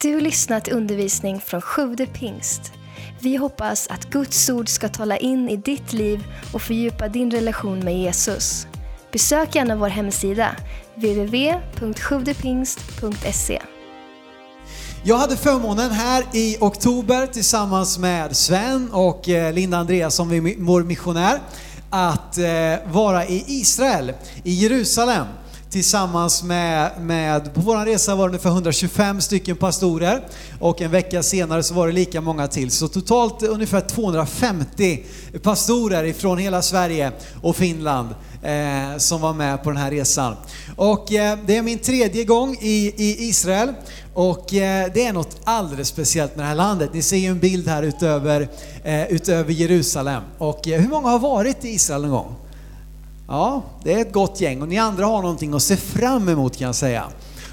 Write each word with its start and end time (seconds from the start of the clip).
Du 0.00 0.14
har 0.14 0.20
lyssnat 0.20 0.64
till 0.64 0.74
undervisning 0.74 1.40
från 1.40 1.60
Sjude 1.60 2.06
pingst. 2.06 2.72
Vi 3.20 3.36
hoppas 3.36 3.88
att 3.88 4.10
Guds 4.10 4.50
ord 4.50 4.68
ska 4.68 4.88
tala 4.88 5.16
in 5.16 5.48
i 5.48 5.56
ditt 5.56 5.92
liv 5.92 6.24
och 6.52 6.62
fördjupa 6.62 7.08
din 7.08 7.30
relation 7.30 7.78
med 7.78 7.98
Jesus. 7.98 8.66
Besök 9.12 9.54
gärna 9.54 9.76
vår 9.76 9.88
hemsida, 9.88 10.56
www.sjuvdepingst.se. 10.94 13.62
Jag 15.04 15.16
hade 15.16 15.36
förmånen 15.36 15.90
här 15.90 16.24
i 16.32 16.56
oktober 16.60 17.26
tillsammans 17.26 17.98
med 17.98 18.36
Sven 18.36 18.90
och 18.92 19.28
eh, 19.28 19.52
Linda 19.52 19.78
Andreasson, 19.78 20.54
vår 20.58 20.82
missionär, 20.82 21.40
att 21.90 22.38
eh, 22.38 22.74
vara 22.92 23.26
i 23.26 23.44
Israel, 23.46 24.12
i 24.44 24.52
Jerusalem 24.52 25.26
tillsammans 25.70 26.42
med, 26.42 26.90
med 27.00 27.54
på 27.54 27.60
vår 27.60 27.84
resa 27.84 28.14
var 28.14 28.24
det 28.24 28.28
ungefär 28.28 28.50
125 28.50 29.20
stycken 29.20 29.56
pastorer 29.56 30.20
och 30.60 30.80
en 30.80 30.90
vecka 30.90 31.22
senare 31.22 31.62
så 31.62 31.74
var 31.74 31.86
det 31.86 31.92
lika 31.92 32.20
många 32.20 32.48
till. 32.48 32.70
Så 32.70 32.88
totalt 32.88 33.42
ungefär 33.42 33.80
250 33.80 35.02
pastorer 35.42 36.04
ifrån 36.04 36.38
hela 36.38 36.62
Sverige 36.62 37.12
och 37.42 37.56
Finland 37.56 38.08
eh, 38.42 38.98
som 38.98 39.20
var 39.20 39.32
med 39.32 39.62
på 39.62 39.70
den 39.70 39.76
här 39.76 39.90
resan. 39.90 40.36
Och 40.76 41.12
eh, 41.12 41.38
det 41.46 41.56
är 41.56 41.62
min 41.62 41.78
tredje 41.78 42.24
gång 42.24 42.56
i, 42.60 42.94
i 42.96 43.28
Israel 43.28 43.72
och 44.14 44.54
eh, 44.54 44.90
det 44.94 45.06
är 45.06 45.12
något 45.12 45.36
alldeles 45.44 45.88
speciellt 45.88 46.36
med 46.36 46.44
det 46.44 46.48
här 46.48 46.54
landet. 46.54 46.90
Ni 46.94 47.02
ser 47.02 47.16
ju 47.16 47.26
en 47.26 47.38
bild 47.38 47.68
här 47.68 47.82
utöver, 47.82 48.48
eh, 48.84 49.06
utöver 49.06 49.52
Jerusalem. 49.52 50.22
Och 50.38 50.68
eh, 50.68 50.80
hur 50.80 50.88
många 50.88 51.08
har 51.08 51.18
varit 51.18 51.64
i 51.64 51.68
Israel 51.68 52.02
någon 52.02 52.10
gång? 52.10 52.34
Ja, 53.28 53.62
det 53.84 53.92
är 53.92 53.98
ett 53.98 54.12
gott 54.12 54.40
gäng 54.40 54.62
och 54.62 54.68
ni 54.68 54.78
andra 54.78 55.06
har 55.06 55.22
någonting 55.22 55.54
att 55.54 55.62
se 55.62 55.76
fram 55.76 56.28
emot 56.28 56.56
kan 56.56 56.66
jag 56.66 56.74
säga. 56.74 57.04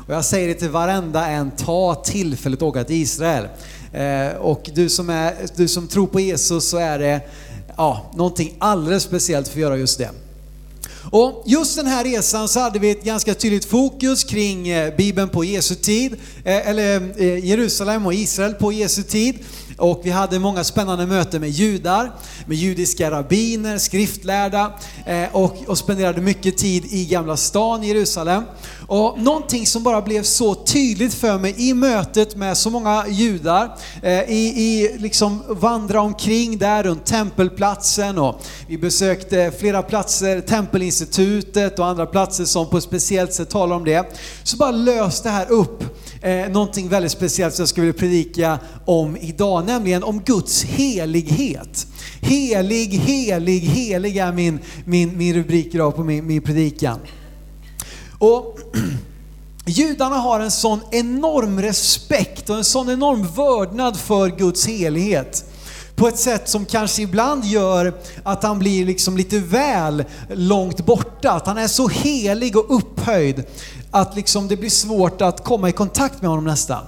Och 0.08 0.14
jag 0.14 0.26
säger 0.26 0.48
det 0.48 0.54
till 0.54 0.70
varenda 0.70 1.28
en, 1.28 1.52
ta 1.52 1.96
tillfället 1.96 2.60
att 2.60 2.64
åka 2.64 2.84
till 2.84 2.96
Israel. 2.96 3.48
Eh, 3.94 4.38
och 4.38 4.70
du 4.74 4.90
som, 4.90 5.10
är, 5.10 5.36
du 5.56 5.68
som 5.68 5.88
tror 5.88 6.08
på 6.08 6.20
Jesus 6.20 6.70
så 6.70 6.78
är 6.78 7.00
det 7.00 7.22
ja, 7.78 8.12
någonting 8.16 8.56
alldeles 8.60 9.04
speciellt 9.04 9.48
för 9.48 9.56
att 9.56 9.62
göra 9.62 9.78
just 9.78 9.98
det. 9.98 10.10
Och 11.12 11.44
just 11.46 11.76
den 11.76 11.88
här 11.88 12.04
resan 12.04 12.48
så 12.48 12.60
hade 12.60 12.80
vi 12.80 12.92
ett 12.92 13.04
ganska 13.04 13.34
tydligt 13.34 13.66
fokus 13.66 14.24
kring 14.24 14.70
eh, 14.70 14.96
Bibeln 14.96 15.30
på 15.30 15.44
Jesu 15.44 15.76
tid, 15.76 16.14
eh, 16.44 16.70
eller 16.70 17.22
eh, 17.22 17.46
Jerusalem 17.46 18.06
och 18.06 18.14
Israel 18.14 18.54
på 18.54 18.72
Jesu 18.72 19.04
tid. 19.04 19.36
Och 19.84 20.00
vi 20.04 20.10
hade 20.10 20.40
många 20.40 20.64
spännande 20.64 21.06
möten 21.06 21.42
med 21.42 21.50
judar, 21.50 22.12
med 22.46 22.58
judiska 22.58 23.12
rabbiner, 23.12 23.78
skriftlärda 23.78 24.74
eh, 25.06 25.36
och, 25.36 25.58
och 25.68 25.78
spenderade 25.78 26.22
mycket 26.22 26.58
tid 26.58 26.86
i 26.86 27.06
Gamla 27.06 27.38
stan 27.38 27.84
i 27.84 27.88
Jerusalem. 27.88 28.44
Och 28.88 29.20
någonting 29.20 29.68
som 29.68 29.84
bara 29.84 30.02
blev 30.02 30.24
så 30.24 30.56
tydligt 30.56 31.14
för 31.14 31.38
mig 31.38 31.56
i 31.58 31.74
mötet 31.74 32.36
med 32.36 32.58
så 32.58 32.70
många 32.70 33.06
judar, 33.08 33.78
eh, 34.02 34.22
i, 34.24 34.54
i 34.56 34.98
liksom 34.98 35.44
vandra 35.48 36.02
omkring 36.02 36.58
där 36.58 36.84
runt 36.84 37.06
tempelplatsen 37.06 38.18
och 38.18 38.42
vi 38.68 38.78
besökte 38.78 39.52
flera 39.60 39.82
platser, 39.82 40.42
Tempelinstitutet 40.42 41.80
och 41.80 41.86
andra 41.88 42.06
platser 42.06 42.46
som 42.46 42.70
på 42.70 42.78
ett 42.78 42.84
speciellt 42.84 43.34
sätt 43.34 43.50
talar 43.50 43.76
om 43.76 43.84
det. 43.84 44.20
Så 44.44 44.58
bara 44.58 44.72
löste 44.72 45.30
det 45.30 45.34
här 45.34 45.52
upp 45.52 45.84
eh, 46.24 46.50
någonting 46.50 46.90
väldigt 46.90 47.12
speciellt 47.12 47.54
som 47.54 47.62
jag 47.62 47.70
skulle 47.70 47.86
vilja 47.86 48.00
predika 48.00 48.60
om 48.86 49.18
idag, 49.18 49.66
nämligen 49.66 50.04
om 50.04 50.22
Guds 50.22 50.64
helighet. 50.64 51.88
Helig, 52.22 52.88
helig, 52.88 53.60
helig 53.60 54.18
är 54.18 54.32
min, 54.32 54.60
min, 54.86 55.18
min 55.18 55.36
rubrik 55.36 55.76
idag 55.76 55.96
på 55.96 56.04
min, 56.04 56.28
min 56.28 56.42
predikan. 56.42 57.00
Och 58.18 58.60
Judarna 59.66 60.16
har 60.16 60.40
en 60.40 60.52
sån 60.52 60.80
enorm 60.92 61.62
respekt 61.62 62.50
och 62.50 62.58
en 62.58 62.64
sån 62.64 62.90
enorm 62.90 63.28
vördnad 63.36 63.98
för 63.98 64.30
Guds 64.30 64.68
helighet. 64.68 65.46
På 65.96 66.08
ett 66.08 66.20
sätt 66.20 66.50
som 66.50 66.66
kanske 66.66 67.02
ibland 67.02 67.46
gör 67.46 67.94
att 68.24 68.44
han 68.44 68.60
blir 68.60 68.86
liksom 68.86 69.18
lite 69.18 69.40
väl 69.40 70.04
långt 70.30 70.86
borta. 70.86 71.32
Att 71.32 71.48
han 71.48 71.58
är 71.58 71.68
så 71.68 71.88
helig 71.88 72.58
och 72.58 72.76
upphöjd 72.78 73.44
att 73.94 74.16
liksom 74.16 74.48
det 74.48 74.58
blir 74.58 74.70
svårt 74.70 75.22
att 75.22 75.44
komma 75.44 75.70
i 75.70 75.72
kontakt 75.72 76.22
med 76.22 76.30
honom 76.30 76.46
nästan. 76.46 76.84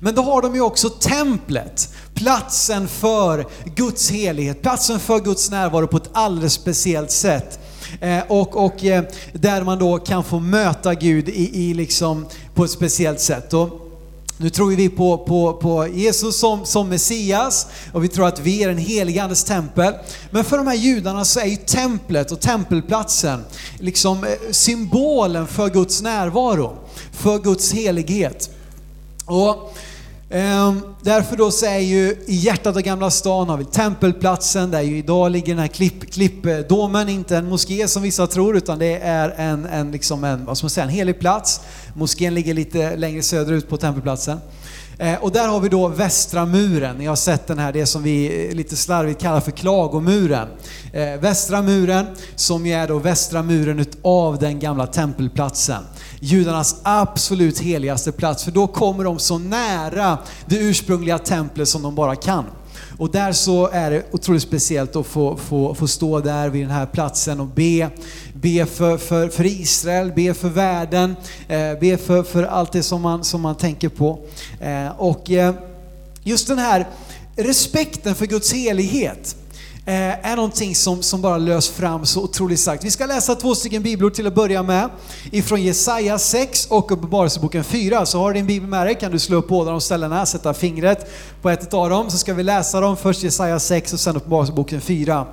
Men 0.00 0.14
då 0.14 0.22
har 0.22 0.42
de 0.42 0.54
ju 0.54 0.60
också 0.60 0.90
templet, 0.90 1.94
platsen 2.14 2.88
för 2.88 3.46
Guds 3.64 4.10
helighet, 4.10 4.62
platsen 4.62 5.00
för 5.00 5.20
Guds 5.20 5.50
närvaro 5.50 5.86
på 5.86 5.96
ett 5.96 6.10
alldeles 6.12 6.52
speciellt 6.52 7.10
sätt. 7.10 7.58
Eh, 8.00 8.20
och, 8.28 8.64
och 8.64 8.84
eh, 8.84 9.04
där 9.32 9.62
man 9.62 9.78
då 9.78 9.98
kan 9.98 10.24
få 10.24 10.40
möta 10.40 10.94
Gud 10.94 11.28
i, 11.28 11.70
i 11.70 11.74
liksom, 11.74 12.26
på 12.54 12.64
ett 12.64 12.70
speciellt 12.70 13.20
sätt. 13.20 13.52
Och, 13.52 13.87
nu 14.40 14.50
tror 14.50 14.70
vi 14.70 14.88
på, 14.88 15.18
på, 15.18 15.52
på 15.52 15.88
Jesus 15.88 16.38
som, 16.38 16.66
som 16.66 16.88
Messias 16.88 17.66
och 17.92 18.04
vi 18.04 18.08
tror 18.08 18.26
att 18.26 18.40
vi 18.40 18.62
är 18.62 18.68
den 18.68 18.78
helige 18.78 19.22
Andes 19.22 19.44
tempel. 19.44 19.94
Men 20.30 20.44
för 20.44 20.56
de 20.56 20.66
här 20.66 20.74
judarna 20.74 21.24
så 21.24 21.40
är 21.40 21.46
ju 21.46 21.56
templet 21.56 22.32
och 22.32 22.40
tempelplatsen 22.40 23.44
liksom 23.78 24.24
eh, 24.24 24.30
symbolen 24.50 25.46
för 25.46 25.68
Guds 25.68 26.02
närvaro, 26.02 26.76
för 27.12 27.38
Guds 27.38 27.72
helighet. 27.72 28.50
Och 29.24 29.74
ehm, 30.30 30.80
Därför 31.02 31.36
då 31.36 31.50
så 31.50 31.66
är 31.66 31.78
ju 31.78 32.16
i 32.26 32.34
hjärtat 32.34 32.76
av 32.76 32.82
Gamla 32.82 33.10
stan 33.10 33.48
har 33.48 33.56
vi 33.56 33.64
tempelplatsen 33.64 34.70
där 34.70 34.80
ju 34.80 34.98
idag 34.98 35.30
ligger 35.30 35.48
den 35.48 35.58
här 35.58 35.68
klipp, 35.68 36.12
klippdomen, 36.12 37.08
inte 37.08 37.36
en 37.36 37.48
moské 37.48 37.88
som 37.88 38.02
vissa 38.02 38.26
tror 38.26 38.56
utan 38.56 38.78
det 38.78 38.98
är 38.98 39.30
en, 39.36 39.66
en, 39.66 39.90
liksom 39.92 40.24
en, 40.24 40.44
vad 40.44 40.58
ska 40.58 40.64
man 40.64 40.70
säga, 40.70 40.84
en 40.84 40.90
helig 40.90 41.18
plats. 41.20 41.60
Moskén 41.94 42.34
ligger 42.34 42.54
lite 42.54 42.96
längre 42.96 43.22
söderut 43.22 43.68
på 43.68 43.76
tempelplatsen. 43.76 44.40
Ehm, 44.98 45.16
och 45.20 45.32
där 45.32 45.48
har 45.48 45.60
vi 45.60 45.68
då 45.68 45.88
västra 45.88 46.46
muren. 46.46 46.96
Ni 46.96 47.06
har 47.06 47.16
sett 47.16 47.46
den 47.46 47.58
här, 47.58 47.72
det 47.72 47.86
som 47.86 48.02
vi 48.02 48.48
eh, 48.48 48.54
lite 48.54 48.76
slarvigt 48.76 49.20
kallar 49.20 49.40
för 49.40 49.50
klagomuren. 49.50 50.48
Ehm, 50.92 51.20
västra 51.20 51.62
muren 51.62 52.06
som 52.36 52.66
ju 52.66 52.72
är 52.72 52.88
då 52.88 52.98
västra 52.98 53.42
muren 53.42 53.78
utav 53.78 54.38
den 54.38 54.58
gamla 54.58 54.86
tempelplatsen. 54.86 55.82
Judarnas 56.20 56.76
absolut 56.82 57.58
heligaste 57.58 58.12
plats, 58.12 58.44
för 58.44 58.50
då 58.50 58.66
kommer 58.66 59.04
de 59.04 59.18
så 59.18 59.38
nära 59.38 60.18
det 60.46 60.56
ursprungliga 60.56 61.18
templet 61.18 61.68
som 61.68 61.82
de 61.82 61.94
bara 61.94 62.16
kan. 62.16 62.44
Och 62.98 63.10
där 63.10 63.32
så 63.32 63.68
är 63.68 63.90
det 63.90 64.02
otroligt 64.10 64.42
speciellt 64.42 64.96
att 64.96 65.06
få, 65.06 65.36
få, 65.36 65.74
få 65.74 65.88
stå 65.88 66.20
där 66.20 66.48
vid 66.48 66.62
den 66.62 66.70
här 66.70 66.86
platsen 66.86 67.40
och 67.40 67.46
be. 67.46 67.90
Be 68.34 68.66
för, 68.66 68.98
för, 68.98 69.28
för 69.28 69.44
Israel, 69.44 70.12
be 70.12 70.34
för 70.34 70.48
världen, 70.48 71.16
eh, 71.48 71.78
be 71.80 71.96
för, 71.96 72.22
för 72.22 72.42
allt 72.42 72.72
det 72.72 72.82
som 72.82 73.02
man, 73.02 73.24
som 73.24 73.40
man 73.40 73.54
tänker 73.54 73.88
på. 73.88 74.18
Eh, 74.60 74.88
och 75.00 75.30
eh, 75.30 75.54
just 76.22 76.48
den 76.48 76.58
här 76.58 76.88
respekten 77.36 78.14
för 78.14 78.26
Guds 78.26 78.52
helighet 78.52 79.36
Eh, 79.88 80.30
är 80.30 80.36
någonting 80.36 80.74
som, 80.74 81.02
som 81.02 81.20
bara 81.20 81.38
lös 81.38 81.68
fram 81.68 82.06
så 82.06 82.22
otroligt 82.22 82.60
starkt. 82.60 82.84
Vi 82.84 82.90
ska 82.90 83.06
läsa 83.06 83.34
två 83.34 83.54
stycken 83.54 83.82
bibelord 83.82 84.14
till 84.14 84.26
att 84.26 84.34
börja 84.34 84.62
med. 84.62 84.90
Ifrån 85.32 85.62
Jesaja 85.62 86.18
6 86.18 86.66
och 86.66 86.92
Uppenbarelseboken 86.92 87.64
4. 87.64 88.06
Så 88.06 88.18
har 88.18 88.32
du 88.32 88.34
din 88.34 88.46
bibel 88.46 88.68
med 88.68 88.86
dig 88.86 88.94
kan 88.94 89.12
du 89.12 89.18
slå 89.18 89.36
upp 89.36 89.48
båda 89.48 89.70
de 89.70 89.80
ställena, 89.80 90.26
sätta 90.26 90.54
fingret 90.54 91.10
på 91.42 91.50
ett 91.50 91.74
av 91.74 91.90
dem. 91.90 92.10
Så 92.10 92.18
ska 92.18 92.34
vi 92.34 92.42
läsa 92.42 92.80
dem, 92.80 92.96
först 92.96 93.22
Jesaja 93.22 93.58
6 93.58 93.92
och 93.92 94.00
sen 94.00 94.16
Uppenbarelseboken 94.16 94.80
4. 94.80 95.26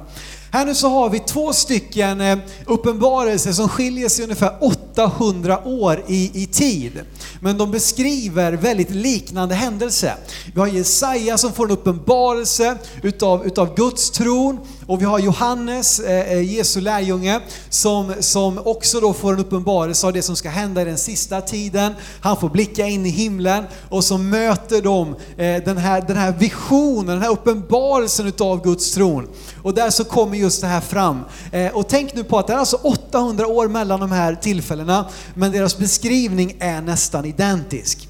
Här 0.51 0.65
nu 0.65 0.75
så 0.75 0.89
har 0.89 1.09
vi 1.09 1.19
två 1.19 1.53
stycken 1.53 2.21
eh, 2.21 2.37
uppenbarelser 2.65 3.51
som 3.51 3.69
skiljer 3.69 4.09
sig 4.09 4.23
ungefär 4.23 4.57
800 4.61 5.61
år 5.65 6.03
i, 6.07 6.43
i 6.43 6.45
tid. 6.45 7.01
Men 7.39 7.57
de 7.57 7.71
beskriver 7.71 8.53
väldigt 8.53 8.91
liknande 8.91 9.55
händelser. 9.55 10.15
Vi 10.53 10.59
har 10.59 10.67
Jesaja 10.67 11.37
som 11.37 11.53
får 11.53 11.65
en 11.65 11.71
uppenbarelse 11.71 12.77
utav, 13.03 13.45
utav 13.45 13.75
Guds 13.75 14.11
tron 14.11 14.59
och 14.87 15.01
vi 15.01 15.05
har 15.05 15.19
Johannes, 15.19 15.99
eh, 15.99 16.31
eh, 16.31 16.55
Jesu 16.55 16.81
lärjunge, 16.81 17.39
som, 17.69 18.13
som 18.19 18.59
också 18.65 18.99
då 18.99 19.13
får 19.13 19.33
en 19.33 19.39
uppenbarelse 19.39 20.07
av 20.07 20.13
det 20.13 20.21
som 20.21 20.35
ska 20.35 20.49
hända 20.49 20.81
i 20.81 20.85
den 20.85 20.97
sista 20.97 21.41
tiden. 21.41 21.93
Han 22.21 22.37
får 22.37 22.49
blicka 22.49 22.87
in 22.87 23.05
i 23.05 23.09
himlen 23.09 23.63
och 23.89 24.03
så 24.03 24.17
möter 24.17 24.81
de 24.81 25.15
eh, 25.37 25.63
den, 25.63 25.77
här, 25.77 26.01
den 26.01 26.17
här 26.17 26.31
visionen, 26.31 27.05
den 27.05 27.21
här 27.21 27.31
uppenbarelsen 27.31 28.27
utav 28.27 28.63
Guds 28.63 28.91
tron. 28.91 29.27
Och 29.63 29.73
där 29.73 29.89
så 29.89 30.03
kommer 30.03 30.37
just 30.37 30.61
det 30.61 30.67
här 30.67 30.81
fram. 30.81 31.21
Eh, 31.51 31.75
och 31.75 31.87
tänk 31.87 32.15
nu 32.15 32.23
på 32.23 32.39
att 32.39 32.47
det 32.47 32.53
är 32.53 32.57
alltså 32.57 32.79
800 32.83 33.47
år 33.47 33.67
mellan 33.67 33.99
de 33.99 34.11
här 34.11 34.35
tillfällena, 34.35 35.05
men 35.33 35.51
deras 35.51 35.77
beskrivning 35.77 36.57
är 36.59 36.81
nästan 36.81 37.25
identisk. 37.25 38.07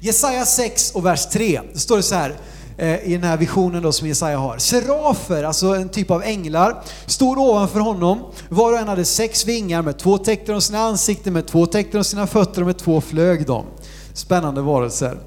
Jesaja 0.00 0.46
6 0.46 0.90
och 0.90 1.06
vers 1.06 1.26
3, 1.26 1.60
då 1.72 1.78
står 1.78 1.96
det 1.96 2.02
så 2.02 2.14
här 2.14 2.36
Eh, 2.80 3.04
i 3.04 3.12
den 3.12 3.24
här 3.24 3.36
visionen 3.36 3.82
då 3.82 3.92
som 3.92 4.08
Jesaja 4.08 4.38
har. 4.38 4.58
Serafer, 4.58 5.44
alltså 5.44 5.66
en 5.66 5.88
typ 5.88 6.10
av 6.10 6.22
änglar, 6.22 6.82
stod 7.06 7.38
ovanför 7.38 7.80
honom. 7.80 8.22
Var 8.48 8.72
och 8.72 8.78
en 8.78 8.88
hade 8.88 9.04
sex 9.04 9.46
vingar, 9.46 9.82
med 9.82 9.98
två 9.98 10.18
täckte 10.18 10.52
de 10.52 10.60
sina 10.60 10.78
ansikten, 10.78 11.32
med 11.32 11.46
två 11.46 11.66
täckte 11.66 11.98
de 11.98 12.04
sina 12.04 12.26
fötter 12.26 12.60
och 12.60 12.66
med 12.66 12.78
två 12.78 13.00
flög 13.00 13.46
de. 13.46 13.64
Spännande 14.12 14.60
varelser. 14.60 15.18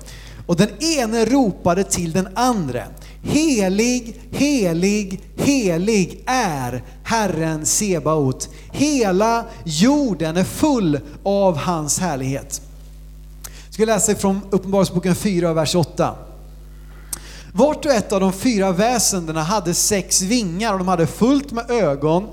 Och 0.48 0.56
den 0.56 0.70
ene 0.80 1.26
ropade 1.26 1.84
till 1.84 2.12
den 2.12 2.28
andra. 2.34 2.84
Helig, 3.24 4.22
helig, 4.32 5.22
helig 5.38 6.24
är 6.26 6.84
Herren 7.04 7.66
Sebaot. 7.66 8.50
Hela 8.72 9.46
jorden 9.64 10.38
är 10.38 10.44
full 10.44 11.00
av 11.24 11.58
hans 11.58 12.00
härlighet. 12.00 12.62
Jag 13.66 13.74
ska 13.74 13.86
läsa 13.86 14.12
ifrån 14.12 14.42
Uppenbarelseboken 14.50 15.16
4, 15.16 15.54
vers 15.54 15.76
8. 15.76 16.16
Vart 17.54 17.86
och 17.86 17.92
ett 17.92 18.12
av 18.12 18.20
de 18.20 18.34
fyra 18.34 18.72
väsendena 18.72 19.42
hade 19.42 19.74
sex 19.74 20.22
vingar 20.22 20.74
och 20.74 20.80
de 20.80 20.88
hade 20.88 21.08
fullt 21.08 21.52
med 21.52 21.72
ögon 21.72 22.28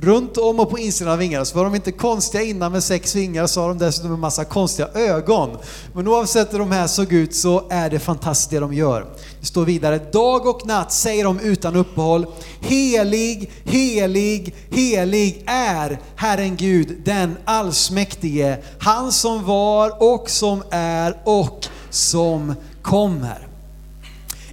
runt 0.00 0.36
om 0.36 0.60
och 0.60 0.70
på 0.70 0.78
insidan 0.78 1.12
av 1.12 1.18
vingarna. 1.18 1.44
Så 1.44 1.56
var 1.56 1.64
de 1.64 1.74
inte 1.74 1.92
konstiga 1.92 2.42
innan 2.42 2.72
med 2.72 2.84
sex 2.84 3.14
vingar 3.14 3.46
så 3.46 3.60
har 3.60 3.68
de 3.68 3.78
dessutom 3.78 4.12
en 4.12 4.20
massa 4.20 4.44
konstiga 4.44 4.88
ögon. 4.94 5.56
Men 5.92 6.08
oavsett 6.08 6.52
hur 6.52 6.58
de 6.58 6.72
här 6.72 6.86
såg 6.86 7.12
ut 7.12 7.34
så 7.34 7.62
är 7.70 7.90
det 7.90 7.98
fantastiskt 7.98 8.50
det 8.50 8.60
de 8.60 8.74
gör. 8.74 9.06
Det 9.40 9.46
står 9.46 9.64
vidare, 9.64 9.98
dag 9.98 10.46
och 10.46 10.66
natt 10.66 10.92
säger 10.92 11.24
de 11.24 11.40
utan 11.40 11.76
uppehåll, 11.76 12.26
helig, 12.60 13.50
helig, 13.64 14.54
helig 14.70 15.44
är 15.46 16.00
Herren 16.16 16.56
Gud, 16.56 17.02
den 17.04 17.36
allsmäktige, 17.44 18.56
han 18.80 19.12
som 19.12 19.44
var 19.44 20.02
och 20.02 20.30
som 20.30 20.62
är 20.70 21.16
och 21.24 21.66
som 21.90 22.54
kommer. 22.82 23.47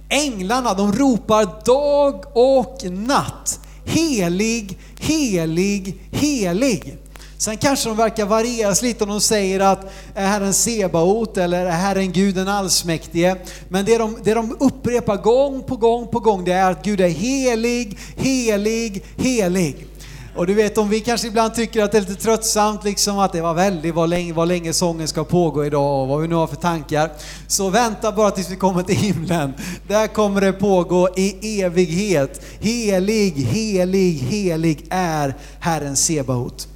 Änglarna 0.08 0.74
de 0.74 0.92
ropar 0.92 1.64
dag 1.64 2.24
och 2.32 2.78
natt. 2.90 3.60
Helig, 3.84 4.78
helig, 5.00 6.00
helig. 6.10 6.96
Sen 7.38 7.56
kanske 7.56 7.88
de 7.88 7.96
verkar 7.96 8.26
varieras 8.26 8.82
lite 8.82 9.04
om 9.04 9.10
de 9.10 9.20
säger 9.20 9.60
att 9.60 9.92
är 10.14 10.26
Herren 10.26 10.54
Sebaot 10.54 11.36
eller 11.36 11.66
är 11.66 11.70
Herren 11.70 12.12
Gud 12.12 12.34
den 12.34 12.48
allsmäktige. 12.48 13.36
Men 13.68 13.84
det 13.84 13.98
de, 13.98 14.16
det 14.24 14.34
de 14.34 14.56
upprepar 14.60 15.16
gång 15.16 15.62
på 15.62 15.76
gång 15.76 16.08
på 16.08 16.20
gång 16.20 16.44
det 16.44 16.52
är 16.52 16.70
att 16.70 16.84
Gud 16.84 17.00
är 17.00 17.08
helig, 17.08 17.98
helig, 18.16 19.04
helig. 19.16 19.86
Och 20.36 20.46
du 20.46 20.54
vet 20.54 20.78
om 20.78 20.88
vi 20.88 21.00
kanske 21.00 21.28
ibland 21.28 21.54
tycker 21.54 21.82
att 21.82 21.92
det 21.92 21.98
är 21.98 22.02
lite 22.02 22.22
tröttsamt 22.22 22.84
liksom 22.84 23.18
att 23.18 23.32
det 23.32 23.40
var 23.40 23.54
väldigt 23.54 23.94
vad 23.94 24.08
länge, 24.08 24.32
vad 24.32 24.48
länge 24.48 24.72
sången 24.72 25.08
ska 25.08 25.24
pågå 25.24 25.64
idag 25.64 26.02
och 26.02 26.08
vad 26.08 26.22
vi 26.22 26.28
nu 26.28 26.34
har 26.34 26.46
för 26.46 26.56
tankar. 26.56 27.10
Så 27.48 27.70
vänta 27.70 28.12
bara 28.12 28.30
tills 28.30 28.50
vi 28.50 28.56
kommer 28.56 28.82
till 28.82 28.96
himlen. 28.96 29.52
Där 29.88 30.06
kommer 30.06 30.40
det 30.40 30.52
pågå 30.52 31.08
i 31.16 31.60
evighet. 31.62 32.42
Helig, 32.60 33.32
helig, 33.32 34.12
helig 34.12 34.86
är 34.90 35.36
Herren 35.60 35.96
Sebaot. 35.96 36.68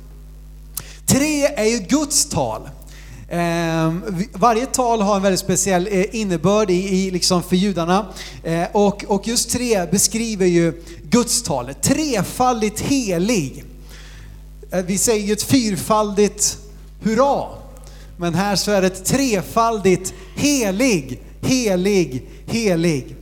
Tre 1.06 1.46
är 1.46 1.64
ju 1.64 1.78
Guds 1.78 2.28
tal. 2.28 2.68
Ehm, 3.32 4.02
varje 4.32 4.66
tal 4.66 5.02
har 5.02 5.16
en 5.16 5.22
väldigt 5.22 5.40
speciell 5.40 5.88
eh, 5.90 6.04
innebörd 6.14 6.70
i, 6.70 6.74
i 6.74 7.10
liksom 7.10 7.42
för 7.42 7.56
judarna. 7.56 8.06
Eh, 8.44 8.64
och, 8.72 9.04
och 9.08 9.28
just 9.28 9.50
tre 9.50 9.86
beskriver 9.86 10.46
ju 10.46 10.82
gudstalet. 11.10 11.82
Trefaldigt 11.82 12.80
helig. 12.80 13.64
Eh, 14.70 14.84
vi 14.84 14.98
säger 14.98 15.26
ju 15.26 15.32
ett 15.32 15.42
fyrfaldigt 15.42 16.58
hurra. 17.02 17.44
Men 18.16 18.34
här 18.34 18.56
så 18.56 18.70
är 18.70 18.80
det 18.80 18.86
ett 18.86 19.04
trefaldigt 19.04 20.14
helig, 20.36 21.22
helig, 21.40 22.28
helig. 22.46 23.16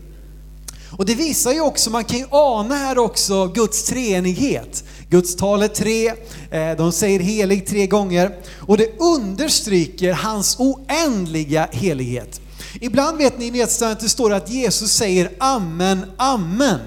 Och 0.99 1.07
det 1.07 1.15
visar 1.15 1.53
ju 1.53 1.61
också, 1.61 1.91
man 1.91 2.05
kan 2.05 2.19
ju 2.19 2.27
ana 2.31 2.75
här 2.75 2.99
också 2.99 3.47
Guds 3.47 3.85
treenighet. 3.85 4.85
Gudstalet 5.11 5.75
tre, 5.75 6.09
eh, 6.51 6.77
de 6.77 6.93
säger 6.93 7.21
helig 7.21 7.67
tre 7.67 7.87
gånger 7.87 8.37
och 8.67 8.77
det 8.77 9.01
understryker 9.01 10.13
hans 10.13 10.57
oändliga 10.59 11.69
helighet. 11.73 12.41
Ibland 12.81 13.19
vet 13.19 13.39
ni 13.39 13.47
i 13.47 13.51
Nya 13.51 13.67
står 13.67 14.33
att 14.33 14.51
Jesus 14.51 14.93
säger 14.93 15.31
amen, 15.39 16.05
amen. 16.17 16.81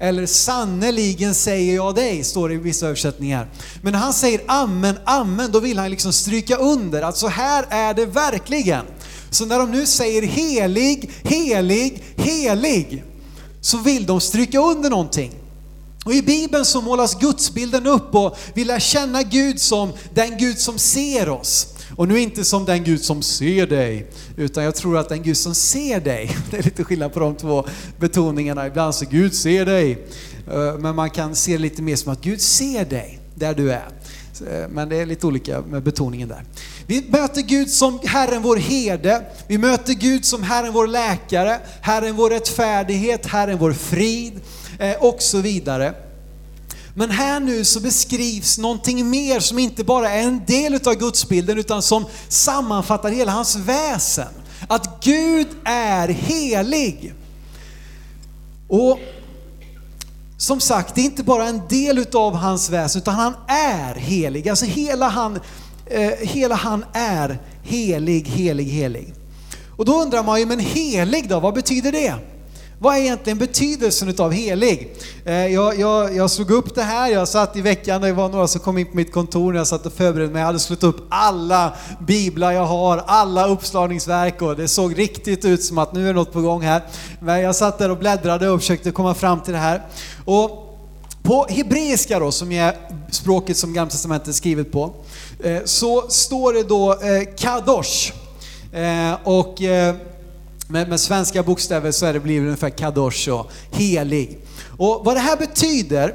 Eller 0.00 0.26
”Sannerligen 0.26 1.34
säger 1.34 1.74
jag 1.74 1.94
dig, 1.94 2.24
står 2.24 2.48
det 2.48 2.54
i 2.54 2.58
vissa 2.58 2.86
översättningar. 2.86 3.48
Men 3.82 3.92
när 3.92 4.00
han 4.00 4.12
säger 4.12 4.40
amen, 4.46 4.98
amen, 5.04 5.50
då 5.52 5.60
vill 5.60 5.78
han 5.78 5.90
liksom 5.90 6.12
stryka 6.12 6.56
under 6.56 7.02
att 7.02 7.16
så 7.16 7.28
här 7.28 7.66
är 7.68 7.94
det 7.94 8.06
verkligen. 8.06 8.84
Så 9.30 9.46
när 9.46 9.58
de 9.58 9.70
nu 9.70 9.86
säger 9.86 10.22
helig, 10.22 11.10
helig, 11.22 12.02
helig, 12.16 13.04
så 13.62 13.78
vill 13.78 14.06
de 14.06 14.20
stryka 14.20 14.58
under 14.58 14.90
någonting. 14.90 15.32
Och 16.04 16.12
i 16.12 16.22
Bibeln 16.22 16.64
så 16.64 16.80
målas 16.80 17.20
gudsbilden 17.20 17.86
upp 17.86 18.14
och 18.14 18.38
vi 18.54 18.64
lär 18.64 18.78
känna 18.78 19.22
Gud 19.22 19.60
som 19.60 19.92
den 20.14 20.38
Gud 20.38 20.58
som 20.58 20.78
ser 20.78 21.28
oss. 21.28 21.66
Och 21.96 22.08
nu 22.08 22.20
inte 22.20 22.44
som 22.44 22.64
den 22.64 22.84
Gud 22.84 23.02
som 23.02 23.22
ser 23.22 23.66
dig, 23.66 24.10
utan 24.36 24.64
jag 24.64 24.74
tror 24.74 24.98
att 24.98 25.08
den 25.08 25.22
Gud 25.22 25.36
som 25.36 25.54
ser 25.54 26.00
dig, 26.00 26.36
det 26.50 26.58
är 26.58 26.62
lite 26.62 26.84
skillnad 26.84 27.12
på 27.12 27.20
de 27.20 27.34
två 27.34 27.66
betoningarna. 27.98 28.66
Ibland 28.66 28.94
så 28.94 29.04
Gud 29.10 29.34
ser 29.34 29.66
dig, 29.66 30.06
eh, 30.52 30.78
men 30.78 30.96
man 30.96 31.10
kan 31.10 31.34
se 31.34 31.52
det 31.52 31.58
lite 31.58 31.82
mer 31.82 31.96
som 31.96 32.12
att 32.12 32.20
Gud 32.20 32.40
ser 32.40 32.84
dig 32.84 33.18
där 33.34 33.54
du 33.54 33.72
är. 33.72 33.88
Eh, 34.50 34.68
men 34.68 34.88
det 34.88 34.96
är 34.96 35.06
lite 35.06 35.26
olika 35.26 35.60
med 35.60 35.82
betoningen 35.82 36.28
där. 36.28 36.44
Vi 36.86 37.04
möter 37.08 37.42
Gud 37.42 37.70
som 37.70 38.00
Herren 38.04 38.42
vår 38.42 38.56
herde, 38.56 39.24
vi 39.48 39.58
möter 39.58 39.92
Gud 39.92 40.24
som 40.24 40.42
Herren 40.42 40.72
vår 40.72 40.86
läkare, 40.86 41.58
Herren 41.80 42.16
vår 42.16 42.30
rättfärdighet, 42.30 43.26
Herren 43.26 43.58
vår 43.58 43.72
frid 43.72 44.40
eh, 44.78 45.04
och 45.04 45.22
så 45.22 45.40
vidare. 45.40 45.94
Men 46.94 47.10
här 47.10 47.40
nu 47.40 47.64
så 47.64 47.80
beskrivs 47.80 48.58
någonting 48.58 49.10
mer 49.10 49.40
som 49.40 49.58
inte 49.58 49.84
bara 49.84 50.10
är 50.10 50.22
en 50.22 50.44
del 50.46 50.74
av 50.74 50.94
gudsbilden 50.94 51.58
utan 51.58 51.82
som 51.82 52.04
sammanfattar 52.28 53.10
hela 53.10 53.32
hans 53.32 53.56
väsen. 53.56 54.28
Att 54.68 55.04
Gud 55.04 55.46
är 55.64 56.08
helig. 56.08 57.14
Och 58.68 58.98
som 60.42 60.60
sagt, 60.60 60.94
det 60.94 61.00
är 61.00 61.04
inte 61.04 61.22
bara 61.22 61.44
en 61.44 61.62
del 61.68 62.06
av 62.14 62.34
hans 62.34 62.70
väsen 62.70 63.02
utan 63.02 63.14
han 63.14 63.34
är 63.48 63.94
helig. 63.94 64.48
Alltså 64.48 64.64
hela 64.64 65.08
han, 65.08 65.40
eh, 65.86 66.10
hela 66.20 66.54
han 66.54 66.84
är 66.92 67.38
helig, 67.62 68.28
helig, 68.28 68.64
helig. 68.64 69.14
Och 69.76 69.84
då 69.84 70.02
undrar 70.02 70.22
man 70.22 70.40
ju, 70.40 70.46
men 70.46 70.58
helig 70.58 71.28
då, 71.28 71.40
vad 71.40 71.54
betyder 71.54 71.92
det? 71.92 72.14
Vad 72.82 72.96
är 72.96 73.00
egentligen 73.00 73.38
betydelsen 73.38 74.08
utav 74.08 74.32
helig? 74.32 74.96
Eh, 75.24 75.46
jag, 75.46 75.80
jag, 75.80 76.16
jag 76.16 76.30
slog 76.30 76.50
upp 76.50 76.74
det 76.74 76.82
här, 76.82 77.10
jag 77.10 77.28
satt 77.28 77.56
i 77.56 77.60
veckan, 77.60 78.00
det 78.00 78.12
var 78.12 78.28
några 78.28 78.48
som 78.48 78.60
kom 78.60 78.78
in 78.78 78.86
på 78.86 78.96
mitt 78.96 79.12
kontor 79.12 79.52
när 79.52 79.60
jag 79.60 79.66
satt 79.66 79.86
och 79.86 79.92
förberedde 79.92 80.32
mig. 80.32 80.40
Jag 80.40 80.46
hade 80.46 80.58
slått 80.58 80.82
upp 80.82 80.96
alla 81.08 81.72
biblar 82.06 82.52
jag 82.52 82.64
har, 82.64 83.02
alla 83.06 83.48
uppslagningsverk 83.48 84.42
och 84.42 84.56
det 84.56 84.68
såg 84.68 84.98
riktigt 84.98 85.44
ut 85.44 85.64
som 85.64 85.78
att 85.78 85.92
nu 85.92 86.08
är 86.08 86.14
något 86.14 86.32
på 86.32 86.40
gång 86.40 86.62
här. 86.62 86.82
Men 87.20 87.40
jag 87.40 87.56
satt 87.56 87.78
där 87.78 87.90
och 87.90 87.98
bläddrade 87.98 88.50
och 88.50 88.60
försökte 88.60 88.90
komma 88.90 89.14
fram 89.14 89.40
till 89.40 89.52
det 89.52 89.58
här. 89.58 89.82
Och 90.24 90.78
på 91.22 91.46
hebreiska 91.50 92.18
då, 92.18 92.32
som 92.32 92.52
är 92.52 92.76
språket 93.10 93.56
som 93.56 93.72
Gamla 93.72 93.90
Testamentet 93.90 94.28
är 94.28 94.32
skrivet 94.32 94.72
på, 94.72 94.94
eh, 95.44 95.58
så 95.64 96.04
står 96.08 96.52
det 96.52 96.62
då 96.62 96.92
eh, 96.92 97.34
kadosh. 97.36 98.12
Och 99.24 99.62
med, 100.72 100.88
med 100.88 101.00
svenska 101.00 101.42
bokstäver 101.42 101.90
så 101.90 102.06
är 102.06 102.12
det 102.12 102.20
blivit 102.20 102.44
ungefär 102.46 102.70
kadosh 102.70 103.30
och 103.30 103.50
helig. 103.70 104.38
Och 104.78 105.02
vad 105.04 105.16
det 105.16 105.20
här 105.20 105.36
betyder 105.36 106.14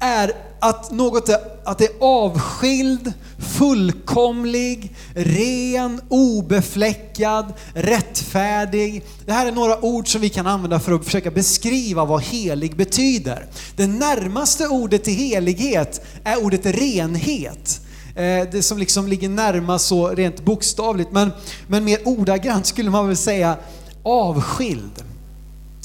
är 0.00 0.32
att 0.60 0.90
något 0.90 1.28
är, 1.28 1.38
att 1.64 1.78
det 1.78 1.84
är 1.84 1.96
avskild, 2.00 3.12
fullkomlig, 3.58 4.94
ren, 5.14 6.00
obefläckad, 6.08 7.52
rättfärdig. 7.74 9.04
Det 9.26 9.32
här 9.32 9.46
är 9.46 9.52
några 9.52 9.84
ord 9.84 10.12
som 10.12 10.20
vi 10.20 10.28
kan 10.28 10.46
använda 10.46 10.80
för 10.80 10.92
att 10.92 11.04
försöka 11.04 11.30
beskriva 11.30 12.04
vad 12.04 12.22
helig 12.22 12.76
betyder. 12.76 13.46
Det 13.76 13.86
närmaste 13.86 14.68
ordet 14.68 15.04
till 15.04 15.14
helighet 15.14 16.00
är 16.24 16.44
ordet 16.44 16.66
renhet. 16.66 17.80
Eh, 18.14 18.48
det 18.52 18.62
som 18.62 18.78
liksom 18.78 19.06
ligger 19.06 19.28
närmast 19.28 19.86
så 19.86 20.08
rent 20.08 20.44
bokstavligt. 20.44 21.12
Men, 21.12 21.32
men 21.66 21.84
mer 21.84 21.98
ordagrant 22.04 22.66
skulle 22.66 22.90
man 22.90 23.06
väl 23.06 23.16
säga 23.16 23.56
avskild. 24.02 25.04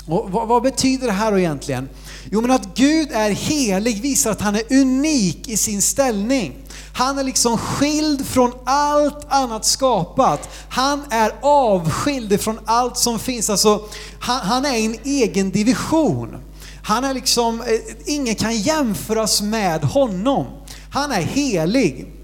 Och 0.07 0.31
vad, 0.31 0.47
vad, 0.47 0.63
betyder 0.63 1.07
det 1.07 1.13
här 1.13 1.31
då 1.31 1.39
egentligen? 1.39 1.89
Jo 2.31 2.41
men 2.41 2.51
att 2.51 2.75
Gud 2.75 3.11
är 3.11 3.29
helig 3.29 4.01
visar 4.01 4.31
att 4.31 4.41
han 4.41 4.55
är 4.55 4.73
unik 4.73 5.47
i 5.47 5.57
sin 5.57 5.81
ställning. 5.81 6.55
Han 6.93 7.17
är 7.17 7.23
liksom 7.23 7.57
skild 7.57 8.25
från 8.25 8.51
allt 8.65 9.25
annat 9.29 9.65
skapat. 9.65 10.49
Han 10.69 11.03
är 11.09 11.31
avskild 11.41 12.41
från 12.41 12.59
allt 12.65 12.97
som 12.97 13.19
finns. 13.19 13.49
Alltså, 13.49 13.81
han, 14.19 14.39
han 14.39 14.65
är 14.65 14.75
i 14.75 14.85
en 14.85 14.95
egen 15.03 15.51
division. 15.51 16.37
Han 16.83 17.03
är 17.03 17.13
liksom, 17.13 17.61
eh, 17.61 17.67
ingen 18.05 18.35
kan 18.35 18.57
jämföras 18.57 19.41
med 19.41 19.83
honom. 19.83 20.45
Han 20.91 21.11
är 21.11 21.21
helig. 21.21 22.14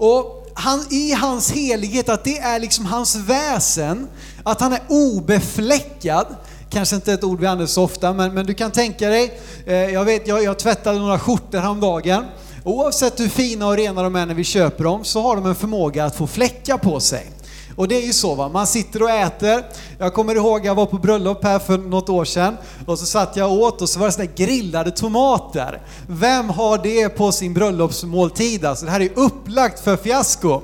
Och 0.00 0.46
han, 0.54 0.84
i 0.90 1.12
hans 1.12 1.50
helighet, 1.50 2.08
att 2.08 2.24
det 2.24 2.38
är 2.38 2.60
liksom 2.60 2.86
hans 2.86 3.16
väsen, 3.16 4.08
att 4.42 4.60
han 4.60 4.72
är 4.72 4.80
obefläckad. 4.88 6.26
Kanske 6.70 6.96
inte 6.96 7.12
ett 7.12 7.24
ord 7.24 7.40
vi 7.40 7.46
använder 7.46 7.66
så 7.66 7.84
ofta, 7.84 8.12
men, 8.12 8.34
men 8.34 8.46
du 8.46 8.54
kan 8.54 8.70
tänka 8.70 9.08
dig, 9.08 9.40
eh, 9.66 9.74
jag 9.74 10.04
vet, 10.04 10.28
jag, 10.28 10.42
jag 10.42 10.58
tvättade 10.58 10.98
några 10.98 11.18
skjortor 11.18 11.58
häromdagen. 11.58 12.24
Oavsett 12.64 13.20
hur 13.20 13.28
fina 13.28 13.66
och 13.66 13.76
rena 13.76 14.02
de 14.02 14.16
är 14.16 14.26
när 14.26 14.34
vi 14.34 14.44
köper 14.44 14.84
dem 14.84 15.04
så 15.04 15.22
har 15.22 15.36
de 15.36 15.46
en 15.46 15.54
förmåga 15.54 16.04
att 16.04 16.16
få 16.16 16.26
fläckar 16.26 16.78
på 16.78 17.00
sig. 17.00 17.30
Och 17.76 17.88
det 17.88 17.96
är 17.96 18.06
ju 18.06 18.12
så 18.12 18.34
va, 18.34 18.48
man 18.48 18.66
sitter 18.66 19.02
och 19.02 19.10
äter. 19.10 19.64
Jag 19.98 20.14
kommer 20.14 20.34
ihåg 20.34 20.66
jag 20.66 20.74
var 20.74 20.86
på 20.86 20.96
bröllop 20.96 21.44
här 21.44 21.58
för 21.58 21.78
något 21.78 22.08
år 22.08 22.24
sedan 22.24 22.56
och 22.86 22.98
så 22.98 23.06
satt 23.06 23.36
jag 23.36 23.50
och 23.52 23.58
åt 23.58 23.82
och 23.82 23.88
så 23.88 23.98
var 23.98 24.06
det 24.06 24.12
sådana 24.12 24.30
grillade 24.36 24.90
tomater. 24.90 25.80
Vem 26.06 26.48
har 26.48 26.78
det 26.78 27.08
på 27.08 27.32
sin 27.32 27.54
bröllopsmåltid? 27.54 28.64
Alltså 28.64 28.84
det 28.84 28.90
här 28.90 29.00
är 29.00 29.10
upplagt 29.14 29.80
för 29.80 29.96
fiasko. 29.96 30.60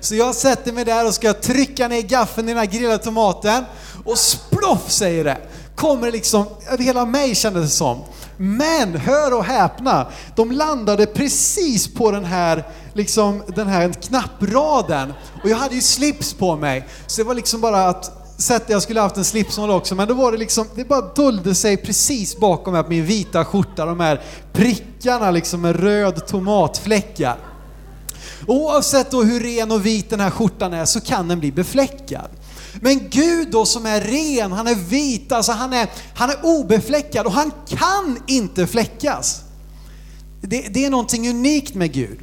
Så 0.00 0.14
jag 0.14 0.34
sätter 0.34 0.72
mig 0.72 0.84
där 0.84 1.06
och 1.06 1.14
ska 1.14 1.32
trycka 1.32 1.88
ner 1.88 2.02
gaffeln 2.02 2.48
i 2.48 2.52
den 2.52 2.58
här 2.58 2.66
grillade 2.66 2.98
tomaten 2.98 3.64
och 4.04 4.18
sploff 4.18 4.90
säger 4.90 5.24
det. 5.24 5.38
Kommer 5.74 6.12
liksom 6.12 6.44
över 6.70 6.84
hela 6.84 7.06
mig 7.06 7.34
kändes 7.34 7.62
det 7.64 7.76
som. 7.76 8.00
Men 8.36 8.96
hör 8.96 9.34
och 9.34 9.44
häpna, 9.44 10.06
de 10.36 10.52
landade 10.52 11.06
precis 11.06 11.94
på 11.94 12.10
den 12.10 12.24
här, 12.24 12.64
liksom, 12.92 13.42
den 13.56 13.66
här 13.66 13.92
knappraden. 13.92 15.12
Och 15.42 15.50
jag 15.50 15.56
hade 15.56 15.74
ju 15.74 15.80
slips 15.80 16.34
på 16.34 16.56
mig, 16.56 16.88
så 17.06 17.22
det 17.22 17.28
var 17.28 17.34
liksom 17.34 17.60
bara 17.60 17.88
att 17.88 18.20
sätta, 18.42 18.72
jag 18.72 18.82
skulle 18.82 19.00
haft 19.00 19.16
en 19.16 19.24
slipsnål 19.24 19.70
också, 19.70 19.94
men 19.94 20.08
då 20.08 20.14
var 20.14 20.32
det 20.32 20.38
liksom, 20.38 20.66
det 20.74 20.84
bara 20.84 21.00
dolde 21.00 21.54
sig 21.54 21.76
precis 21.76 22.36
bakom 22.36 22.72
mig, 22.72 22.84
min 22.88 23.06
vita 23.06 23.44
skjorta, 23.44 23.86
de 23.86 24.00
här 24.00 24.20
prickarna 24.52 25.30
liksom 25.30 25.60
med 25.60 25.80
röd 25.80 26.26
tomatfläckar. 26.26 27.36
Oavsett 28.46 29.10
då 29.10 29.22
hur 29.22 29.40
ren 29.40 29.72
och 29.72 29.86
vit 29.86 30.10
den 30.10 30.20
här 30.20 30.30
skjortan 30.30 30.72
är 30.72 30.84
så 30.84 31.00
kan 31.00 31.28
den 31.28 31.40
bli 31.40 31.52
befläckad. 31.52 32.28
Men 32.80 33.08
Gud 33.08 33.50
då 33.50 33.64
som 33.64 33.86
är 33.86 34.00
ren, 34.00 34.52
han 34.52 34.66
är 34.66 34.74
vit, 34.74 35.32
alltså 35.32 35.52
han 35.52 35.72
är, 35.72 35.90
han 36.14 36.30
är 36.30 36.36
obefläckad 36.42 37.26
och 37.26 37.32
han 37.32 37.52
kan 37.68 38.18
inte 38.26 38.66
fläckas. 38.66 39.40
Det, 40.40 40.60
det 40.70 40.84
är 40.84 40.90
någonting 40.90 41.30
unikt 41.30 41.74
med 41.74 41.92
Gud. 41.92 42.18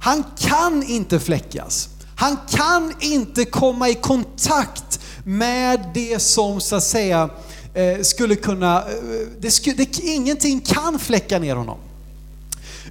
Han 0.00 0.24
kan 0.38 0.82
inte 0.82 1.20
fläckas. 1.20 1.88
Han 2.16 2.36
kan 2.50 2.92
inte 3.00 3.44
komma 3.44 3.88
i 3.88 3.94
kontakt 3.94 5.00
med 5.24 5.90
det 5.94 6.22
som 6.22 6.60
så 6.60 6.76
att 6.76 6.84
säga 6.84 7.30
eh, 7.74 8.02
skulle 8.02 8.36
kunna, 8.36 8.78
eh, 8.78 9.28
det 9.40 9.50
skulle, 9.50 9.76
det, 9.76 9.98
ingenting 9.98 10.60
kan 10.60 10.98
fläcka 10.98 11.38
ner 11.38 11.56
honom. 11.56 11.78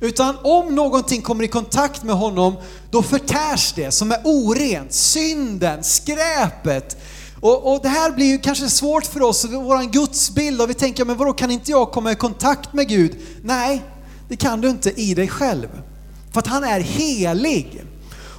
Utan 0.01 0.36
om 0.44 0.75
någonting 0.75 1.22
kommer 1.22 1.44
i 1.44 1.48
kontakt 1.48 2.04
med 2.04 2.16
honom, 2.16 2.56
då 2.92 3.01
förtärs 3.01 3.74
det 3.75 3.92
som 3.92 4.12
är 4.12 4.22
orent, 4.24 4.94
synden, 4.94 5.84
skräpet. 5.84 6.98
Och, 7.42 7.74
och 7.74 7.80
det 7.84 7.89
här 7.89 8.12
blir 8.12 8.25
ju 8.25 8.38
kanske 8.38 8.70
svårt 8.70 9.06
för 9.06 9.22
oss, 9.22 9.46
vår 9.46 9.92
gudsbild, 9.92 10.62
och 10.62 10.70
vi 10.70 10.74
tänker, 10.74 11.06
men 11.06 11.18
vadå, 11.18 11.34
kan 11.34 11.51
inte 11.51 11.72
jag 11.72 11.92
komma 11.92 12.12
i 12.12 12.16
kontakt 12.16 12.74
med 12.74 12.88
Gud? 12.88 13.18
Nej, 13.44 13.82
det 14.30 14.36
kan 14.36 14.62
du 14.62 14.70
inte 14.70 15.01
i 15.01 15.13
dig 15.13 15.28
själv. 15.28 15.68
För 16.34 16.40
att 16.40 16.48
han 16.48 16.64
är 16.64 16.80
helig. 16.80 17.86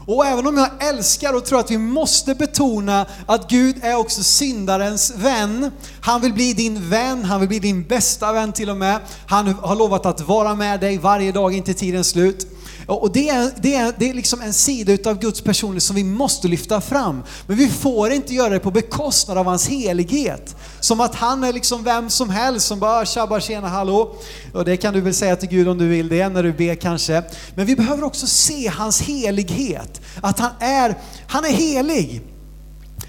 Och 0.07 0.27
även 0.27 0.47
om 0.47 0.57
jag 0.57 0.89
älskar 0.89 1.35
och 1.35 1.45
tror 1.45 1.61
att 1.61 1.71
vi 1.71 1.79
måste 1.79 2.35
betona 2.35 3.07
att 3.27 3.51
Gud 3.51 3.77
är 3.83 3.97
också 3.97 4.23
syndarens 4.23 5.13
vän. 5.17 5.71
Han 6.01 6.21
vill 6.21 6.33
bli 6.33 6.53
din 6.53 6.91
vän, 6.91 7.25
han 7.25 7.41
vill 7.41 7.49
bli 7.49 7.59
din 7.59 7.83
bästa 7.83 8.33
vän 8.33 8.53
till 8.53 8.71
och 8.71 8.77
med. 8.77 9.01
Han 9.27 9.55
har 9.55 9.77
lovat 9.77 10.07
att 10.07 10.21
vara 10.21 10.55
med 10.55 10.81
dig 10.81 10.99
varje 10.99 11.33
dag 11.33 11.55
in 11.55 11.63
till 11.63 11.75
tidens 11.75 12.09
slut. 12.09 12.47
Och 12.87 13.13
det 13.13 13.29
är, 13.29 13.51
det 13.57 13.75
är, 13.75 13.95
det 13.99 14.11
är 14.11 14.15
liksom 14.15 14.41
en 14.41 14.53
sida 14.53 14.93
utav 14.93 15.19
Guds 15.19 15.41
personlighet 15.41 15.83
som 15.83 15.97
vi 15.97 16.05
måste 16.05 16.49
lyfta 16.49 16.81
fram. 16.81 17.23
Men 17.47 17.57
vi 17.57 17.69
får 17.69 18.13
inte 18.13 18.35
göra 18.35 18.49
det 18.49 18.61
på 18.61 18.71
bekostnad 18.71 19.39
av 19.39 19.47
hans 19.47 19.69
helighet. 19.69 20.57
Som 20.81 21.01
att 21.01 21.15
han 21.15 21.45
är 21.45 21.53
liksom 21.53 21.85
vem 21.85 22.11
som 22.11 22.31
helst 22.31 22.67
som 22.67 22.79
bara 22.79 23.07
tjabbar 23.07 23.41
tjena 23.41 23.69
hallå. 23.69 24.15
Och 24.55 24.65
det 24.65 24.77
kan 24.77 24.95
du 24.95 25.01
väl 25.01 25.15
säga 25.15 25.37
till 25.37 25.49
Gud 25.49 25.69
om 25.69 25.79
du 25.79 25.89
vill 25.89 26.09
det, 26.09 26.29
när 26.29 26.43
du 26.43 26.53
ber 26.53 26.75
kanske. 26.75 27.23
Men 27.55 27.67
vi 27.67 27.77
behöver 27.77 28.05
också 28.05 28.27
se 28.27 28.69
hans 28.69 29.03
helighet. 29.03 30.01
Att 30.21 30.39
han 30.39 30.51
är, 30.61 30.95
han 31.27 31.45
är 31.45 31.53
helig. 31.53 32.23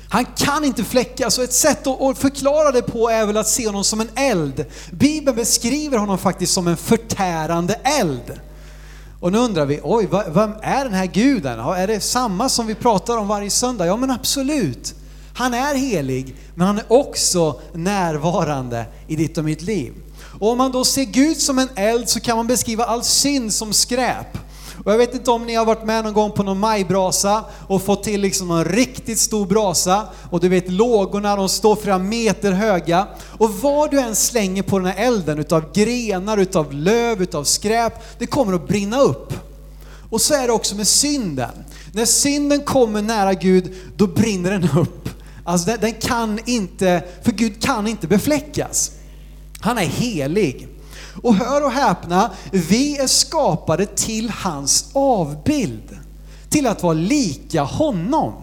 Han 0.09 0.25
kan 0.25 0.65
inte 0.65 0.83
fläckas 0.83 1.37
och 1.37 1.43
ett 1.43 1.53
sätt 1.53 1.87
att 1.87 2.17
förklara 2.17 2.71
det 2.71 2.81
på 2.81 3.09
är 3.09 3.25
väl 3.25 3.37
att 3.37 3.47
se 3.47 3.65
honom 3.65 3.83
som 3.83 4.01
en 4.01 4.09
eld. 4.15 4.65
Bibeln 4.91 5.37
beskriver 5.37 5.97
honom 5.97 6.17
faktiskt 6.17 6.53
som 6.53 6.67
en 6.67 6.77
förtärande 6.77 7.73
eld. 7.73 8.39
Och 9.21 9.31
nu 9.31 9.37
undrar 9.37 9.65
vi, 9.65 9.79
oj, 9.83 10.07
vem 10.27 10.53
är 10.61 10.83
den 10.83 10.93
här 10.93 11.05
guden? 11.05 11.59
Är 11.59 11.87
det 11.87 11.99
samma 11.99 12.49
som 12.49 12.67
vi 12.67 12.75
pratar 12.75 13.17
om 13.17 13.27
varje 13.27 13.49
söndag? 13.49 13.85
Ja 13.85 13.95
men 13.95 14.11
absolut. 14.11 14.95
Han 15.33 15.53
är 15.53 15.75
helig, 15.75 16.35
men 16.55 16.67
han 16.67 16.77
är 16.77 16.85
också 16.87 17.59
närvarande 17.73 18.85
i 19.07 19.15
ditt 19.15 19.37
och 19.37 19.43
mitt 19.43 19.61
liv. 19.61 19.93
Och 20.39 20.49
om 20.49 20.57
man 20.57 20.71
då 20.71 20.85
ser 20.85 21.03
Gud 21.03 21.37
som 21.37 21.59
en 21.59 21.69
eld 21.75 22.09
så 22.09 22.19
kan 22.19 22.37
man 22.37 22.47
beskriva 22.47 22.85
all 22.85 23.03
synd 23.03 23.53
som 23.53 23.73
skräp. 23.73 24.37
Och 24.85 24.91
jag 24.91 24.97
vet 24.97 25.13
inte 25.13 25.31
om 25.31 25.45
ni 25.45 25.55
har 25.55 25.65
varit 25.65 25.85
med 25.85 26.03
någon 26.03 26.13
gång 26.13 26.31
på 26.31 26.43
någon 26.43 26.59
majbrasa 26.59 27.45
och 27.67 27.81
fått 27.81 28.03
till 28.03 28.21
liksom 28.21 28.51
en 28.51 28.65
riktigt 28.65 29.19
stor 29.19 29.45
brasa 29.45 30.07
och 30.29 30.39
du 30.39 30.49
vet 30.49 30.71
lågorna, 30.71 31.35
de 31.35 31.49
står 31.49 31.75
flera 31.75 31.97
meter 31.97 32.51
höga. 32.51 33.07
Och 33.37 33.53
vad 33.53 33.91
du 33.91 33.99
än 33.99 34.15
slänger 34.15 34.63
på 34.63 34.79
den 34.79 34.87
här 34.87 35.07
elden 35.07 35.39
utav 35.39 35.73
grenar, 35.73 36.37
utav 36.37 36.73
löv, 36.73 37.21
utav 37.21 37.43
skräp, 37.43 37.93
det 38.19 38.27
kommer 38.27 38.53
att 38.53 38.67
brinna 38.67 38.99
upp. 38.99 39.33
Och 40.09 40.21
så 40.21 40.33
är 40.33 40.47
det 40.47 40.53
också 40.53 40.75
med 40.75 40.87
synden. 40.87 41.51
När 41.93 42.05
synden 42.05 42.61
kommer 42.61 43.01
nära 43.01 43.33
Gud, 43.33 43.73
då 43.95 44.07
brinner 44.07 44.51
den 44.51 44.69
upp. 44.79 45.09
Alltså 45.43 45.67
den, 45.71 45.79
den 45.81 45.93
kan 45.93 46.39
inte, 46.45 47.03
för 47.23 47.31
Gud 47.31 47.61
kan 47.61 47.87
inte 47.87 48.07
befläckas. 48.07 48.91
Han 49.61 49.77
är 49.77 49.85
helig. 49.85 50.67
Och 51.23 51.35
hör 51.35 51.65
och 51.65 51.71
häpna, 51.71 52.31
vi 52.51 52.97
är 52.97 53.07
skapade 53.07 53.85
till 53.85 54.29
hans 54.29 54.89
avbild. 54.93 55.97
Till 56.49 56.67
att 56.67 56.83
vara 56.83 56.93
lika 56.93 57.61
honom. 57.63 58.33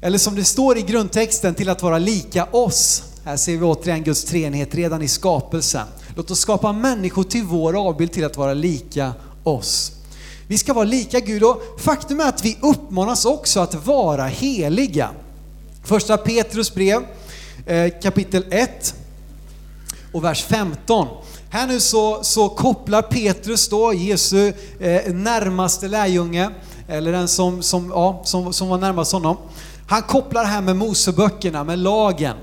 Eller 0.00 0.18
som 0.18 0.34
det 0.34 0.44
står 0.44 0.78
i 0.78 0.82
grundtexten, 0.82 1.54
till 1.54 1.68
att 1.68 1.82
vara 1.82 1.98
lika 1.98 2.44
oss. 2.44 3.02
Här 3.24 3.36
ser 3.36 3.56
vi 3.56 3.64
återigen 3.64 4.02
Guds 4.02 4.24
treenighet 4.24 4.74
redan 4.74 5.02
i 5.02 5.08
skapelsen. 5.08 5.86
Låt 6.16 6.30
oss 6.30 6.38
skapa 6.38 6.72
människor 6.72 7.24
till 7.24 7.42
vår 7.42 7.88
avbild 7.88 8.12
till 8.12 8.24
att 8.24 8.36
vara 8.36 8.54
lika 8.54 9.12
oss. 9.44 9.92
Vi 10.46 10.58
ska 10.58 10.72
vara 10.72 10.84
lika 10.84 11.20
Gud 11.20 11.42
och 11.42 11.62
faktum 11.78 12.20
är 12.20 12.28
att 12.28 12.44
vi 12.44 12.58
uppmanas 12.62 13.24
också 13.24 13.60
att 13.60 13.86
vara 13.86 14.26
heliga. 14.26 15.10
Första 15.84 16.16
Petrus 16.16 16.74
brev 16.74 17.02
eh, 17.66 17.92
kapitel 18.02 18.44
1 18.50 18.94
och 20.12 20.24
vers 20.24 20.44
15. 20.44 21.08
Här 21.54 21.66
nu 21.66 21.80
så, 21.80 22.18
så 22.22 22.48
kopplar 22.48 23.02
Petrus 23.02 23.68
då, 23.68 23.92
Jesu 23.92 24.52
eh, 24.80 25.14
närmaste 25.14 25.88
lärjunge, 25.88 26.50
eller 26.88 27.12
den 27.12 27.28
som, 27.28 27.62
som, 27.62 27.90
ja, 27.90 28.22
som, 28.24 28.52
som 28.52 28.68
var 28.68 28.78
närmast 28.78 29.12
honom. 29.12 29.36
Han 29.88 30.02
kopplar 30.02 30.44
här 30.44 30.60
med 30.60 30.76
Moseböckerna, 30.76 31.64
med 31.64 31.78
lagen. 31.78 32.36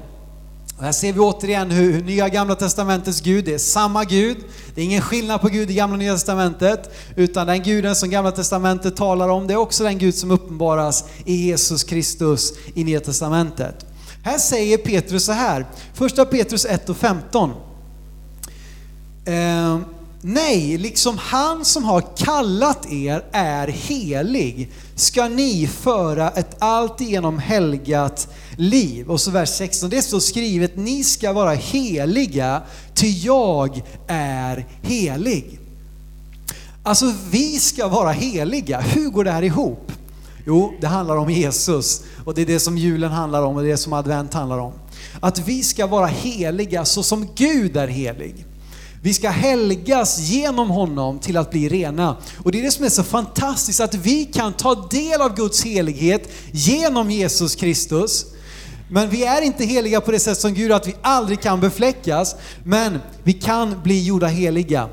Och 0.78 0.84
här 0.84 0.92
ser 0.92 1.14
vi 1.14 1.20
återigen 1.20 1.72
hur, 1.72 1.94
hur 1.94 2.04
Nya 2.04 2.30
Gamla 2.30 2.56
Testamentets 2.56 3.22
Gud, 3.22 3.46
det 3.46 3.54
är 3.54 3.58
samma 3.58 4.04
Gud. 4.04 4.38
Det 4.76 4.82
är 4.82 4.86
ingen 4.86 5.02
skillnad 5.02 5.42
på 5.42 5.48
Gud 5.48 5.72
i 5.72 5.74
Gamla 5.74 5.94
och 5.94 6.00
Nya 6.00 6.14
Testamentet, 6.14 6.96
utan 7.16 7.48
den 7.48 7.64
guden 7.64 7.96
som 7.96 8.10
Gamla 8.10 8.32
Testamentet 8.32 8.96
talar 8.96 9.30
om, 9.30 9.48
det 9.48 9.54
är 9.54 9.58
också 9.58 9.84
den 9.84 9.98
Gud 9.98 10.16
som 10.16 10.32
uppenbaras 10.32 11.04
i 11.26 11.36
Jesus 11.36 11.84
Kristus 11.84 12.54
i 12.74 12.84
Nya 12.84 13.00
Testamentet. 13.00 13.86
Här 14.24 14.38
säger 14.38 14.78
Petrus 14.78 15.26
så 15.26 15.32
här, 15.32 15.66
första 15.94 16.26
Petrus 16.26 16.66
1 16.66 16.90
och 16.90 16.98
15. 16.98 17.52
Eh, 19.26 19.80
nej, 20.22 20.78
liksom 20.78 21.18
han 21.18 21.66
som 21.66 21.84
har 21.84 22.02
kallat 22.18 22.92
er 22.92 23.24
är 23.32 23.68
helig, 23.68 24.72
ska 24.96 25.28
ni 25.28 25.68
föra 25.68 26.30
ett 26.30 26.56
alltigenom 26.60 27.40
helgat 27.40 28.28
liv. 28.58 29.10
Och 29.10 29.22
så 29.22 29.32
vers 29.32 29.50
16, 29.50 29.90
det 29.90 30.02
står 30.02 30.20
skrivet, 30.20 30.78
ni 30.78 31.04
ska 31.04 31.34
vara 31.34 31.54
heliga, 31.54 32.62
ty 32.94 33.08
jag 33.08 33.84
är 34.08 34.66
helig. 34.82 35.60
Alltså 36.84 37.14
vi 37.32 37.60
ska 37.60 37.88
vara 37.88 38.12
heliga, 38.12 38.80
hur 38.80 39.10
går 39.10 39.24
det 39.24 39.32
här 39.32 39.44
ihop? 39.44 39.92
Jo, 40.46 40.74
det 40.82 40.88
handlar 40.88 41.18
om 41.18 41.30
Jesus 41.30 42.02
och 42.26 42.34
det 42.34 42.42
är 42.42 42.46
det 42.46 42.60
som 42.60 42.78
julen 42.78 43.12
handlar 43.12 43.44
om 43.44 43.56
och 43.56 43.62
det 43.62 43.68
är 43.68 43.72
det 43.72 43.78
som 43.78 43.94
advent 43.94 44.34
handlar 44.34 44.58
om. 44.58 44.74
Att 45.20 45.40
vi 45.40 45.64
ska 45.64 45.88
vara 45.88 46.06
heliga 46.08 46.86
så 46.86 47.04
som 47.04 47.28
Gud 47.36 47.78
är 47.78 47.88
helig. 47.88 48.46
Vi 49.04 49.14
ska 49.14 49.30
helgas 49.30 50.20
genom 50.20 50.70
honom 50.70 51.20
till 51.20 51.38
att 51.38 51.52
bli 51.52 51.70
rena. 51.70 52.18
Och 52.44 52.52
det 52.52 52.60
är 52.60 52.64
det 52.64 52.72
som 52.72 52.86
är 52.86 52.90
så 52.90 53.04
fantastiskt, 53.04 53.80
att 53.80 53.96
vi 53.96 54.26
kan 54.26 54.54
ta 54.54 54.88
del 54.88 55.22
av 55.22 55.36
Guds 55.36 55.64
helighet 55.64 56.32
genom 56.52 57.12
Jesus 57.12 57.56
Kristus. 57.56 58.26
Men 58.90 59.10
vi 59.10 59.24
är 59.24 59.42
inte 59.42 59.66
heliga 59.66 60.02
på 60.02 60.12
det 60.12 60.20
sätt 60.20 60.38
som 60.38 60.54
Gud, 60.54 60.72
att 60.72 60.88
vi 60.88 60.96
aldrig 61.02 61.42
kan 61.42 61.60
befläckas. 61.60 62.36
Men 62.64 63.00
vi 63.24 63.34
kan 63.34 63.82
bli 63.84 64.04
gjorda 64.04 64.28
heliga. 64.28 64.90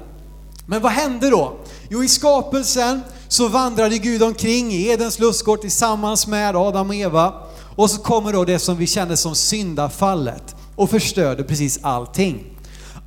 Men 0.67 0.83
vad 0.83 0.93
hände 0.93 1.31
då? 1.31 1.57
Jo, 1.91 2.05
i 2.05 2.09
skapelsen 2.09 3.01
så 3.29 3.49
vandrade 3.49 3.99
Gud 3.99 4.23
omkring 4.23 4.73
i 4.73 4.89
Edens 4.89 5.19
lustgård 5.19 5.61
tillsammans 5.61 6.27
med 6.27 6.57
Adam 6.57 6.89
och 6.89 6.95
Eva. 6.95 7.35
Och 7.77 7.91
så 7.91 8.03
kommer 8.03 8.33
då 8.33 8.45
det 8.45 8.59
som 8.59 8.77
vi 8.77 8.87
känner 8.87 9.17
som 9.17 9.35
syndafallet 9.35 10.57
och 10.77 10.91
förstörde 10.91 11.45
precis 11.45 11.79
allting. 11.83 12.58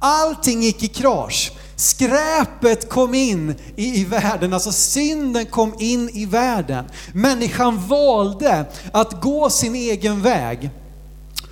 Allting 0.03 0.61
gick 0.61 0.83
i 0.83 0.87
krasch. 0.87 1.51
Skräpet 1.75 2.89
kom 2.89 3.13
in 3.13 3.55
i, 3.75 4.01
i 4.01 4.05
världen, 4.05 4.53
alltså 4.53 4.71
synden 4.71 5.45
kom 5.45 5.73
in 5.79 6.09
i 6.09 6.25
världen. 6.25 6.85
Människan 7.13 7.87
valde 7.87 8.65
att 8.93 9.21
gå 9.21 9.49
sin 9.49 9.75
egen 9.75 10.21
väg. 10.21 10.69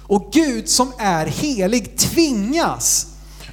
Och 0.08 0.30
Gud 0.32 0.70
som 0.70 0.92
är 0.98 1.26
helig 1.26 1.98
tvingas 1.98 3.08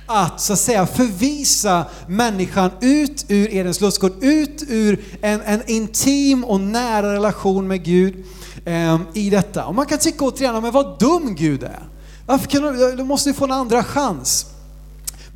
att 0.06 0.40
så 0.40 0.52
att 0.52 0.58
säga 0.58 0.86
förvisa 0.86 1.84
människan 2.06 2.70
ut 2.80 3.24
ur 3.28 3.54
Edens 3.54 3.80
lustgård, 3.80 4.12
ut 4.20 4.64
ur 4.68 5.04
en, 5.20 5.40
en 5.42 5.70
intim 5.70 6.44
och 6.44 6.60
nära 6.60 7.12
relation 7.12 7.68
med 7.68 7.84
Gud 7.84 8.24
eh, 8.64 9.00
i 9.14 9.30
detta. 9.30 9.66
Och 9.66 9.74
man 9.74 9.86
kan 9.86 9.98
tycka 9.98 10.24
återigen, 10.24 10.62
men 10.62 10.72
vad 10.72 10.98
dum 10.98 11.34
Gud 11.34 11.62
är. 11.62 11.88
Varför 12.26 12.46
kan 12.46 12.62
du, 12.62 12.96
du 12.96 13.04
måste 13.04 13.28
ju 13.28 13.34
få 13.34 13.44
en 13.44 13.52
andra 13.52 13.84
chans. 13.84 14.46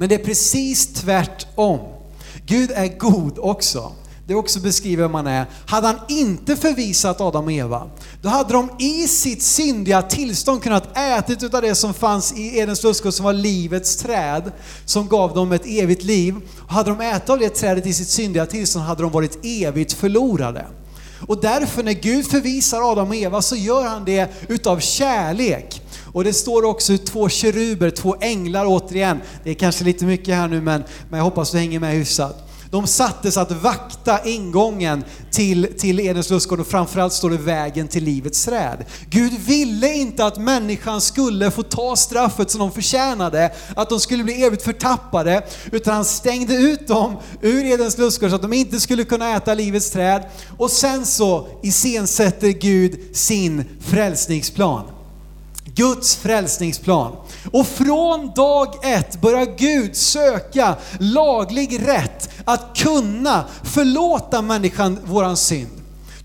Men 0.00 0.08
det 0.08 0.14
är 0.14 0.24
precis 0.24 0.86
tvärtom. 0.86 1.80
Gud 2.46 2.70
är 2.74 2.98
god 2.98 3.38
också. 3.38 3.92
Det 4.26 4.34
också 4.34 4.60
beskriver 4.60 5.02
vem 5.02 5.12
man 5.12 5.26
är. 5.26 5.46
Hade 5.66 5.86
han 5.86 5.98
inte 6.08 6.56
förvisat 6.56 7.20
Adam 7.20 7.44
och 7.44 7.52
Eva, 7.52 7.90
då 8.22 8.28
hade 8.28 8.52
de 8.52 8.70
i 8.78 9.08
sitt 9.08 9.42
syndiga 9.42 10.02
tillstånd 10.02 10.62
kunnat 10.62 10.98
äta 10.98 11.32
utav 11.32 11.62
det 11.62 11.74
som 11.74 11.94
fanns 11.94 12.32
i 12.32 12.58
Edens 12.58 12.82
lustgård 12.82 13.12
som 13.12 13.24
var 13.24 13.32
livets 13.32 13.96
träd, 13.96 14.52
som 14.84 15.08
gav 15.08 15.34
dem 15.34 15.52
ett 15.52 15.66
evigt 15.66 16.02
liv. 16.02 16.34
Och 16.58 16.72
hade 16.72 16.90
de 16.90 17.00
ätit 17.00 17.30
av 17.30 17.38
det 17.38 17.48
trädet 17.48 17.86
i 17.86 17.92
sitt 17.92 18.08
syndiga 18.08 18.46
tillstånd 18.46 18.84
hade 18.84 19.02
de 19.02 19.12
varit 19.12 19.38
evigt 19.42 19.92
förlorade. 19.92 20.66
Och 21.26 21.40
därför 21.40 21.82
när 21.82 21.92
Gud 21.92 22.26
förvisar 22.26 22.92
Adam 22.92 23.08
och 23.08 23.16
Eva 23.16 23.42
så 23.42 23.56
gör 23.56 23.84
han 23.84 24.04
det 24.04 24.30
utav 24.48 24.78
kärlek. 24.78 25.82
Och 26.12 26.24
det 26.24 26.32
står 26.32 26.64
också 26.64 26.98
två 26.98 27.28
keruber, 27.28 27.90
två 27.90 28.16
änglar 28.20 28.64
återigen. 28.66 29.20
Det 29.44 29.50
är 29.50 29.54
kanske 29.54 29.84
lite 29.84 30.04
mycket 30.04 30.34
här 30.34 30.48
nu 30.48 30.60
men, 30.60 30.84
men 31.08 31.18
jag 31.18 31.24
hoppas 31.24 31.50
du 31.50 31.58
hänger 31.58 31.80
med 31.80 31.94
hyfsat. 31.94 32.46
De 32.70 32.86
sattes 32.86 33.36
att 33.36 33.52
vakta 33.52 34.24
ingången 34.24 35.04
till, 35.30 35.68
till 35.78 36.00
Edens 36.00 36.30
lustgård 36.30 36.60
och 36.60 36.66
framförallt 36.66 37.12
står 37.12 37.30
det 37.30 37.36
vägen 37.36 37.88
till 37.88 38.04
livets 38.04 38.44
träd. 38.44 38.84
Gud 39.08 39.32
ville 39.32 39.94
inte 39.94 40.24
att 40.24 40.38
människan 40.38 41.00
skulle 41.00 41.50
få 41.50 41.62
ta 41.62 41.96
straffet 41.96 42.50
som 42.50 42.58
de 42.58 42.72
förtjänade, 42.72 43.52
att 43.76 43.88
de 43.88 44.00
skulle 44.00 44.24
bli 44.24 44.44
evigt 44.44 44.62
förtappade, 44.62 45.42
utan 45.72 45.94
han 45.94 46.04
stängde 46.04 46.54
ut 46.54 46.88
dem 46.88 47.16
ur 47.40 47.64
Edens 47.64 47.98
lustgård 47.98 48.30
så 48.30 48.36
att 48.36 48.42
de 48.42 48.52
inte 48.52 48.80
skulle 48.80 49.04
kunna 49.04 49.36
äta 49.36 49.54
livets 49.54 49.90
träd. 49.90 50.22
Och 50.58 50.70
sen 50.70 51.06
så 51.06 51.46
iscensätter 51.62 52.48
Gud 52.48 53.16
sin 53.16 53.64
frälsningsplan. 53.80 54.99
Guds 55.80 56.16
frälsningsplan. 56.16 57.16
Och 57.52 57.66
från 57.66 58.32
dag 58.34 58.84
ett 58.84 59.20
börjar 59.20 59.58
Gud 59.58 59.96
söka 59.96 60.76
laglig 60.98 61.88
rätt 61.88 62.30
att 62.44 62.76
kunna 62.76 63.44
förlåta 63.62 64.42
människan 64.42 64.98
våran 65.04 65.36
synd. 65.36 65.70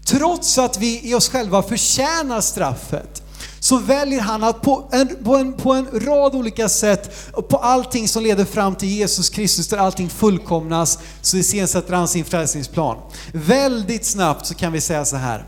Trots 0.06 0.58
att 0.58 0.78
vi 0.78 1.10
i 1.10 1.14
oss 1.14 1.30
själva 1.30 1.64
förtjänar 1.64 2.42
straffet 2.42 3.22
så 3.60 3.78
väljer 3.78 4.22
han 4.22 4.44
att 4.44 4.62
på 4.62 4.90
en, 4.92 5.10
på, 5.24 5.36
en, 5.36 5.54
på 5.54 5.74
en 5.74 5.88
rad 5.94 6.36
olika 6.36 6.70
sätt, 6.70 7.32
på 7.50 7.58
allting 7.58 8.08
som 8.08 8.24
leder 8.24 8.46
fram 8.46 8.76
till 8.76 8.90
Jesus 8.90 9.30
Kristus, 9.30 9.68
där 9.68 9.78
allting 9.78 10.10
fullkomnas, 10.10 11.00
så 11.22 11.38
iscensätter 11.38 11.94
han 11.94 12.08
sin 12.08 12.26
frälsningsplan. 12.26 12.98
Väldigt 13.34 14.06
snabbt 14.06 14.46
så 14.46 14.56
kan 14.56 14.72
vi 14.72 14.82
säga 14.82 15.06
så 15.06 15.16
här. 15.16 15.46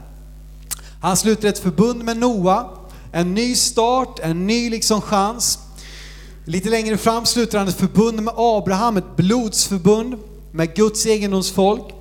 Han 1.01 1.17
sluter 1.17 1.47
ett 1.47 1.59
förbund 1.59 2.03
med 2.03 2.17
Noa, 2.17 2.65
en 3.11 3.33
ny 3.33 3.55
start, 3.55 4.19
en 4.19 4.47
ny 4.47 4.69
liksom 4.69 5.01
chans. 5.01 5.59
Lite 6.45 6.69
längre 6.69 6.97
fram 6.97 7.25
sluter 7.25 7.57
han 7.57 7.67
ett 7.67 7.79
förbund 7.79 8.23
med 8.23 8.33
Abraham, 8.37 8.97
ett 8.97 9.15
blodsförbund 9.15 10.15
med 10.51 10.75
Guds 10.75 11.05
egendomsfolk. 11.05 11.93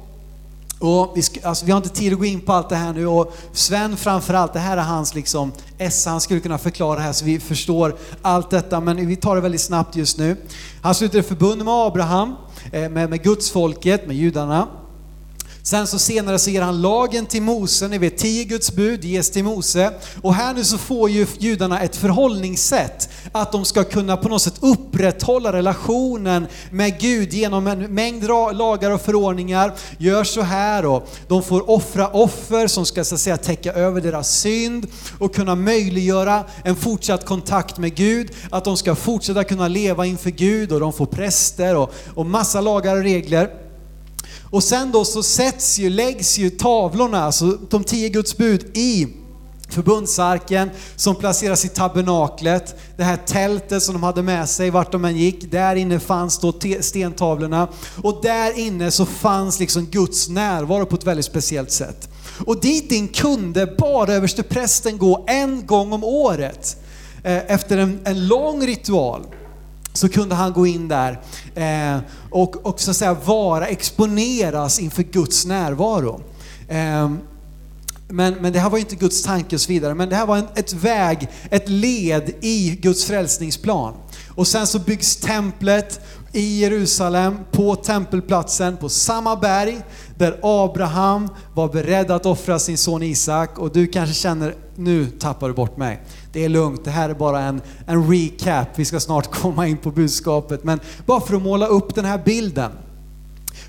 Och 0.78 1.12
vi, 1.16 1.22
alltså 1.42 1.66
vi 1.66 1.72
har 1.72 1.76
inte 1.76 1.88
tid 1.88 2.12
att 2.12 2.18
gå 2.18 2.24
in 2.24 2.40
på 2.40 2.52
allt 2.52 2.68
det 2.68 2.76
här 2.76 2.92
nu 2.92 3.06
och 3.06 3.36
Sven 3.52 3.96
framförallt, 3.96 4.52
det 4.52 4.58
här 4.58 4.76
är 4.76 4.82
hans 4.82 5.14
liksom 5.14 5.52
essa, 5.78 6.10
han 6.10 6.20
skulle 6.20 6.40
kunna 6.40 6.58
förklara 6.58 6.96
det 6.96 7.02
här 7.02 7.12
så 7.12 7.24
vi 7.24 7.40
förstår 7.40 7.96
allt 8.22 8.50
detta 8.50 8.80
men 8.80 9.06
vi 9.06 9.16
tar 9.16 9.34
det 9.34 9.40
väldigt 9.40 9.60
snabbt 9.60 9.96
just 9.96 10.18
nu. 10.18 10.36
Han 10.82 10.94
sluter 10.94 11.18
ett 11.18 11.28
förbund 11.28 11.64
med 11.64 11.74
Abraham, 11.74 12.34
eh, 12.72 12.88
med, 12.88 13.10
med 13.10 13.22
Guds 13.22 13.50
folket, 13.50 14.06
med 14.06 14.16
judarna. 14.16 14.68
Sen 15.66 15.86
så 15.86 15.98
senare 15.98 16.38
så 16.38 16.50
ger 16.50 16.62
han 16.62 16.80
lagen 16.80 17.26
till 17.26 17.42
Mose, 17.42 17.88
ni 17.88 17.98
vet 17.98 18.18
tio 18.18 18.44
Guds 18.44 18.72
bud 18.72 19.04
ges 19.04 19.30
till 19.30 19.44
Mose. 19.44 19.92
Och 20.22 20.34
här 20.34 20.54
nu 20.54 20.64
så 20.64 20.78
får 20.78 21.10
ju 21.10 21.26
judarna 21.38 21.80
ett 21.80 21.96
förhållningssätt, 21.96 23.08
att 23.32 23.52
de 23.52 23.64
ska 23.64 23.84
kunna 23.84 24.16
på 24.16 24.28
något 24.28 24.42
sätt 24.42 24.58
upprätthålla 24.60 25.52
relationen 25.52 26.46
med 26.70 27.00
Gud 27.00 27.32
genom 27.32 27.66
en 27.66 27.94
mängd 27.94 28.24
lagar 28.52 28.90
och 28.90 29.00
förordningar. 29.00 29.74
Gör 29.98 30.24
så 30.24 30.42
här 30.42 30.86
och 30.86 31.08
de 31.28 31.42
får 31.42 31.70
offra 31.70 32.08
offer 32.08 32.66
som 32.66 32.86
ska 32.86 33.04
så 33.04 33.14
att 33.14 33.20
säga 33.20 33.36
täcka 33.36 33.72
över 33.72 34.00
deras 34.00 34.38
synd 34.38 34.86
och 35.18 35.34
kunna 35.34 35.54
möjliggöra 35.54 36.44
en 36.64 36.76
fortsatt 36.76 37.24
kontakt 37.24 37.78
med 37.78 37.94
Gud. 37.94 38.30
Att 38.50 38.64
de 38.64 38.76
ska 38.76 38.94
fortsätta 38.94 39.44
kunna 39.44 39.68
leva 39.68 40.06
inför 40.06 40.30
Gud 40.30 40.72
och 40.72 40.80
de 40.80 40.92
får 40.92 41.06
präster 41.06 41.76
och, 41.76 41.94
och 42.14 42.26
massa 42.26 42.60
lagar 42.60 42.96
och 42.96 43.02
regler. 43.02 43.65
Och 44.50 44.64
sen 44.64 44.92
då 44.92 45.04
så 45.04 45.22
sätts 45.22 45.78
ju, 45.78 45.90
läggs 45.90 46.38
ju 46.38 46.50
tavlorna, 46.50 47.24
alltså 47.24 47.58
de 47.70 47.84
tio 47.84 48.08
Guds 48.08 48.36
bud 48.36 48.76
i 48.76 49.08
förbundsarken 49.68 50.70
som 50.96 51.16
placeras 51.16 51.64
i 51.64 51.68
tabernaklet, 51.68 52.74
det 52.96 53.04
här 53.04 53.16
tältet 53.16 53.82
som 53.82 53.94
de 53.94 54.02
hade 54.02 54.22
med 54.22 54.48
sig 54.48 54.70
vart 54.70 54.92
de 54.92 55.04
än 55.04 55.16
gick. 55.16 55.50
Där 55.50 55.76
inne 55.76 56.00
fanns 56.00 56.38
då 56.38 56.54
stentavlorna 56.80 57.68
och 58.02 58.20
där 58.22 58.58
inne 58.58 58.90
så 58.90 59.06
fanns 59.06 59.60
liksom 59.60 59.86
Guds 59.86 60.28
närvaro 60.28 60.86
på 60.86 60.96
ett 60.96 61.06
väldigt 61.06 61.26
speciellt 61.26 61.70
sätt. 61.70 62.08
Och 62.46 62.60
dit 62.60 62.92
in 62.92 63.08
kunde 63.08 63.66
bara 63.66 64.12
översteprästen 64.12 64.98
gå 64.98 65.24
en 65.26 65.66
gång 65.66 65.92
om 65.92 66.04
året 66.04 66.76
eh, 67.24 67.52
efter 67.52 67.78
en, 67.78 68.00
en 68.04 68.28
lång 68.28 68.66
ritual 68.66 69.26
så 69.96 70.08
kunde 70.08 70.34
han 70.34 70.52
gå 70.52 70.66
in 70.66 70.88
där 70.88 71.20
eh, 71.54 72.00
och, 72.30 72.66
och 72.66 72.80
så 72.80 72.90
att 72.90 72.96
säga 72.96 73.14
vara, 73.14 73.66
exponeras 73.66 74.78
inför 74.78 75.02
Guds 75.02 75.46
närvaro. 75.46 76.20
Eh, 76.68 77.10
men, 78.08 78.34
men 78.34 78.52
det 78.52 78.58
här 78.58 78.70
var 78.70 78.78
inte 78.78 78.96
Guds 78.96 79.22
tanke 79.22 79.56
och 79.56 79.60
så 79.60 79.68
vidare, 79.68 79.94
men 79.94 80.08
det 80.08 80.16
här 80.16 80.26
var 80.26 80.36
en, 80.36 80.46
ett 80.54 80.72
väg, 80.72 81.28
ett 81.50 81.68
led 81.68 82.30
i 82.40 82.78
Guds 82.82 83.04
frälsningsplan. 83.04 83.94
Och 84.28 84.46
sen 84.46 84.66
så 84.66 84.78
byggs 84.78 85.16
templet 85.16 86.00
i 86.32 86.60
Jerusalem, 86.60 87.38
på 87.50 87.76
tempelplatsen, 87.76 88.76
på 88.76 88.88
samma 88.88 89.36
berg 89.36 89.82
där 90.16 90.38
Abraham 90.42 91.28
var 91.54 91.68
beredd 91.68 92.10
att 92.10 92.26
offra 92.26 92.58
sin 92.58 92.78
son 92.78 93.02
Isak 93.02 93.58
och 93.58 93.72
du 93.72 93.86
kanske 93.86 94.14
känner, 94.14 94.54
nu 94.74 95.06
tappar 95.06 95.48
du 95.48 95.54
bort 95.54 95.76
mig. 95.76 96.02
Det 96.32 96.44
är 96.44 96.48
lugnt, 96.48 96.84
det 96.84 96.90
här 96.90 97.08
är 97.08 97.14
bara 97.14 97.40
en, 97.40 97.60
en 97.86 98.10
recap, 98.10 98.68
vi 98.74 98.84
ska 98.84 99.00
snart 99.00 99.30
komma 99.40 99.66
in 99.66 99.76
på 99.76 99.90
budskapet. 99.90 100.64
Men 100.64 100.80
bara 101.06 101.20
för 101.20 101.36
att 101.36 101.42
måla 101.42 101.66
upp 101.66 101.94
den 101.94 102.04
här 102.04 102.18
bilden. 102.24 102.70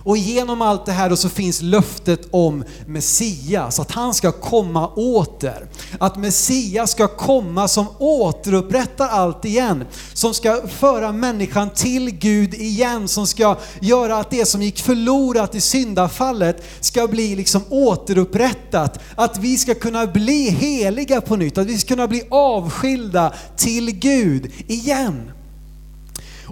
Och 0.07 0.17
genom 0.17 0.61
allt 0.61 0.85
det 0.85 0.91
här 0.91 1.09
då 1.09 1.15
så 1.15 1.29
finns 1.29 1.61
löftet 1.61 2.27
om 2.31 2.63
Messias, 2.85 3.79
att 3.79 3.91
han 3.91 4.13
ska 4.13 4.31
komma 4.31 4.87
åter. 4.87 5.67
Att 5.99 6.17
Messias 6.17 6.91
ska 6.91 7.07
komma 7.07 7.67
som 7.67 7.85
återupprättar 7.97 9.07
allt 9.07 9.45
igen. 9.45 9.85
Som 10.13 10.33
ska 10.33 10.61
föra 10.67 11.11
människan 11.11 11.69
till 11.69 12.11
Gud 12.11 12.53
igen, 12.53 13.07
som 13.07 13.27
ska 13.27 13.57
göra 13.81 14.17
att 14.17 14.29
det 14.29 14.45
som 14.45 14.61
gick 14.61 14.81
förlorat 14.81 15.55
i 15.55 15.61
syndafallet 15.61 16.63
ska 16.79 17.07
bli 17.07 17.35
liksom 17.35 17.61
återupprättat. 17.69 18.99
Att 19.15 19.37
vi 19.37 19.57
ska 19.57 19.75
kunna 19.75 20.07
bli 20.07 20.49
heliga 20.49 21.21
på 21.21 21.35
nytt, 21.35 21.57
att 21.57 21.67
vi 21.67 21.77
ska 21.77 21.87
kunna 21.87 22.07
bli 22.07 22.23
avskilda 22.29 23.33
till 23.57 23.91
Gud 23.91 24.51
igen. 24.67 25.31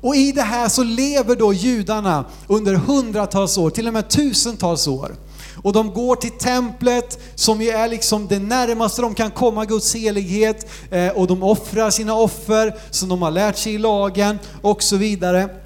Och 0.01 0.15
i 0.15 0.31
det 0.31 0.41
här 0.41 0.69
så 0.69 0.83
lever 0.83 1.35
då 1.35 1.53
judarna 1.53 2.25
under 2.47 2.73
hundratals 2.73 3.57
år, 3.57 3.69
till 3.69 3.87
och 3.87 3.93
med 3.93 4.09
tusentals 4.09 4.87
år. 4.87 5.15
Och 5.63 5.73
de 5.73 5.93
går 5.93 6.15
till 6.15 6.31
templet 6.31 7.19
som 7.35 7.61
ju 7.61 7.69
är 7.69 7.87
liksom 7.87 8.27
det 8.27 8.39
närmaste 8.39 9.01
de 9.01 9.15
kan 9.15 9.31
komma 9.31 9.65
Guds 9.65 9.95
helighet 9.95 10.67
eh, 10.91 11.09
och 11.09 11.27
de 11.27 11.43
offrar 11.43 11.89
sina 11.89 12.15
offer 12.15 12.75
som 12.91 13.09
de 13.09 13.21
har 13.21 13.31
lärt 13.31 13.57
sig 13.57 13.73
i 13.73 13.77
lagen 13.77 14.39
och 14.61 14.83
så 14.83 14.97
vidare. 14.97 15.64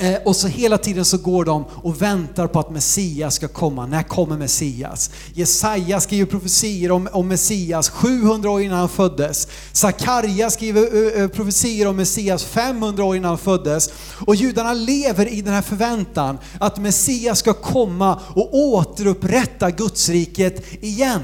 Eh, 0.00 0.18
och 0.24 0.36
så 0.36 0.48
hela 0.48 0.78
tiden 0.78 1.04
så 1.04 1.18
går 1.18 1.44
de 1.44 1.64
och 1.74 2.02
väntar 2.02 2.46
på 2.46 2.60
att 2.60 2.70
Messias 2.70 3.34
ska 3.34 3.48
komma. 3.48 3.86
När 3.86 4.02
kommer 4.02 4.36
Messias? 4.36 5.10
Jesaja 5.34 6.00
skriver 6.00 6.26
profetier 6.26 6.90
om, 6.90 7.08
om 7.12 7.28
Messias 7.28 7.88
700 7.88 8.50
år 8.50 8.62
innan 8.62 8.78
han 8.78 8.88
föddes. 8.88 9.48
Sakarja 9.72 10.50
skriver 10.50 11.28
profetier 11.28 11.86
om 11.86 11.96
Messias 11.96 12.44
500 12.44 13.04
år 13.04 13.16
innan 13.16 13.28
han 13.28 13.38
föddes. 13.38 13.90
Och 14.26 14.34
judarna 14.34 14.72
lever 14.72 15.32
i 15.32 15.42
den 15.42 15.54
här 15.54 15.62
förväntan 15.62 16.38
att 16.60 16.78
Messias 16.78 17.38
ska 17.38 17.52
komma 17.52 18.20
och 18.28 18.54
återupprätta 18.54 19.70
Gudsriket 19.70 20.64
igen. 20.82 21.22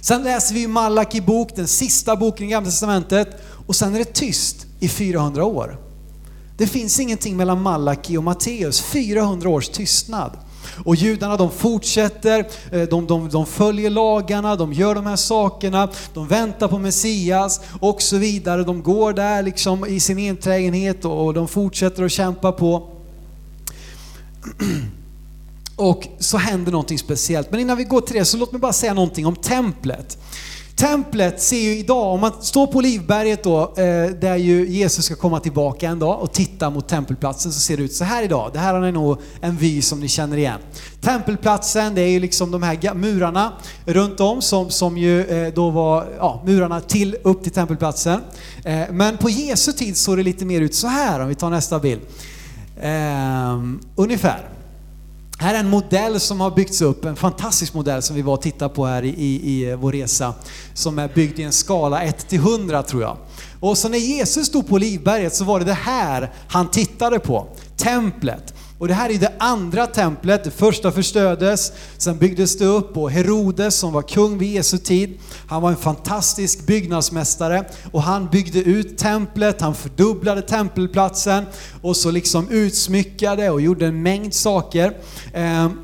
Sen 0.00 0.22
läser 0.22 0.54
vi 0.54 0.66
Malaki 0.66 1.20
bok, 1.20 1.56
den 1.56 1.68
sista 1.68 2.16
boken 2.16 2.46
i 2.46 2.50
Gamla 2.50 2.70
Testamentet 2.70 3.28
och 3.66 3.76
sen 3.76 3.94
är 3.94 3.98
det 3.98 4.12
tyst 4.12 4.66
i 4.80 4.88
400 4.88 5.44
år. 5.44 5.81
Det 6.62 6.66
finns 6.66 7.00
ingenting 7.00 7.36
mellan 7.36 7.62
Malaki 7.62 8.16
och 8.16 8.24
Matteus, 8.24 8.80
400 8.80 9.48
års 9.48 9.68
tystnad. 9.68 10.30
Och 10.84 10.96
judarna 10.96 11.36
de 11.36 11.50
fortsätter, 11.50 12.46
eh, 12.72 12.82
de, 12.82 13.06
de, 13.06 13.28
de 13.28 13.46
följer 13.46 13.90
lagarna, 13.90 14.56
de 14.56 14.72
gör 14.72 14.94
de 14.94 15.06
här 15.06 15.16
sakerna, 15.16 15.88
de 16.14 16.28
väntar 16.28 16.68
på 16.68 16.78
Messias 16.78 17.60
och 17.80 18.02
så 18.02 18.16
vidare. 18.16 18.64
De 18.64 18.82
går 18.82 19.12
där 19.12 19.42
liksom 19.42 19.86
i 19.86 20.00
sin 20.00 20.18
enträgenhet 20.18 21.04
och, 21.04 21.26
och 21.26 21.34
de 21.34 21.48
fortsätter 21.48 22.02
att 22.04 22.12
kämpa 22.12 22.52
på. 22.52 22.88
Och 25.76 26.08
så 26.18 26.38
händer 26.38 26.72
någonting 26.72 26.98
speciellt. 26.98 27.50
Men 27.50 27.60
innan 27.60 27.76
vi 27.76 27.84
går 27.84 28.00
till 28.00 28.16
det 28.16 28.24
så 28.24 28.36
låt 28.36 28.52
mig 28.52 28.60
bara 28.60 28.72
säga 28.72 28.94
någonting 28.94 29.26
om 29.26 29.36
templet. 29.36 30.18
Templet 30.82 31.40
ser 31.40 31.60
ju 31.60 31.78
idag, 31.78 32.14
om 32.14 32.20
man 32.20 32.32
står 32.40 32.66
på 32.66 32.78
Olivberget 32.78 33.44
då, 33.44 33.62
eh, 33.62 34.10
där 34.20 34.36
ju 34.36 34.68
Jesus 34.68 35.04
ska 35.04 35.16
komma 35.16 35.40
tillbaka 35.40 35.88
en 35.88 35.98
dag 35.98 36.20
och 36.20 36.32
titta 36.32 36.70
mot 36.70 36.88
tempelplatsen 36.88 37.52
så 37.52 37.60
ser 37.60 37.76
det 37.76 37.82
ut 37.82 37.92
så 37.92 38.04
här 38.04 38.22
idag. 38.22 38.50
Det 38.52 38.58
här 38.58 38.74
är 38.74 38.92
nog 38.92 39.18
en 39.40 39.56
vy 39.56 39.82
som 39.82 40.00
ni 40.00 40.08
känner 40.08 40.36
igen. 40.36 40.60
Tempelplatsen, 41.00 41.94
det 41.94 42.00
är 42.00 42.08
ju 42.08 42.20
liksom 42.20 42.50
de 42.50 42.62
här 42.62 42.94
murarna 42.94 43.52
runt 43.84 44.20
om 44.20 44.42
som, 44.42 44.70
som 44.70 44.98
ju 44.98 45.24
eh, 45.24 45.54
då 45.54 45.70
var 45.70 46.06
ja, 46.18 46.42
murarna 46.46 46.80
till, 46.80 47.16
upp 47.22 47.42
till 47.42 47.52
tempelplatsen. 47.52 48.20
Eh, 48.64 48.82
men 48.90 49.16
på 49.16 49.30
Jesu 49.30 49.72
tid 49.72 49.96
såg 49.96 50.16
det 50.16 50.22
lite 50.22 50.44
mer 50.44 50.60
ut 50.60 50.74
så 50.74 50.86
här 50.86 51.20
om 51.20 51.28
vi 51.28 51.34
tar 51.34 51.50
nästa 51.50 51.78
bild. 51.78 52.00
Ehm, 52.80 53.80
ungefär. 53.96 54.48
Här 55.42 55.54
är 55.54 55.58
en 55.58 55.70
modell 55.70 56.20
som 56.20 56.40
har 56.40 56.50
byggts 56.50 56.82
upp, 56.82 57.04
en 57.04 57.16
fantastisk 57.16 57.74
modell 57.74 58.02
som 58.02 58.16
vi 58.16 58.22
var 58.22 58.32
och 58.32 58.42
tittade 58.42 58.74
på 58.74 58.86
här 58.86 59.02
i, 59.02 59.08
i, 59.08 59.62
i 59.62 59.74
vår 59.74 59.92
resa. 59.92 60.34
Som 60.74 60.98
är 60.98 61.08
byggd 61.08 61.38
i 61.38 61.42
en 61.42 61.52
skala 61.52 62.02
1 62.02 62.28
till 62.28 62.38
100 62.38 62.82
tror 62.82 63.02
jag. 63.02 63.16
Och 63.60 63.78
så 63.78 63.88
när 63.88 63.98
Jesus 63.98 64.46
stod 64.46 64.68
på 64.68 64.78
Livberget 64.78 65.34
så 65.34 65.44
var 65.44 65.58
det 65.58 65.64
det 65.64 65.72
här 65.72 66.32
han 66.48 66.70
tittade 66.70 67.18
på. 67.18 67.46
Templet. 67.76 68.51
Och 68.82 68.88
det 68.88 68.94
här 68.94 69.10
är 69.10 69.18
det 69.18 69.32
andra 69.38 69.86
templet, 69.86 70.44
det 70.44 70.50
första 70.50 70.92
förstördes, 70.92 71.72
sen 71.96 72.18
byggdes 72.18 72.58
det 72.58 72.64
upp 72.64 72.96
och 72.96 73.10
Herodes 73.10 73.74
som 73.74 73.92
var 73.92 74.02
kung 74.02 74.38
vid 74.38 74.52
Jesu 74.52 74.78
tid, 74.78 75.18
han 75.46 75.62
var 75.62 75.70
en 75.70 75.76
fantastisk 75.76 76.66
byggnadsmästare 76.66 77.64
och 77.92 78.02
han 78.02 78.28
byggde 78.28 78.58
ut 78.58 78.98
templet, 78.98 79.60
han 79.60 79.74
fördubblade 79.74 80.42
tempelplatsen 80.42 81.44
och 81.82 81.96
så 81.96 82.10
liksom 82.10 82.48
utsmyckade 82.48 83.50
och 83.50 83.60
gjorde 83.60 83.86
en 83.86 84.02
mängd 84.02 84.34
saker. 84.34 84.96
Ehm, 85.34 85.78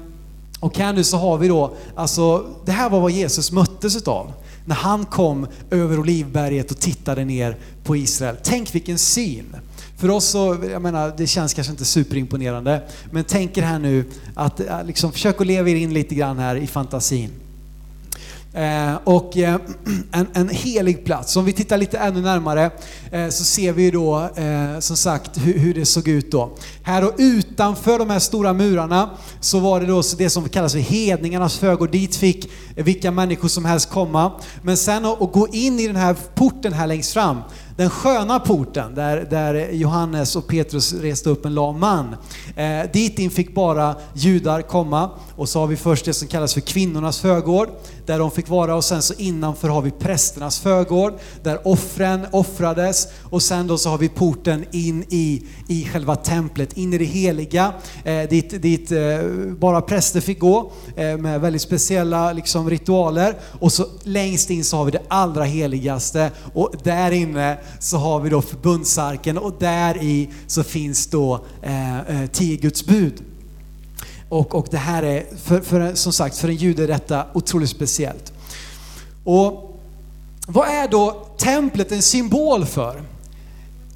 och 0.60 0.78
här 0.78 0.92
nu 0.92 1.04
så 1.04 1.16
har 1.16 1.38
vi 1.38 1.48
då, 1.48 1.76
alltså 1.94 2.46
det 2.64 2.72
här 2.72 2.90
var 2.90 3.00
vad 3.00 3.10
Jesus 3.10 3.52
möttes 3.52 3.96
utav 3.96 4.32
när 4.64 4.76
han 4.76 5.04
kom 5.04 5.46
över 5.70 5.98
Olivberget 5.98 6.70
och 6.70 6.78
tittade 6.78 7.24
ner 7.24 7.56
på 7.84 7.96
Israel. 7.96 8.36
Tänk 8.42 8.74
vilken 8.74 8.98
syn! 8.98 9.56
För 9.98 10.10
oss 10.10 10.24
så, 10.24 10.56
jag 10.70 10.82
menar, 10.82 11.14
det 11.16 11.26
känns 11.26 11.54
kanske 11.54 11.70
inte 11.70 11.84
superimponerande, 11.84 12.82
men 13.10 13.24
tänk 13.24 13.58
er 13.58 13.62
här 13.62 13.78
nu 13.78 14.04
att 14.34 14.60
eh, 14.60 14.84
liksom, 14.84 15.12
försök 15.12 15.40
att 15.40 15.46
leva 15.46 15.68
er 15.68 15.74
in 15.74 15.94
lite 15.94 16.14
grann 16.14 16.38
här 16.38 16.56
i 16.56 16.66
fantasin. 16.66 17.30
Eh, 18.52 18.94
och 19.04 19.36
eh, 19.36 19.60
en, 20.12 20.26
en 20.32 20.48
helig 20.48 21.04
plats. 21.04 21.36
Om 21.36 21.44
vi 21.44 21.52
tittar 21.52 21.78
lite 21.78 21.98
ännu 21.98 22.20
närmare 22.20 22.70
eh, 23.12 23.28
så 23.28 23.44
ser 23.44 23.72
vi 23.72 23.90
då 23.90 24.28
eh, 24.36 24.78
som 24.78 24.96
sagt 24.96 25.38
hur, 25.38 25.58
hur, 25.58 25.74
det 25.74 25.86
såg 25.86 26.08
ut 26.08 26.32
då. 26.32 26.56
Här 26.82 27.04
och 27.04 27.14
utanför 27.18 27.98
de 27.98 28.10
här 28.10 28.18
stora 28.18 28.52
murarna 28.52 29.10
så 29.40 29.58
var 29.58 29.80
det 29.80 29.86
då 29.86 30.02
det 30.18 30.30
som 30.30 30.48
kallas 30.48 30.72
för 30.72 30.80
hedningarnas 30.80 31.58
förgård. 31.58 31.90
Dit 31.90 32.16
fick 32.16 32.50
vilka 32.74 33.10
människor 33.10 33.48
som 33.48 33.64
helst 33.64 33.90
komma. 33.90 34.32
Men 34.62 34.76
sen 34.76 35.04
att, 35.04 35.22
att 35.22 35.32
gå 35.32 35.48
in 35.48 35.80
i 35.80 35.86
den 35.86 35.96
här 35.96 36.16
porten 36.34 36.72
här 36.72 36.86
längst 36.86 37.12
fram 37.12 37.40
den 37.78 37.90
sköna 37.90 38.40
porten 38.40 38.94
där, 38.94 39.26
där 39.30 39.72
Johannes 39.72 40.36
och 40.36 40.46
Petrus 40.46 40.92
reste 40.92 41.30
upp 41.30 41.44
en 41.44 41.54
lam 41.54 41.80
man. 41.80 42.16
Eh, 42.56 42.90
dit 42.92 43.18
in 43.18 43.30
fick 43.30 43.54
bara 43.54 43.96
judar 44.12 44.62
komma 44.62 45.10
och 45.36 45.48
så 45.48 45.60
har 45.60 45.66
vi 45.66 45.76
först 45.76 46.04
det 46.04 46.12
som 46.12 46.28
kallas 46.28 46.54
för 46.54 46.60
kvinnornas 46.60 47.20
förgård 47.20 47.68
där 48.08 48.18
de 48.18 48.30
fick 48.30 48.48
vara. 48.48 48.74
Och 48.74 48.84
sen 48.84 49.02
så 49.02 49.14
innanför 49.14 49.68
har 49.68 49.82
vi 49.82 49.90
prästernas 49.90 50.58
förgård 50.58 51.14
där 51.42 51.68
offren 51.68 52.26
offrades. 52.30 53.08
Och 53.22 53.42
sen 53.42 53.66
då 53.66 53.78
så 53.78 53.90
har 53.90 53.98
vi 53.98 54.08
porten 54.08 54.64
in 54.70 55.04
i, 55.08 55.42
i 55.68 55.84
själva 55.84 56.16
templet, 56.16 56.72
in 56.72 56.94
i 56.94 56.98
det 56.98 57.04
heliga. 57.04 57.72
Eh, 58.04 58.28
dit, 58.28 58.62
dit 58.62 58.92
eh, 58.92 59.18
bara 59.58 59.80
präster 59.80 60.20
fick 60.20 60.38
gå 60.38 60.72
eh, 60.96 61.16
med 61.16 61.40
väldigt 61.40 61.62
speciella 61.62 62.32
liksom, 62.32 62.70
ritualer. 62.70 63.34
Och 63.60 63.72
så 63.72 63.86
längst 64.02 64.50
in 64.50 64.64
så 64.64 64.76
har 64.76 64.84
vi 64.84 64.90
det 64.90 65.02
allra 65.08 65.44
heligaste. 65.44 66.30
Och 66.54 66.74
där 66.82 67.10
inne 67.10 67.58
så 67.80 67.96
har 67.96 68.20
vi 68.20 68.30
då 68.30 68.42
förbundsarken. 68.42 69.38
Och 69.38 69.54
där 69.58 70.02
i 70.02 70.28
så 70.46 70.62
finns 70.62 71.06
då 71.06 71.44
eh, 71.62 71.98
eh 71.98 72.26
tio 72.32 72.56
Guds 72.56 72.86
bud. 72.86 73.22
Och, 74.28 74.54
och 74.54 74.66
det 74.70 74.76
här 74.76 75.02
är, 75.02 75.26
för, 75.36 75.60
för, 75.60 75.94
som 75.94 76.12
sagt, 76.12 76.36
för 76.36 76.48
en 76.48 76.56
jude 76.56 76.82
är 76.82 76.88
detta 76.88 77.26
otroligt 77.34 77.70
speciellt. 77.70 78.32
Och 79.24 79.78
vad 80.46 80.68
är 80.68 80.88
då 80.88 81.26
templet 81.38 81.92
en 81.92 82.02
symbol 82.02 82.64
för? 82.64 83.02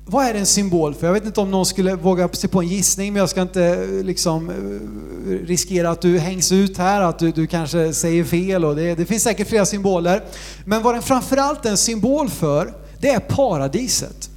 Vad 0.07 0.27
är 0.27 0.33
det 0.33 0.39
en 0.39 0.47
symbol 0.47 0.95
för? 0.95 1.07
Jag 1.07 1.15
vet 1.15 1.25
inte 1.25 1.41
om 1.41 1.51
någon 1.51 1.67
skulle 1.67 1.95
våga 1.95 2.29
sig 2.29 2.51
på 2.51 2.61
en 2.61 2.69
gissning, 2.69 3.13
men 3.13 3.21
jag 3.21 3.31
ska 3.31 3.43
inte 3.43 3.65
eh, 3.65 4.05
liksom 4.05 4.51
eh, 4.51 5.47
riskera 5.47 5.91
att 5.91 6.01
du 6.01 6.19
hängs 6.19 6.53
ut 6.53 6.79
här, 6.79 7.01
att 7.01 7.19
du, 7.19 7.31
du 7.31 7.47
kanske 7.47 7.95
säger 7.95 8.25
fel 8.25 8.65
och 8.65 8.77
det, 8.77 8.95
det 8.95 9.07
finns 9.07 9.23
säkert 9.23 9.49
flera 9.49 9.67
symboler. 9.67 10.23
Men 10.65 10.83
vad 10.83 10.95
den 10.95 11.03
framförallt 11.03 11.67
är 11.67 11.71
en 11.71 11.77
symbol 11.77 12.31
för, 12.31 12.75
det 12.99 13.09
är 13.09 13.21
paradiset. 13.21 14.31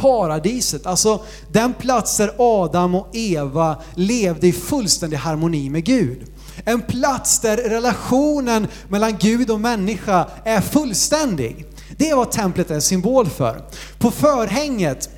Paradiset, 0.00 0.86
alltså 0.86 1.22
den 1.52 1.74
plats 1.74 2.16
där 2.16 2.32
Adam 2.38 2.94
och 2.94 3.08
Eva 3.12 3.76
levde 3.94 4.46
i 4.46 4.52
fullständig 4.52 5.16
harmoni 5.16 5.70
med 5.70 5.84
Gud. 5.84 6.18
En 6.64 6.82
plats 6.82 7.40
där 7.40 7.56
relationen 7.56 8.66
mellan 8.88 9.16
Gud 9.18 9.50
och 9.50 9.60
människa 9.60 10.26
är 10.44 10.60
fullständig. 10.60 11.66
Det 11.96 12.10
är 12.10 12.16
vad 12.16 12.30
templet 12.30 12.70
är 12.70 12.74
en 12.74 12.82
symbol 12.82 13.26
för. 13.28 13.62
På 13.98 14.10
förhänget 14.10 15.08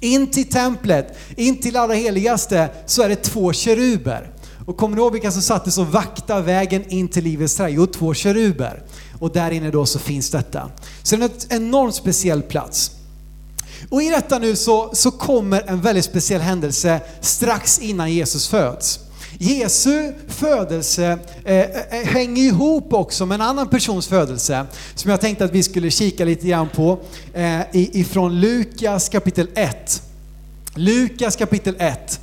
in 0.00 0.26
till 0.26 0.48
templet, 0.48 1.16
in 1.36 1.60
till 1.60 1.76
allra 1.76 1.94
heligaste, 1.94 2.68
så 2.86 3.02
är 3.02 3.08
det 3.08 3.16
två 3.16 3.52
keruber. 3.52 4.30
Och 4.66 4.76
kommer 4.76 4.96
ni 4.96 5.02
ihåg 5.02 5.12
vilka 5.12 5.30
som 5.30 5.42
sattes 5.42 5.78
och 5.78 5.86
vaktade 5.86 6.42
vägen 6.42 6.84
in 6.88 7.08
till 7.08 7.24
livets 7.24 7.56
träd? 7.56 7.70
Jo, 7.70 7.86
två 7.86 8.14
keruber. 8.14 8.82
Och 9.20 9.32
där 9.32 9.50
inne 9.50 9.70
då 9.70 9.86
så 9.86 9.98
finns 9.98 10.30
detta. 10.30 10.70
Så 11.02 11.16
det 11.16 11.24
är 11.24 11.30
en 11.56 11.66
enormt 11.66 11.94
speciell 11.94 12.42
plats. 12.42 12.90
Och 13.88 14.02
i 14.02 14.08
detta 14.08 14.38
nu 14.38 14.56
så, 14.56 14.90
så 14.94 15.10
kommer 15.10 15.62
en 15.66 15.80
väldigt 15.80 16.04
speciell 16.04 16.40
händelse 16.40 17.00
strax 17.20 17.78
innan 17.78 18.12
Jesus 18.12 18.48
föds. 18.48 19.00
Jesu 19.38 20.12
födelse 20.28 21.18
eh, 21.44 21.56
eh, 21.56 22.00
eh, 22.00 22.06
hänger 22.06 22.42
ihop 22.42 22.92
också 22.92 23.26
med 23.26 23.34
en 23.34 23.40
annan 23.40 23.68
persons 23.68 24.06
födelse 24.06 24.66
som 24.94 25.10
jag 25.10 25.20
tänkte 25.20 25.44
att 25.44 25.52
vi 25.52 25.62
skulle 25.62 25.90
kika 25.90 26.24
lite 26.24 26.46
grann 26.46 26.68
på 26.68 26.98
eh, 27.34 27.60
ifrån 27.72 28.40
Lukas 28.40 29.08
kapitel 29.08 29.48
1. 29.54 30.02
Lukas 30.74 31.36
kapitel 31.36 31.76
1. 31.78 32.20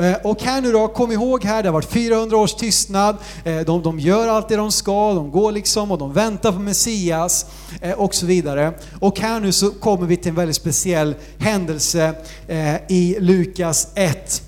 Eh, 0.00 0.16
och 0.22 0.42
här 0.42 0.60
nu 0.60 0.72
då, 0.72 0.88
kom 0.88 1.12
ihåg 1.12 1.44
här, 1.44 1.62
det 1.62 1.68
har 1.68 1.72
varit 1.72 1.92
400 1.92 2.36
års 2.36 2.54
tystnad. 2.54 3.16
Eh, 3.44 3.60
de, 3.60 3.82
de 3.82 3.98
gör 3.98 4.28
allt 4.28 4.48
det 4.48 4.56
de 4.56 4.72
ska, 4.72 5.14
de 5.14 5.30
går 5.30 5.52
liksom 5.52 5.90
och 5.90 5.98
de 5.98 6.12
väntar 6.12 6.52
på 6.52 6.58
Messias 6.58 7.46
eh, 7.80 7.92
och 7.92 8.14
så 8.14 8.26
vidare. 8.26 8.72
Och 9.00 9.20
här 9.20 9.40
nu 9.40 9.52
så 9.52 9.70
kommer 9.70 10.06
vi 10.06 10.16
till 10.16 10.28
en 10.28 10.34
väldigt 10.34 10.56
speciell 10.56 11.14
händelse 11.38 12.14
i 12.88 13.16
Lukas 13.20 13.88
1. 13.94 14.42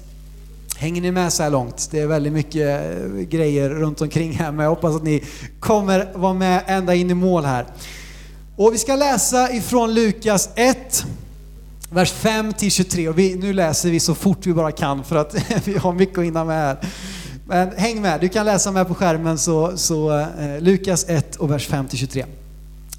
Hänger 0.77 1.03
ni 1.03 1.11
med 1.11 1.33
så 1.33 1.43
här 1.43 1.51
långt? 1.51 1.89
Det 1.91 2.01
är 2.01 2.07
väldigt 2.07 2.33
mycket 2.33 2.81
grejer 3.29 3.71
runt 3.71 4.01
omkring 4.01 4.33
här, 4.33 4.53
men 4.53 4.63
jag 4.63 4.71
hoppas 4.71 4.97
att 4.97 5.03
ni 5.03 5.25
kommer 5.61 6.09
vara 6.15 6.35
med 6.35 6.63
ända 6.67 6.95
in 6.95 7.11
i 7.11 7.15
mål 7.15 7.45
här. 7.45 7.67
Och 8.57 8.75
vi 8.75 8.79
ska 8.79 8.97
läsa 8.97 9.53
ifrån 9.53 9.95
Lukas 9.95 10.49
1, 10.55 11.05
vers 11.93 12.13
5 12.13 12.53
till 12.53 12.71
23. 12.71 13.09
Och 13.09 13.19
vi, 13.19 13.35
nu 13.35 13.53
läser 13.53 13.91
vi 13.91 14.01
så 14.01 14.15
fort 14.15 14.47
vi 14.47 14.55
bara 14.55 14.73
kan 14.73 15.05
för 15.05 15.17
att 15.17 15.35
vi 15.65 15.79
har 15.79 15.93
mycket 15.93 16.19
att 16.19 16.25
hinna 16.25 16.45
med 16.45 16.57
här. 16.57 16.77
Men 17.47 17.71
häng 17.77 18.03
med, 18.03 18.21
du 18.21 18.29
kan 18.29 18.47
läsa 18.47 18.71
med 18.71 18.89
på 18.89 18.95
skärmen 18.95 19.39
så, 19.39 19.77
så 19.77 20.19
eh, 20.19 20.61
Lukas 20.61 21.05
1 21.09 21.37
och 21.37 21.51
vers 21.51 21.69
5 21.69 21.89
till 21.89 21.99
23. 21.99 22.25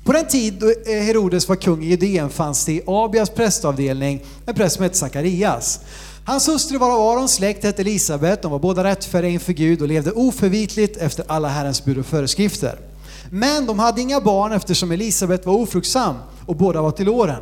På 0.04 0.14
den 0.14 0.28
tid 0.28 0.54
då 0.54 0.68
eh, 0.70 1.02
Herodes 1.04 1.50
var 1.50 1.56
kung 1.56 1.84
i 1.84 1.88
Judeen 1.88 2.30
fanns 2.30 2.66
det 2.66 2.72
i 2.72 2.82
Abias 2.88 3.30
prästavdelning 3.30 4.24
en 4.46 4.56
präst 4.56 4.76
som 4.76 4.84
hette 4.84 4.98
Sakarias. 4.98 5.80
Hans 6.26 6.48
hustru 6.48 6.78
var 6.78 6.92
av 6.92 7.18
Arons 7.18 7.34
släkt, 7.34 7.64
hette 7.64 7.82
Elisabet. 7.82 8.42
De 8.42 8.52
var 8.52 8.60
båda 8.60 8.84
rättfärdiga 8.84 9.32
inför 9.32 9.54
Gud 9.54 9.82
och 9.82 9.88
levde 9.88 10.12
oförvitligt 10.12 10.98
efter 10.98 11.26
alla 11.28 11.48
Herrens 11.48 11.86
bud 11.86 11.98
och 11.98 12.06
föreskrifter. 12.06 12.80
Men 13.30 13.66
de 13.66 13.80
hade 13.80 14.02
inga 14.02 14.22
barn 14.22 14.52
eftersom 14.52 14.92
Elisabet 14.92 15.46
var 15.46 15.54
ofruktsam 15.54 16.16
och 16.46 16.56
båda 16.56 16.82
var 16.82 16.92
till 16.92 17.10
åren. 17.10 17.42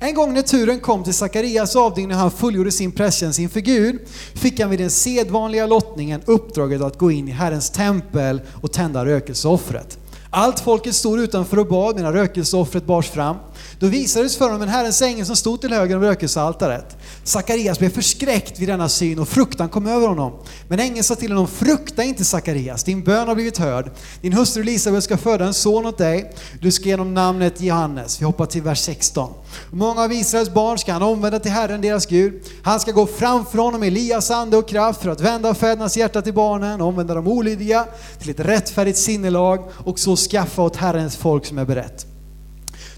En 0.00 0.14
gång 0.14 0.34
när 0.34 0.42
turen 0.42 0.80
kom 0.80 1.04
till 1.04 1.14
Sakarias 1.14 1.76
avdelning 1.76 2.08
när 2.08 2.16
han 2.16 2.30
fullgjorde 2.30 2.72
sin 2.72 2.92
prästtjänst 2.92 3.38
inför 3.38 3.60
Gud 3.60 4.00
fick 4.34 4.60
han 4.60 4.70
vid 4.70 4.80
den 4.80 4.90
sedvanliga 4.90 5.66
lottningen 5.66 6.20
uppdraget 6.24 6.82
att 6.82 6.98
gå 6.98 7.10
in 7.10 7.28
i 7.28 7.30
Herrens 7.30 7.70
tempel 7.70 8.40
och 8.62 8.72
tända 8.72 9.04
rökelseoffret. 9.04 9.98
Allt 10.30 10.60
folket 10.60 10.94
stod 10.94 11.20
utanför 11.20 11.58
och 11.58 11.66
bad 11.66 11.96
medan 11.96 12.12
rökelseoffret 12.12 12.86
bars 12.86 13.10
fram. 13.10 13.36
Då 13.80 13.86
visades 13.86 14.36
för 14.36 14.44
honom 14.44 14.62
en 14.62 14.68
Herrens 14.68 15.02
ängel 15.02 15.26
som 15.26 15.36
stod 15.36 15.60
till 15.60 15.72
höger 15.72 15.96
om 15.96 16.02
rökelsealtaret. 16.02 16.96
Sakarias 17.24 17.78
blev 17.78 17.90
förskräckt 17.90 18.58
vid 18.58 18.68
denna 18.68 18.88
syn 18.88 19.18
och 19.18 19.28
fruktan 19.28 19.68
kom 19.68 19.86
över 19.86 20.08
honom. 20.08 20.32
Men 20.68 20.80
ängeln 20.80 21.04
sa 21.04 21.14
till 21.14 21.32
honom, 21.32 21.48
frukta 21.48 22.02
inte 22.02 22.24
Sakarias, 22.24 22.84
din 22.84 23.04
bön 23.04 23.28
har 23.28 23.34
blivit 23.34 23.58
hörd. 23.58 23.90
Din 24.20 24.32
hustru 24.32 24.62
Elisabet 24.62 25.04
ska 25.04 25.16
föda 25.16 25.46
en 25.46 25.54
son 25.54 25.86
åt 25.86 25.98
dig. 25.98 26.32
Du 26.60 26.70
ska 26.70 26.84
genom 26.84 27.14
namnet 27.14 27.60
Johannes. 27.60 28.20
Vi 28.20 28.24
hoppar 28.24 28.46
till 28.46 28.62
vers 28.62 28.80
16. 28.80 29.32
Många 29.70 30.02
av 30.02 30.12
Israels 30.12 30.54
barn 30.54 30.78
ska 30.78 30.92
han 30.92 31.02
omvända 31.02 31.38
till 31.38 31.52
Herren, 31.52 31.80
deras 31.80 32.06
Gud. 32.06 32.42
Han 32.62 32.80
ska 32.80 32.92
gå 32.92 33.06
framför 33.06 33.58
honom 33.58 33.84
i 33.84 33.86
Elias 33.86 34.30
ande 34.30 34.56
och 34.56 34.68
kraft 34.68 35.02
för 35.02 35.10
att 35.10 35.20
vända 35.20 35.54
fädernas 35.54 35.96
hjärta 35.96 36.22
till 36.22 36.34
barnen, 36.34 36.80
omvända 36.80 37.14
de 37.14 37.28
olydiga 37.28 37.86
till 38.18 38.30
ett 38.30 38.40
rättfärdigt 38.40 38.98
sinnelag 38.98 39.68
och 39.84 39.98
så 39.98 40.16
skaffa 40.16 40.62
åt 40.62 40.76
Herrens 40.76 41.16
folk 41.16 41.46
som 41.46 41.58
är 41.58 41.64
berett. 41.64 42.17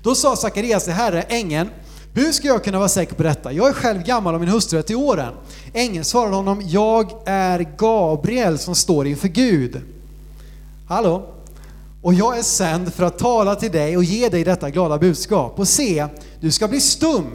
Då 0.02 0.14
sa 0.14 0.36
Sakarias 0.36 0.84
till 0.84 0.92
Herre, 0.92 1.22
ängeln, 1.22 1.68
hur 2.14 2.32
ska 2.32 2.48
jag 2.48 2.64
kunna 2.64 2.78
vara 2.78 2.88
säker 2.88 3.14
på 3.14 3.22
detta? 3.22 3.52
Jag 3.52 3.68
är 3.68 3.72
själv 3.72 4.02
gammal 4.02 4.34
och 4.34 4.40
min 4.40 4.48
hustru 4.48 4.78
är 4.78 4.82
till 4.82 4.96
åren. 4.96 5.32
Ängeln 5.72 6.04
svarade 6.04 6.36
honom, 6.36 6.62
jag 6.64 7.12
är 7.26 7.68
Gabriel 7.78 8.58
som 8.58 8.74
står 8.74 9.06
inför 9.06 9.28
Gud. 9.28 9.80
Hallå? 10.88 11.26
Och 12.02 12.14
jag 12.14 12.38
är 12.38 12.42
sänd 12.42 12.94
för 12.94 13.04
att 13.04 13.18
tala 13.18 13.54
till 13.54 13.70
dig 13.70 13.96
och 13.96 14.04
ge 14.04 14.28
dig 14.28 14.44
detta 14.44 14.70
glada 14.70 14.98
budskap. 14.98 15.58
Och 15.58 15.68
se, 15.68 16.06
du 16.40 16.50
ska 16.50 16.68
bli 16.68 16.80
stum 16.80 17.26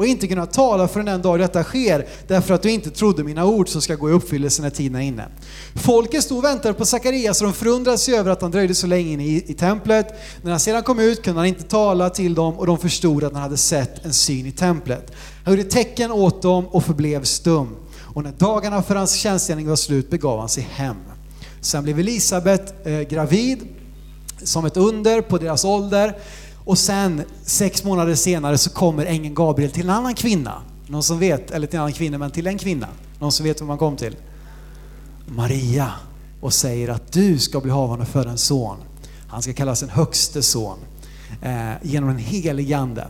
och 0.00 0.06
inte 0.06 0.26
kunna 0.26 0.46
tala 0.46 0.88
förrän 0.88 1.06
den 1.06 1.22
dag 1.22 1.38
detta 1.38 1.64
sker, 1.64 2.06
därför 2.26 2.54
att 2.54 2.62
du 2.62 2.70
inte 2.70 2.90
trodde 2.90 3.24
mina 3.24 3.44
ord 3.44 3.68
som 3.68 3.82
ska 3.82 3.94
gå 3.94 4.10
i 4.10 4.12
uppfyllelse 4.12 4.62
när 4.62 4.70
tiden 4.70 4.96
är 4.96 5.00
inne. 5.00 5.28
Folket 5.74 6.24
stod 6.24 6.38
och 6.38 6.44
väntade 6.44 6.74
på 6.74 6.86
Sakarias 6.86 7.40
och 7.40 7.46
de 7.46 7.54
förundrade 7.54 7.98
sig 7.98 8.14
över 8.14 8.30
att 8.30 8.42
han 8.42 8.50
dröjde 8.50 8.74
så 8.74 8.86
länge 8.86 9.12
inne 9.12 9.26
i, 9.26 9.50
i 9.50 9.54
templet. 9.54 10.06
När 10.42 10.50
han 10.50 10.60
sedan 10.60 10.82
kom 10.82 10.98
ut 10.98 11.22
kunde 11.22 11.40
han 11.40 11.46
inte 11.46 11.62
tala 11.62 12.10
till 12.10 12.34
dem 12.34 12.54
och 12.54 12.66
de 12.66 12.78
förstod 12.78 13.24
att 13.24 13.32
han 13.32 13.42
hade 13.42 13.56
sett 13.56 14.04
en 14.04 14.12
syn 14.12 14.46
i 14.46 14.52
templet. 14.52 15.12
Han 15.44 15.54
gjorde 15.54 15.70
tecken 15.70 16.12
åt 16.12 16.42
dem 16.42 16.66
och 16.66 16.84
förblev 16.84 17.24
stum. 17.24 17.76
Och 18.14 18.22
när 18.22 18.32
dagarna 18.32 18.82
för 18.82 18.94
hans 18.94 19.14
tjänstgärning 19.14 19.68
var 19.68 19.76
slut 19.76 20.10
begav 20.10 20.38
han 20.38 20.48
sig 20.48 20.68
hem. 20.70 20.96
Sen 21.60 21.84
blev 21.84 21.98
Elisabet 21.98 22.86
eh, 22.86 23.00
gravid 23.00 23.58
som 24.42 24.64
ett 24.64 24.76
under 24.76 25.20
på 25.20 25.38
deras 25.38 25.64
ålder. 25.64 26.14
Och 26.64 26.78
sen, 26.78 27.22
sex 27.44 27.84
månader 27.84 28.14
senare, 28.14 28.58
så 28.58 28.70
kommer 28.70 29.06
ängeln 29.06 29.34
Gabriel 29.34 29.70
till 29.70 29.84
en 29.84 29.90
annan 29.90 30.14
kvinna. 30.14 30.62
Någon 30.86 31.02
som 31.02 31.18
vet, 31.18 31.50
eller 31.50 31.66
till 31.66 31.76
en 31.76 31.82
annan 31.82 31.92
kvinna, 31.92 32.18
men 32.18 32.30
till 32.30 32.46
en 32.46 32.58
kvinna. 32.58 32.88
Någon 33.18 33.32
som 33.32 33.44
vet 33.44 33.60
vem 33.60 33.68
man 33.68 33.78
kom 33.78 33.96
till? 33.96 34.16
Maria. 35.26 35.92
Och 36.40 36.54
säger 36.54 36.88
att 36.88 37.12
du 37.12 37.38
ska 37.38 37.60
bli 37.60 37.70
havande 37.70 38.06
för 38.06 38.26
en 38.26 38.38
son. 38.38 38.76
Han 39.28 39.42
ska 39.42 39.52
kallas 39.52 39.82
en 39.82 39.88
högste 39.88 40.42
son. 40.42 40.78
Eh, 41.42 41.70
genom 41.82 42.08
den 42.08 42.18
helige 42.18 42.76
Ande. 42.78 43.08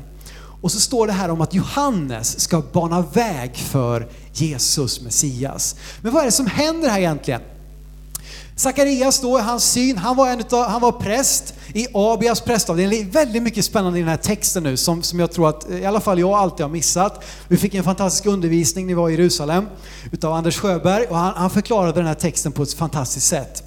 Och 0.62 0.72
så 0.72 0.80
står 0.80 1.06
det 1.06 1.12
här 1.12 1.30
om 1.30 1.40
att 1.40 1.54
Johannes 1.54 2.40
ska 2.40 2.62
bana 2.72 3.02
väg 3.02 3.56
för 3.56 4.08
Jesus, 4.32 5.00
Messias. 5.00 5.76
Men 6.02 6.12
vad 6.12 6.22
är 6.22 6.26
det 6.26 6.32
som 6.32 6.46
händer 6.46 6.88
här 6.88 6.98
egentligen? 6.98 7.40
Sakarias 8.60 9.20
då, 9.20 9.38
hans 9.38 9.64
syn, 9.64 9.98
han 9.98 10.16
var, 10.16 10.28
en 10.28 10.40
utav, 10.40 10.66
han 10.66 10.80
var 10.80 10.92
präst 10.92 11.54
i 11.74 11.86
Abias 11.94 12.40
prästavdelning. 12.40 12.98
Det 12.98 13.06
är 13.06 13.24
väldigt 13.24 13.42
mycket 13.42 13.64
spännande 13.64 13.98
i 13.98 14.02
den 14.02 14.08
här 14.08 14.16
texten 14.16 14.62
nu 14.62 14.76
som, 14.76 15.02
som 15.02 15.20
jag 15.20 15.32
tror 15.32 15.48
att 15.48 15.70
eh, 15.70 15.78
i 15.78 15.84
alla 15.84 16.00
fall 16.00 16.18
jag 16.18 16.30
alltid 16.30 16.64
har 16.66 16.70
missat. 16.70 17.24
Vi 17.48 17.56
fick 17.56 17.74
en 17.74 17.84
fantastisk 17.84 18.26
undervisning 18.26 18.86
när 18.86 18.94
vi 18.94 18.94
var 18.94 19.08
i 19.08 19.12
Jerusalem 19.12 19.66
utav 20.12 20.32
Anders 20.32 20.58
Sjöberg 20.58 21.04
och 21.04 21.16
han, 21.16 21.34
han 21.36 21.50
förklarade 21.50 21.92
den 21.92 22.06
här 22.06 22.14
texten 22.14 22.52
på 22.52 22.62
ett 22.62 22.74
fantastiskt 22.74 23.26
sätt. 23.26 23.62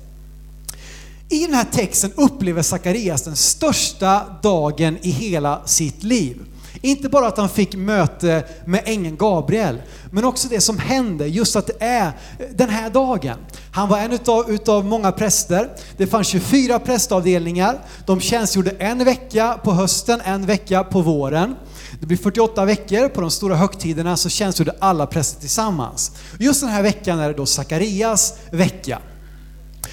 I 1.29 1.45
den 1.45 1.53
här 1.53 1.67
texten 1.71 2.11
upplever 2.15 2.61
Sakarias 2.61 3.21
den 3.21 3.35
största 3.35 4.21
dagen 4.41 4.97
i 5.01 5.09
hela 5.09 5.61
sitt 5.65 6.03
liv. 6.03 6.41
Inte 6.81 7.09
bara 7.09 7.27
att 7.27 7.37
han 7.37 7.49
fick 7.49 7.75
möte 7.75 8.43
med 8.65 8.81
ängeln 8.85 9.17
Gabriel, 9.17 9.81
men 10.13 10.25
också 10.25 10.47
det 10.47 10.61
som 10.61 10.77
händer, 10.77 11.25
just 11.25 11.55
att 11.55 11.67
det 11.67 11.75
är 11.79 12.11
den 12.55 12.69
här 12.69 12.89
dagen. 12.89 13.37
Han 13.71 13.89
var 13.89 13.99
en 13.99 14.11
utav, 14.11 14.51
utav 14.51 14.85
många 14.85 15.11
präster. 15.11 15.69
Det 15.97 16.07
fanns 16.07 16.27
24 16.27 16.79
prästavdelningar. 16.79 17.79
De 18.05 18.19
tjänstgjorde 18.19 18.71
en 18.71 19.03
vecka 19.03 19.59
på 19.63 19.71
hösten, 19.71 20.21
en 20.25 20.45
vecka 20.45 20.83
på 20.83 21.01
våren. 21.01 21.55
Det 21.99 22.05
blir 22.05 22.17
48 22.17 22.65
veckor, 22.65 23.09
på 23.09 23.21
de 23.21 23.31
stora 23.31 23.55
högtiderna 23.55 24.17
så 24.17 24.29
tjänstgjorde 24.29 24.75
alla 24.79 25.07
präster 25.07 25.39
tillsammans. 25.39 26.11
Just 26.39 26.61
den 26.61 26.69
här 26.69 26.83
veckan 26.83 27.19
är 27.19 27.27
det 27.27 27.33
då 27.33 27.45
Sakarias 27.45 28.33
vecka. 28.51 28.99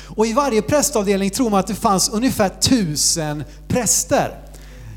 Och 0.07 0.27
i 0.27 0.33
varje 0.33 0.63
prästavdelning 0.63 1.31
tror 1.31 1.51
man 1.51 1.61
att 1.61 1.67
det 1.67 1.75
fanns 1.75 2.09
ungefär 2.09 2.49
tusen 2.49 3.45
präster. 3.69 4.51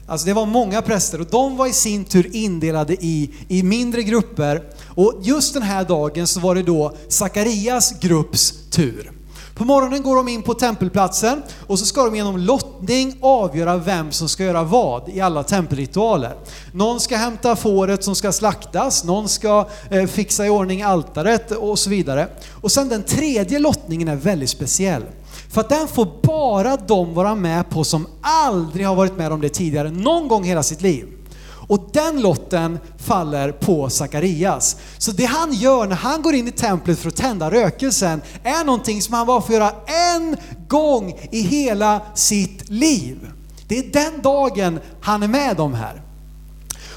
Alltså 0.08 0.28
det 0.28 0.34
var 0.34 0.46
många 0.46 0.82
präster 0.82 1.22
och 1.22 1.28
de 1.28 1.58
var 1.58 1.68
i 1.68 1.74
sin 1.74 2.06
tur 2.06 2.36
indelade 2.36 2.94
i, 2.94 3.32
i 3.48 3.64
mindre 3.64 4.04
grupper. 4.04 4.64
Och 4.96 5.14
just 5.22 5.54
den 5.54 5.64
här 5.64 5.84
dagen 5.84 6.28
så 6.28 6.40
var 6.40 6.56
det 6.56 6.64
då 6.64 6.94
Sakarias 7.08 8.00
grupps 8.00 8.54
tur. 8.70 9.12
På 9.56 9.66
morgonen 9.66 10.04
går 10.04 10.16
de 10.16 10.28
in 10.28 10.42
på 10.42 10.54
tempelplatsen 10.54 11.42
och 11.68 11.80
så 11.80 11.86
ska 11.86 12.04
de 12.04 12.16
genom 12.16 12.38
lottning 12.38 13.18
avgöra 13.22 13.78
vem 13.78 14.12
som 14.12 14.30
ska 14.30 14.44
göra 14.44 14.64
vad 14.64 15.10
i 15.10 15.22
alla 15.22 15.44
tempelritualer. 15.44 16.36
Någon 16.72 17.00
ska 17.00 17.18
hämta 17.18 17.56
fåret 17.56 18.04
som 18.04 18.16
ska 18.16 18.32
slaktas, 18.32 19.04
någon 19.04 19.30
ska 19.30 19.68
eh, 19.90 20.06
fixa 20.06 20.46
i 20.46 20.50
ordning 20.50 20.82
altaret 20.82 21.52
och 21.52 21.80
så 21.80 21.90
vidare. 21.90 22.28
Och 22.62 22.72
sen 22.72 22.90
den 22.90 23.04
tredje 23.04 23.60
lottningen 23.60 24.08
är 24.08 24.16
väldigt 24.16 24.50
speciell. 24.50 25.04
För 25.50 25.62
att 25.62 25.70
den 25.70 25.88
får 25.88 26.08
bara 26.24 26.78
de 26.78 27.14
vara 27.14 27.36
med 27.36 27.70
på 27.70 27.84
som 27.84 28.08
aldrig 28.22 28.88
har 28.88 28.96
varit 28.96 29.18
med 29.18 29.32
om 29.32 29.42
det 29.42 29.50
tidigare, 29.50 29.92
någon 29.92 30.28
gång 30.28 30.46
i 30.46 30.48
hela 30.48 30.64
sitt 30.64 30.82
liv. 30.82 31.08
Och 31.68 31.90
den 31.94 32.22
lotten 32.22 32.80
faller 32.98 33.52
på 33.52 33.90
Sakarias. 33.90 34.78
Så 34.98 35.12
det 35.12 35.26
han 35.26 35.54
gör 35.54 35.88
när 35.88 35.96
han 35.96 36.22
går 36.22 36.34
in 36.34 36.48
i 36.48 36.52
templet 36.52 37.00
för 37.00 37.08
att 37.08 37.16
tända 37.16 37.52
rökelsen 37.52 38.22
är 38.44 38.64
någonting 38.64 39.02
som 39.02 39.14
han 39.14 39.28
bara 39.28 39.42
får 39.42 39.56
göra 39.56 39.72
en 40.12 40.38
gång 40.68 41.20
i 41.32 41.42
hela 41.42 42.02
sitt 42.16 42.70
liv. 42.70 43.32
Det 43.68 43.78
är 43.78 43.84
den 43.84 44.22
dagen 44.22 44.80
han 45.02 45.24
är 45.24 45.28
med 45.28 45.60
om 45.60 45.74
här. 45.74 46.04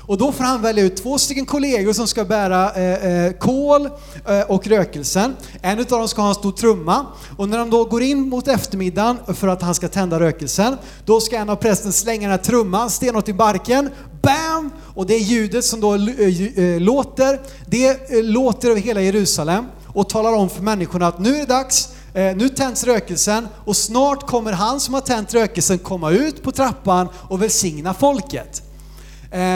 Och 0.07 0.18
då 0.18 0.33
får 0.33 0.44
han 0.44 0.62
välja 0.62 0.85
ut 0.85 0.96
två 0.96 1.18
stycken 1.18 1.46
kollegor 1.46 1.92
som 1.92 2.07
ska 2.07 2.24
bära 2.24 2.72
eh, 2.72 3.07
eh 3.07 3.33
kol 3.33 3.87
eh, 4.26 4.40
och 4.40 4.66
rökelsen. 4.66 5.37
En 5.62 5.79
av 5.79 5.85
dem 5.85 6.09
ska 6.09 6.22
ha 6.22 6.29
en 6.29 6.35
stor 6.35 6.52
trumma. 6.52 7.07
Och 7.37 7.48
när 7.48 7.59
de 7.59 7.70
då 7.70 7.85
går 7.85 8.02
in 8.02 8.29
mot 8.29 8.48
eftermiddagen 8.48 9.18
för 9.35 9.48
att 9.48 9.62
han 9.62 9.74
ska 9.74 9.88
tända 9.88 10.20
rökelsen, 10.20 10.76
då 11.05 11.20
ska 11.20 11.37
en 11.37 11.50
av 11.50 11.57
prästen 11.57 11.92
slänga 11.92 12.29
den 12.29 12.31
här 12.31 12.44
trumman 12.44 12.90
stenhårt 12.90 13.29
i 13.29 13.33
barken. 13.33 13.90
Bam! 14.27 14.71
Och 14.95 15.07
det 15.07 15.17
ljudet 15.17 15.65
som 15.65 15.81
då 15.81 15.95
eh, 15.95 16.59
eh, 16.59 16.81
låter, 16.81 17.41
det 17.67 17.89
eh, 17.89 18.25
låter 18.25 18.71
över 18.71 18.81
hela 18.81 19.01
Jerusalem 19.01 19.65
och 19.87 20.09
talar 20.09 20.33
om 20.33 20.51
för 20.51 20.62
människorna 20.62 21.07
att 21.07 21.19
nu 21.19 21.35
är 21.35 21.39
det 21.39 21.47
dags 21.47 21.89
nu 22.37 22.49
tänds 22.49 22.85
rökelsen 22.85 23.49
och 23.65 23.77
snart 23.77 24.27
kommer 24.27 24.53
han 24.53 24.81
som 24.81 24.95
har 24.95 25.01
tänt 25.01 25.35
rökelsen 25.35 25.79
komma 25.79 26.11
ut 26.11 26.43
på 26.43 26.53
trappan 26.53 27.09
och 27.29 27.43
välsigna 27.43 27.95
folket. 27.95 28.62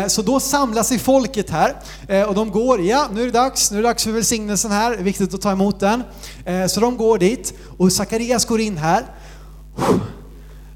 Så 0.09 0.23
då 0.23 0.41
samlas 0.41 0.89
sig 0.89 0.99
folket 0.99 1.51
här 1.51 1.77
och 2.29 2.35
de 2.35 2.51
går, 2.51 2.81
ja 2.81 3.09
nu 3.13 3.23
är 3.23 3.27
det 3.27 3.33
dags, 3.33 3.71
nu 3.71 3.79
är 3.79 3.83
det 3.83 3.89
dags 3.89 4.05
för 4.05 4.11
välsignelsen 4.11 4.71
här, 4.71 4.91
det 4.91 4.97
är 4.97 5.03
viktigt 5.03 5.35
att 5.35 5.41
ta 5.41 5.53
emot 5.53 5.81
den. 5.81 6.03
Så 6.69 6.81
de 6.81 6.97
går 6.97 7.19
dit 7.19 7.55
och 7.79 7.93
Sakarias 7.93 8.45
går 8.45 8.61
in 8.61 8.77
här. 8.77 9.05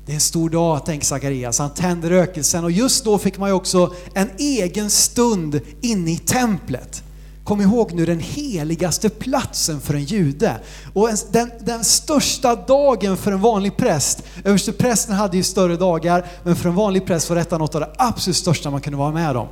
Det 0.07 0.13
är 0.13 0.15
en 0.15 0.21
stor 0.21 0.51
dag, 0.51 0.87
tänker 0.87 1.07
Sakarias. 1.07 1.59
Han 1.59 1.71
tänder 1.71 2.09
rökelsen 2.09 2.65
och 2.65 2.71
just 2.71 3.05
då 3.05 3.19
fick 3.19 3.39
man 3.39 3.49
ju 3.49 3.55
också 3.55 3.95
en 4.15 4.31
egen 4.39 4.91
stund 4.91 5.61
inne 5.81 6.11
i 6.11 6.17
templet. 6.17 7.03
Kom 7.45 7.61
ihåg 7.61 7.93
nu 7.93 8.07
den 8.07 8.21
heligaste 8.21 9.11
platsen 9.11 9.81
för 9.81 9.95
en 9.95 10.05
jude. 10.05 10.61
Och 10.95 11.09
den, 11.31 11.51
den 11.61 11.85
största 11.85 12.57
dagen 12.57 13.17
för 13.17 13.33
en 13.33 13.41
vanlig 13.41 13.77
präst. 13.77 14.23
Översteprästen 14.45 15.15
hade 15.15 15.37
ju 15.37 15.43
större 15.43 15.77
dagar, 15.77 16.27
men 16.43 16.57
för 16.57 16.69
en 16.69 16.75
vanlig 16.75 17.07
präst 17.07 17.29
var 17.29 17.37
detta 17.37 17.59
något 17.59 17.75
av 17.75 17.81
det 17.81 17.91
absolut 17.99 18.37
största 18.37 18.71
man 18.71 18.81
kunde 18.81 18.99
vara 18.99 19.13
med 19.13 19.37
om. 19.37 19.49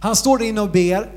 Han 0.00 0.16
står 0.16 0.38
där 0.38 0.44
inne 0.44 0.60
och 0.60 0.70
ber 0.70 1.10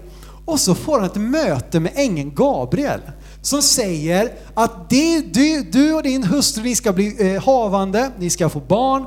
och 0.45 0.59
så 0.59 0.75
får 0.75 0.99
han 0.99 1.05
ett 1.05 1.15
möte 1.15 1.79
med 1.79 1.91
ängeln 1.95 2.35
Gabriel 2.35 3.01
som 3.41 3.61
säger 3.61 4.33
att 4.53 4.89
det, 4.89 5.21
du, 5.21 5.63
du 5.63 5.93
och 5.93 6.03
din 6.03 6.23
hustru 6.23 6.63
ni 6.63 6.75
ska 6.75 6.93
bli 6.93 7.33
eh, 7.33 7.43
havande, 7.43 8.11
ni 8.19 8.29
ska 8.29 8.49
få 8.49 8.59
barn 8.59 9.05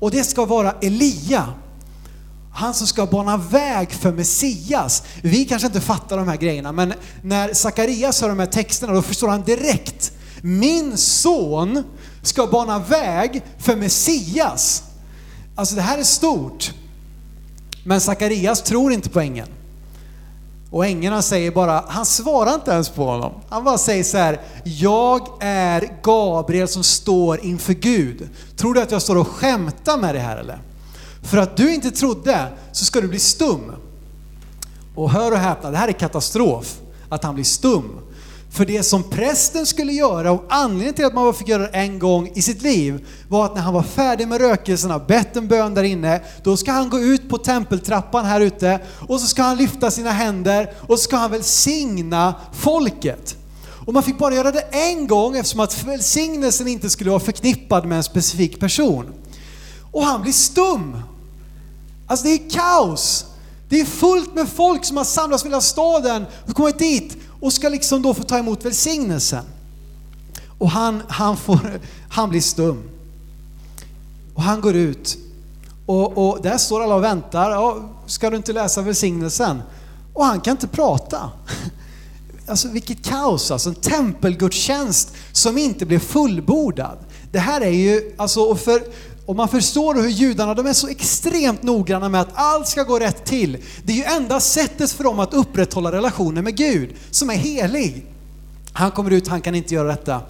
och 0.00 0.10
det 0.10 0.24
ska 0.24 0.44
vara 0.44 0.72
Elia 0.72 1.54
han 2.54 2.74
som 2.74 2.86
ska 2.86 3.06
bana 3.06 3.36
väg 3.36 3.90
för 3.90 4.12
Messias. 4.12 5.02
Vi 5.22 5.44
kanske 5.44 5.66
inte 5.66 5.80
fattar 5.80 6.16
de 6.16 6.28
här 6.28 6.36
grejerna, 6.36 6.72
men 6.72 6.94
när 7.22 7.54
Sakarias 7.54 8.20
hör 8.20 8.28
de 8.28 8.38
här 8.38 8.46
texterna 8.46 8.92
då 8.92 9.02
förstår 9.02 9.28
han 9.28 9.42
direkt. 9.42 10.12
Min 10.42 10.96
son 10.96 11.84
ska 12.22 12.46
bana 12.46 12.78
väg 12.78 13.42
för 13.58 13.76
Messias. 13.76 14.82
Alltså 15.54 15.74
det 15.74 15.82
här 15.82 15.98
är 15.98 16.02
stort. 16.02 16.72
Men 17.84 18.00
Sakarias 18.00 18.62
tror 18.62 18.92
inte 18.92 19.10
på 19.10 19.20
ängeln. 19.20 19.48
Och 20.72 20.86
ängeln 20.86 21.22
säger 21.22 21.50
bara, 21.50 21.84
han 21.88 22.06
svarar 22.06 22.54
inte 22.54 22.70
ens 22.70 22.88
på 22.88 23.04
honom. 23.04 23.32
Han 23.48 23.64
bara 23.64 23.78
säger 23.78 24.04
så 24.04 24.16
här, 24.16 24.40
jag 24.64 25.28
är 25.40 25.98
Gabriel 26.02 26.68
som 26.68 26.84
står 26.84 27.44
inför 27.44 27.72
Gud. 27.72 28.28
Tror 28.56 28.74
du 28.74 28.82
att 28.82 28.90
jag 28.90 29.02
står 29.02 29.16
och 29.16 29.28
skämtar 29.28 29.98
med 29.98 30.14
det 30.14 30.20
här 30.20 30.36
eller? 30.36 30.58
För 31.22 31.38
att 31.38 31.56
du 31.56 31.74
inte 31.74 31.90
trodde 31.90 32.46
så 32.72 32.84
ska 32.84 33.00
du 33.00 33.08
bli 33.08 33.18
stum. 33.18 33.72
Och 34.94 35.10
hör 35.10 35.32
och 35.32 35.38
häpna, 35.38 35.70
det 35.70 35.76
här 35.76 35.88
är 35.88 35.92
katastrof, 35.92 36.80
att 37.08 37.24
han 37.24 37.34
blir 37.34 37.44
stum. 37.44 37.98
För 38.52 38.64
det 38.64 38.82
som 38.82 39.02
prästen 39.02 39.66
skulle 39.66 39.92
göra, 39.92 40.32
och 40.32 40.44
anledningen 40.48 40.94
till 40.94 41.04
att 41.04 41.14
man 41.14 41.34
fick 41.34 41.48
göra 41.48 41.62
det 41.62 41.68
en 41.68 41.98
gång 41.98 42.30
i 42.34 42.42
sitt 42.42 42.62
liv, 42.62 43.06
var 43.28 43.44
att 43.44 43.54
när 43.54 43.62
han 43.62 43.74
var 43.74 43.82
färdig 43.82 44.28
med 44.28 44.40
rökelserna, 44.40 44.98
bett 44.98 45.36
en 45.36 45.48
bön 45.48 45.74
där 45.74 45.82
inne, 45.82 46.20
då 46.44 46.56
ska 46.56 46.72
han 46.72 46.90
gå 46.90 46.98
ut 46.98 47.28
på 47.28 47.38
tempeltrappan 47.38 48.24
här 48.24 48.40
ute 48.40 48.80
och 49.08 49.20
så 49.20 49.26
ska 49.26 49.42
han 49.42 49.56
lyfta 49.56 49.90
sina 49.90 50.10
händer 50.10 50.74
och 50.80 50.98
så 50.98 51.04
ska 51.04 51.16
han 51.16 51.30
välsigna 51.30 52.34
folket. 52.52 53.36
Och 53.86 53.92
man 53.92 54.02
fick 54.02 54.18
bara 54.18 54.34
göra 54.34 54.50
det 54.50 54.60
en 54.60 55.06
gång 55.06 55.36
eftersom 55.36 55.60
att 55.60 55.84
välsignelsen 55.84 56.68
inte 56.68 56.90
skulle 56.90 57.10
vara 57.10 57.20
förknippad 57.20 57.86
med 57.86 57.96
en 57.96 58.04
specifik 58.04 58.60
person. 58.60 59.14
Och 59.92 60.04
han 60.04 60.22
blir 60.22 60.32
stum. 60.32 60.96
Alltså 62.06 62.26
det 62.26 62.32
är 62.32 62.50
kaos. 62.50 63.24
Det 63.68 63.80
är 63.80 63.84
fullt 63.84 64.34
med 64.34 64.48
folk 64.48 64.84
som 64.84 64.96
har 64.96 65.04
samlats 65.04 65.44
i 65.44 65.48
hela 65.48 65.60
staden 65.60 66.24
och 66.46 66.54
kommit 66.54 66.78
dit 66.78 67.16
och 67.42 67.52
ska 67.52 67.68
liksom 67.68 68.02
då 68.02 68.14
få 68.14 68.22
ta 68.22 68.38
emot 68.38 68.64
välsignelsen. 68.64 69.44
Och 70.58 70.70
han, 70.70 71.02
han, 71.08 71.36
får, 71.36 71.80
han 72.10 72.30
blir 72.30 72.40
stum. 72.40 72.82
Och 74.34 74.42
han 74.42 74.60
går 74.60 74.76
ut. 74.76 75.18
Och, 75.86 76.18
och 76.18 76.42
där 76.42 76.58
står 76.58 76.82
alla 76.82 76.94
och 76.94 77.04
väntar. 77.04 77.50
Ja, 77.50 77.90
ska 78.06 78.30
du 78.30 78.36
inte 78.36 78.52
läsa 78.52 78.82
välsignelsen? 78.82 79.62
Och 80.14 80.24
han 80.24 80.40
kan 80.40 80.50
inte 80.50 80.68
prata. 80.68 81.30
Alltså 82.46 82.68
vilket 82.68 83.04
kaos 83.04 83.50
alltså. 83.50 83.68
En 83.68 83.74
tempelgudstjänst 83.74 85.12
som 85.32 85.58
inte 85.58 85.86
blev 85.86 85.98
fullbordad. 85.98 86.98
Det 87.32 87.38
här 87.38 87.60
är 87.60 87.70
ju, 87.70 88.14
alltså, 88.16 88.54
för, 88.54 88.82
och 89.26 89.36
man 89.36 89.48
förstår 89.48 89.94
hur 89.94 90.08
judarna, 90.08 90.54
de 90.54 90.66
är 90.66 90.72
så 90.72 90.88
extremt 90.88 91.62
noggranna 91.62 92.08
med 92.08 92.20
att 92.20 92.30
allt 92.34 92.68
ska 92.68 92.82
gå 92.82 92.98
rätt 92.98 93.24
till. 93.24 93.58
Det 93.84 93.92
är 93.92 93.96
ju 93.96 94.04
enda 94.04 94.40
sättet 94.40 94.92
för 94.92 95.04
dem 95.04 95.20
att 95.20 95.34
upprätthålla 95.34 95.92
relationen 95.92 96.44
med 96.44 96.56
Gud, 96.56 96.90
som 97.10 97.30
är 97.30 97.34
helig. 97.34 98.06
Han 98.72 98.90
kommer 98.90 99.10
ut, 99.10 99.28
han 99.28 99.40
kan 99.40 99.54
inte 99.54 99.74
göra 99.74 99.88
detta. 99.88 100.20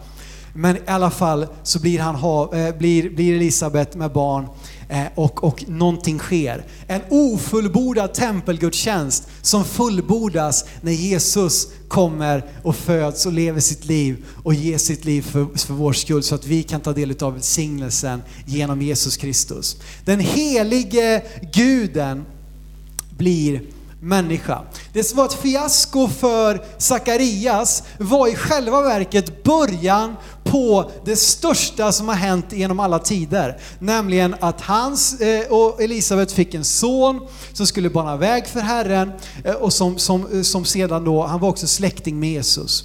Men 0.54 0.76
i 0.76 0.80
alla 0.86 1.10
fall 1.10 1.46
så 1.62 1.80
blir, 1.80 1.98
han 2.00 2.14
eh, 2.14 2.74
blir, 2.74 3.10
blir 3.10 3.36
Elisabet 3.36 3.94
med 3.94 4.12
barn 4.12 4.48
Eh, 4.92 5.06
och, 5.14 5.44
och 5.44 5.64
någonting 5.68 6.18
sker. 6.18 6.64
En 6.86 7.00
ofullbordad 7.10 8.14
tempelgudstjänst 8.14 9.28
som 9.42 9.64
fullbordas 9.64 10.64
när 10.80 10.92
Jesus 10.92 11.68
kommer 11.88 12.44
och 12.62 12.76
föds 12.76 13.26
och 13.26 13.32
lever 13.32 13.60
sitt 13.60 13.84
liv 13.84 14.24
och 14.42 14.54
ger 14.54 14.78
sitt 14.78 15.04
liv 15.04 15.22
för, 15.22 15.58
för 15.58 15.74
vår 15.74 15.92
skull 15.92 16.22
så 16.22 16.34
att 16.34 16.46
vi 16.46 16.62
kan 16.62 16.80
ta 16.80 16.92
del 16.92 17.16
av 17.20 17.32
välsignelsen 17.32 18.22
genom 18.46 18.82
Jesus 18.82 19.16
Kristus. 19.16 19.76
Den 20.04 20.20
helige 20.20 21.22
guden 21.52 22.24
blir 23.18 23.62
människa. 24.00 24.62
Det 24.92 25.04
som 25.04 25.16
var 25.16 25.24
ett 25.24 25.34
fiasko 25.34 26.08
för 26.08 26.64
Sakarias 26.78 27.82
var 27.98 28.28
i 28.28 28.34
själva 28.34 28.82
verket 28.82 29.44
början 29.44 30.16
på 30.52 30.90
det 31.04 31.16
största 31.16 31.92
som 31.92 32.08
har 32.08 32.14
hänt 32.14 32.46
genom 32.52 32.80
alla 32.80 32.98
tider. 32.98 33.58
Nämligen 33.78 34.34
att 34.40 34.60
hans 34.60 35.20
eh, 35.20 35.52
och 35.52 35.82
Elisabet 35.82 36.32
fick 36.32 36.54
en 36.54 36.64
son 36.64 37.20
som 37.52 37.66
skulle 37.66 37.90
bana 37.90 38.16
väg 38.16 38.46
för 38.46 38.60
Herren 38.60 39.12
eh, 39.44 39.54
och 39.54 39.72
som, 39.72 39.98
som, 39.98 40.26
eh, 40.32 40.42
som 40.42 40.64
sedan 40.64 41.04
då, 41.04 41.22
han 41.22 41.40
var 41.40 41.48
också 41.48 41.66
släkting 41.66 42.20
med 42.20 42.30
Jesus. 42.30 42.84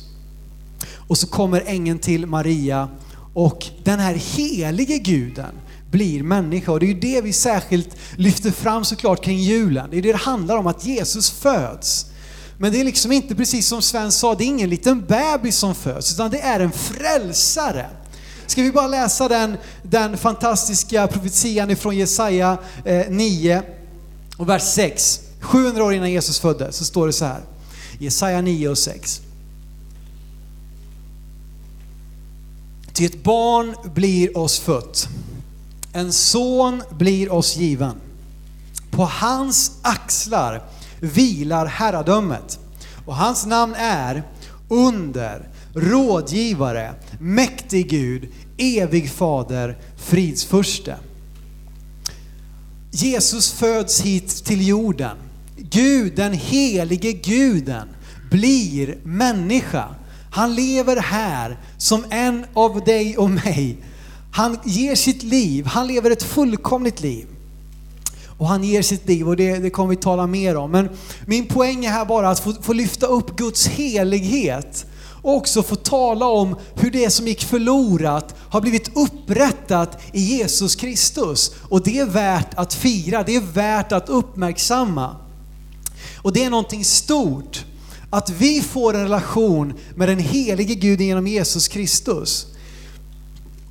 Och 1.07 1.17
så 1.17 1.27
kommer 1.27 1.63
ängeln 1.65 1.99
till 1.99 2.25
Maria 2.25 2.89
och 3.33 3.65
den 3.83 3.99
här 3.99 4.13
helige 4.13 4.97
guden 4.97 5.55
blir 5.91 6.23
människa. 6.23 6.71
Och 6.71 6.79
det 6.79 6.85
är 6.85 6.93
ju 6.93 6.99
det 6.99 7.21
vi 7.21 7.33
särskilt 7.33 7.97
lyfter 8.15 8.51
fram 8.51 8.85
såklart 8.85 9.23
kring 9.23 9.39
julen. 9.39 9.87
Det 9.91 9.97
är 9.97 10.01
det 10.01 10.11
det 10.11 10.17
handlar 10.17 10.57
om, 10.57 10.67
att 10.67 10.85
Jesus 10.85 11.29
föds. 11.29 12.05
Men 12.57 12.71
det 12.71 12.79
är 12.79 12.83
liksom 12.83 13.11
inte 13.11 13.35
precis 13.35 13.67
som 13.67 13.81
Sven 13.81 14.11
sa, 14.11 14.35
det 14.35 14.43
är 14.43 14.45
ingen 14.45 14.69
liten 14.69 15.05
bebis 15.05 15.57
som 15.57 15.75
föds, 15.75 16.13
utan 16.13 16.31
det 16.31 16.39
är 16.39 16.59
en 16.59 16.71
frälsare. 16.71 17.89
Ska 18.47 18.61
vi 18.61 18.71
bara 18.71 18.87
läsa 18.87 19.27
den, 19.27 19.57
den 19.83 20.17
fantastiska 20.17 21.07
profetian 21.07 21.71
ifrån 21.71 21.97
Jesaja 21.97 22.57
eh, 22.85 23.09
9 23.09 23.63
och 24.37 24.49
vers 24.49 24.63
6. 24.63 25.19
700 25.41 25.83
år 25.83 25.93
innan 25.93 26.11
Jesus 26.11 26.39
föddes 26.39 26.75
så 26.75 26.85
står 26.85 27.07
det 27.07 27.13
så 27.13 27.25
här. 27.25 27.41
Jesaja 27.99 28.41
9 28.41 28.69
och 28.69 28.77
6. 28.77 29.21
Till 32.93 33.05
ett 33.05 33.23
barn 33.23 33.75
blir 33.93 34.37
oss 34.37 34.59
fött. 34.59 35.07
En 35.93 36.13
son 36.13 36.83
blir 36.91 37.31
oss 37.31 37.57
given. 37.57 37.95
På 38.91 39.05
hans 39.05 39.71
axlar 39.81 40.63
vilar 40.99 41.65
herradömet 41.65 42.59
och 43.05 43.15
hans 43.15 43.45
namn 43.45 43.75
är 43.77 44.23
under, 44.69 45.49
rådgivare, 45.73 46.93
mäktig 47.19 47.89
Gud, 47.89 48.29
evig 48.57 49.11
fader, 49.11 49.77
fridsförste. 49.97 50.95
Jesus 52.91 53.51
föds 53.51 54.01
hit 54.01 54.45
till 54.45 54.67
jorden. 54.67 55.17
Gud, 55.57 56.15
den 56.15 56.33
helige 56.33 57.13
guden, 57.13 57.87
blir 58.31 58.97
människa. 59.03 59.95
Han 60.31 60.55
lever 60.55 60.95
här 60.97 61.57
som 61.77 62.05
en 62.09 62.45
av 62.53 62.83
dig 62.83 63.17
och 63.17 63.29
mig. 63.29 63.77
Han 64.31 64.57
ger 64.65 64.95
sitt 64.95 65.23
liv, 65.23 65.65
han 65.65 65.87
lever 65.87 66.11
ett 66.11 66.23
fullkomligt 66.23 67.01
liv. 67.01 67.27
Och 68.37 68.47
han 68.47 68.63
ger 68.63 68.81
sitt 68.81 69.07
liv 69.07 69.27
och 69.27 69.35
det, 69.35 69.57
det 69.57 69.69
kommer 69.69 69.89
vi 69.89 69.95
tala 69.95 70.27
mer 70.27 70.55
om. 70.57 70.71
Men 70.71 70.89
min 71.25 71.47
poäng 71.47 71.85
är 71.85 71.89
här 71.89 72.05
bara 72.05 72.29
att 72.29 72.39
få, 72.39 72.53
få 72.61 72.73
lyfta 72.73 73.05
upp 73.05 73.35
Guds 73.35 73.67
helighet 73.67 74.85
och 75.21 75.35
också 75.35 75.63
få 75.63 75.75
tala 75.75 76.25
om 76.25 76.55
hur 76.75 76.91
det 76.91 77.09
som 77.09 77.27
gick 77.27 77.43
förlorat 77.43 78.35
har 78.49 78.61
blivit 78.61 78.97
upprättat 78.97 80.01
i 80.13 80.21
Jesus 80.21 80.75
Kristus. 80.75 81.51
Och 81.69 81.83
det 81.83 81.99
är 81.99 82.05
värt 82.05 82.53
att 82.55 82.73
fira, 82.73 83.23
det 83.23 83.35
är 83.35 83.53
värt 83.53 83.91
att 83.91 84.09
uppmärksamma. 84.09 85.15
Och 86.17 86.33
det 86.33 86.43
är 86.43 86.49
någonting 86.49 86.85
stort 86.85 87.65
att 88.09 88.29
vi 88.29 88.61
får 88.61 88.93
en 88.93 89.01
relation 89.01 89.73
med 89.95 90.09
den 90.09 90.19
helige 90.19 90.75
Gud 90.75 91.01
genom 91.01 91.27
Jesus 91.27 91.67
Kristus 91.67 92.47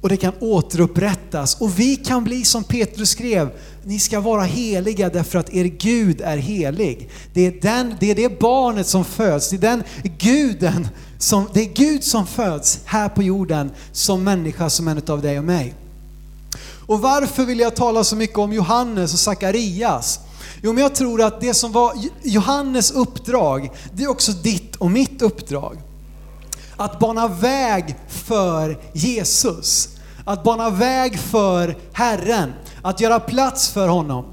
och 0.00 0.08
det 0.08 0.16
kan 0.16 0.32
återupprättas. 0.40 1.15
Och 1.44 1.78
vi 1.78 1.96
kan 1.96 2.24
bli 2.24 2.44
som 2.44 2.64
Petrus 2.64 3.10
skrev, 3.10 3.50
ni 3.84 3.98
ska 3.98 4.20
vara 4.20 4.42
heliga 4.42 5.08
därför 5.08 5.38
att 5.38 5.54
er 5.54 5.64
Gud 5.64 6.20
är 6.20 6.36
helig. 6.36 7.10
Det 7.32 7.46
är, 7.46 7.60
den, 7.62 7.94
det 8.00 8.10
är 8.10 8.14
det 8.14 8.38
barnet 8.40 8.86
som 8.86 9.04
föds, 9.04 9.50
det 9.50 9.56
är 9.56 9.60
den 9.60 9.82
guden 10.18 10.88
som, 11.18 11.48
det 11.52 11.60
är 11.60 11.74
Gud 11.74 12.04
som 12.04 12.26
föds 12.26 12.80
här 12.84 13.08
på 13.08 13.22
jorden 13.22 13.70
som 13.92 14.24
människa, 14.24 14.70
som 14.70 14.88
en 14.88 15.02
av 15.08 15.22
dig 15.22 15.38
och 15.38 15.44
mig. 15.44 15.74
Och 16.86 17.00
varför 17.00 17.44
vill 17.44 17.58
jag 17.58 17.76
tala 17.76 18.04
så 18.04 18.16
mycket 18.16 18.38
om 18.38 18.52
Johannes 18.52 19.12
och 19.12 19.18
Sakarias? 19.18 20.20
Jo, 20.62 20.72
men 20.72 20.82
jag 20.82 20.94
tror 20.94 21.22
att 21.22 21.40
det 21.40 21.54
som 21.54 21.72
var 21.72 21.94
Johannes 22.22 22.90
uppdrag, 22.90 23.70
det 23.92 24.02
är 24.02 24.08
också 24.08 24.32
ditt 24.32 24.76
och 24.76 24.90
mitt 24.90 25.22
uppdrag. 25.22 25.78
Att 26.76 26.98
bana 26.98 27.28
väg 27.28 27.96
för 28.08 28.80
Jesus. 28.92 29.95
Att 30.28 30.42
bana 30.42 30.70
väg 30.70 31.18
för 31.18 31.76
Herren. 31.92 32.52
Att 32.82 33.00
göra 33.00 33.20
plats 33.20 33.68
för 33.68 33.88
honom. 33.88 34.24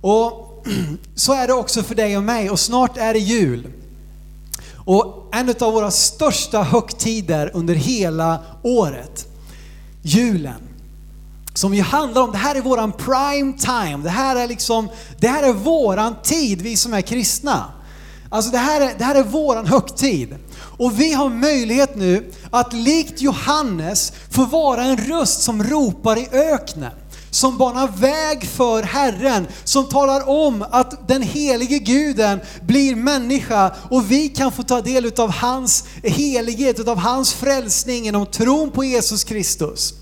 Och 0.00 0.64
så 1.14 1.32
är 1.32 1.46
det 1.46 1.52
också 1.52 1.82
för 1.82 1.94
dig 1.94 2.16
och 2.16 2.22
mig 2.22 2.50
och 2.50 2.60
snart 2.60 2.96
är 2.96 3.12
det 3.12 3.20
jul. 3.20 3.66
Och 4.74 5.28
en 5.32 5.54
av 5.60 5.72
våra 5.72 5.90
största 5.90 6.62
högtider 6.62 7.50
under 7.54 7.74
hela 7.74 8.38
året, 8.62 9.26
julen. 10.02 10.60
Som 11.54 11.74
ju 11.74 11.82
handlar 11.82 12.22
om, 12.22 12.32
det 12.32 12.38
här 12.38 12.54
är 12.54 12.60
våran 12.60 12.92
prime 12.92 13.52
time, 13.52 14.04
det 14.04 14.10
här 14.10 14.36
är 14.36 14.48
liksom, 14.48 14.88
det 15.18 15.28
här 15.28 15.42
är 15.42 15.52
våran 15.52 16.14
tid, 16.22 16.62
vi 16.62 16.76
som 16.76 16.94
är 16.94 17.00
kristna. 17.00 17.64
Alltså 18.30 18.50
det 18.50 18.58
här 18.58 18.80
är, 18.80 18.94
det 18.98 19.04
här 19.04 19.14
är 19.14 19.22
våran 19.22 19.66
högtid. 19.66 20.36
Och 20.78 21.00
vi 21.00 21.12
har 21.12 21.28
möjlighet 21.28 21.96
nu 21.96 22.32
att 22.50 22.72
likt 22.72 23.20
Johannes 23.20 24.12
få 24.30 24.44
vara 24.44 24.82
en 24.82 24.96
röst 24.96 25.42
som 25.42 25.62
ropar 25.62 26.18
i 26.18 26.28
öknen. 26.32 26.92
Som 27.30 27.58
banar 27.58 27.88
väg 27.88 28.44
för 28.44 28.82
Herren, 28.82 29.46
som 29.64 29.88
talar 29.88 30.28
om 30.28 30.64
att 30.70 31.08
den 31.08 31.22
helige 31.22 31.78
guden 31.78 32.40
blir 32.62 32.94
människa 32.94 33.74
och 33.90 34.10
vi 34.10 34.28
kan 34.28 34.52
få 34.52 34.62
ta 34.62 34.80
del 34.80 35.12
av 35.18 35.30
hans 35.30 35.84
helighet, 36.02 36.88
av 36.88 36.98
hans 36.98 37.32
frälsning 37.32 38.04
genom 38.04 38.26
tron 38.26 38.70
på 38.70 38.84
Jesus 38.84 39.24
Kristus. 39.24 39.94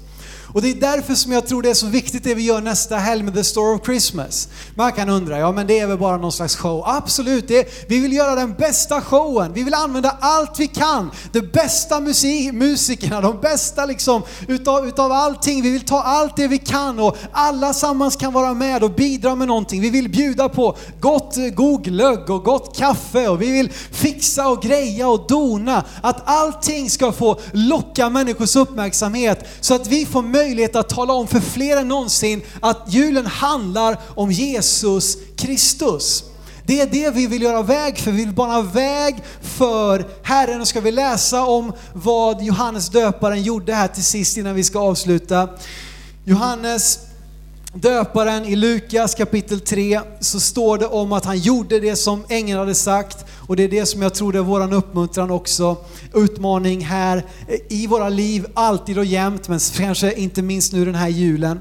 Och 0.57 0.63
det 0.63 0.71
är 0.71 0.75
därför 0.75 1.15
som 1.15 1.33
jag 1.33 1.47
tror 1.47 1.63
det 1.63 1.71
är 1.71 1.75
så 1.75 1.87
viktigt 1.87 2.25
det 2.25 2.35
vi 2.35 2.43
gör 2.43 2.61
nästa 2.61 2.97
helg 2.97 3.23
med 3.23 3.35
The 3.35 3.45
Story 3.45 3.77
of 3.77 3.85
Christmas. 3.85 4.49
Man 4.75 4.93
kan 4.93 5.09
undra, 5.09 5.39
ja 5.39 5.53
men 5.53 5.67
det 5.67 5.79
är 5.79 5.87
väl 5.87 5.99
bara 5.99 6.17
någon 6.17 6.33
slags 6.33 6.57
show? 6.57 6.83
Absolut, 6.87 7.49
det, 7.49 7.89
vi 7.89 8.01
vill 8.01 8.13
göra 8.13 8.35
den 8.35 8.55
bästa 8.55 9.01
showen. 9.01 9.53
Vi 9.53 9.63
vill 9.63 9.75
använda 9.75 10.17
allt 10.21 10.61
vi 10.61 10.67
kan. 10.67 11.11
De 11.33 11.41
bästa 11.41 12.01
musik, 12.01 12.53
musikerna, 12.53 13.21
de 13.21 13.41
bästa 13.41 13.87
liksom 13.87 14.23
utav, 14.49 14.89
utav 14.89 15.13
allting. 15.13 15.63
Vi 15.63 15.71
vill 15.71 15.85
ta 15.85 16.03
allt 16.03 16.37
det 16.37 16.49
vi 16.49 16.59
kan 16.59 16.99
och 16.99 17.17
alla 17.33 17.75
sammans 17.75 18.17
kan 18.17 18.33
vara 18.33 18.55
med 18.55 18.83
och 18.83 18.91
bidra 18.91 19.35
med 19.35 19.49
någonting. 19.49 19.81
Vi 19.81 19.91
vill 19.91 20.09
bjuda 20.09 20.49
på 20.49 20.77
gott, 21.01 21.37
god 21.55 21.85
glögg 21.85 22.31
och 22.31 22.45
gott 22.45 22.77
kaffe 22.77 23.29
och 23.29 23.43
vi 23.43 23.51
vill 23.51 23.73
fixa 23.91 24.49
och 24.49 24.63
greja 24.63 25.09
och 25.09 25.27
dona. 25.29 25.85
Att 26.03 26.23
allting 26.25 26.91
ska 26.91 27.13
få 27.13 27.41
locka 27.53 28.11
människors 28.11 28.57
uppmärksamhet 28.57 29.49
så 29.61 29.75
att 29.75 29.87
vi 29.87 30.07
får 30.07 30.23
möjlighet 30.23 30.46
möjlighet 30.47 30.77
att 30.77 30.89
tala 30.89 31.13
om 31.13 31.27
för 31.27 31.41
fler 31.41 31.77
än 31.77 31.89
någonsin 31.89 32.43
att 32.61 32.83
julen 32.89 33.27
handlar 33.27 33.99
om 34.15 34.33
Jesus 34.33 35.17
Kristus. 35.37 36.25
Det 36.67 36.81
är 36.81 36.87
det 36.87 37.11
vi 37.11 37.27
vill 37.27 37.43
göra 37.43 37.63
väg 37.63 37.99
för. 37.99 38.11
Vi 38.11 38.25
vill 38.25 38.35
bana 38.35 38.63
väg 38.63 39.17
för 39.43 40.07
Herren. 40.23 40.61
Och 40.61 40.69
ska 40.69 40.81
vi 40.81 40.93
läsa 40.93 41.45
om 41.45 41.73
vad 41.93 42.43
Johannes 42.43 42.89
döparen 42.89 43.43
gjorde 43.43 43.75
här 43.75 43.89
till 43.89 44.05
sist 44.05 44.37
innan 44.37 44.55
vi 44.55 44.65
ska 44.65 44.79
avsluta. 44.79 45.49
Johannes 46.25 46.99
döparen 47.75 48.45
i 48.45 48.57
Lukas 48.57 49.15
kapitel 49.15 49.61
3 49.61 50.01
så 50.21 50.41
står 50.41 50.79
det 50.79 50.87
om 50.87 51.13
att 51.13 51.25
han 51.25 51.39
gjorde 51.39 51.81
det 51.81 51.97
som 51.97 52.25
ängeln 52.29 52.59
hade 52.59 52.75
sagt 52.75 53.25
och 53.47 53.57
det 53.57 53.65
är 53.65 53.69
det 53.69 53.87
som 53.87 54.03
jag 54.03 54.15
tror 54.15 54.37
är 54.37 54.41
våran 54.41 54.73
uppmuntran 54.73 55.31
också, 55.31 55.77
utmaning 56.15 56.85
här 56.85 57.25
eh, 57.49 57.59
i 57.69 57.87
våra 57.87 58.09
liv, 58.09 58.47
alltid 58.55 58.99
och 58.99 59.05
jämt, 59.05 59.49
men 59.49 59.59
kanske 59.77 60.13
inte 60.13 60.43
minst 60.43 60.73
nu 60.73 60.85
den 60.85 60.95
här 60.95 61.09
julen. 61.09 61.61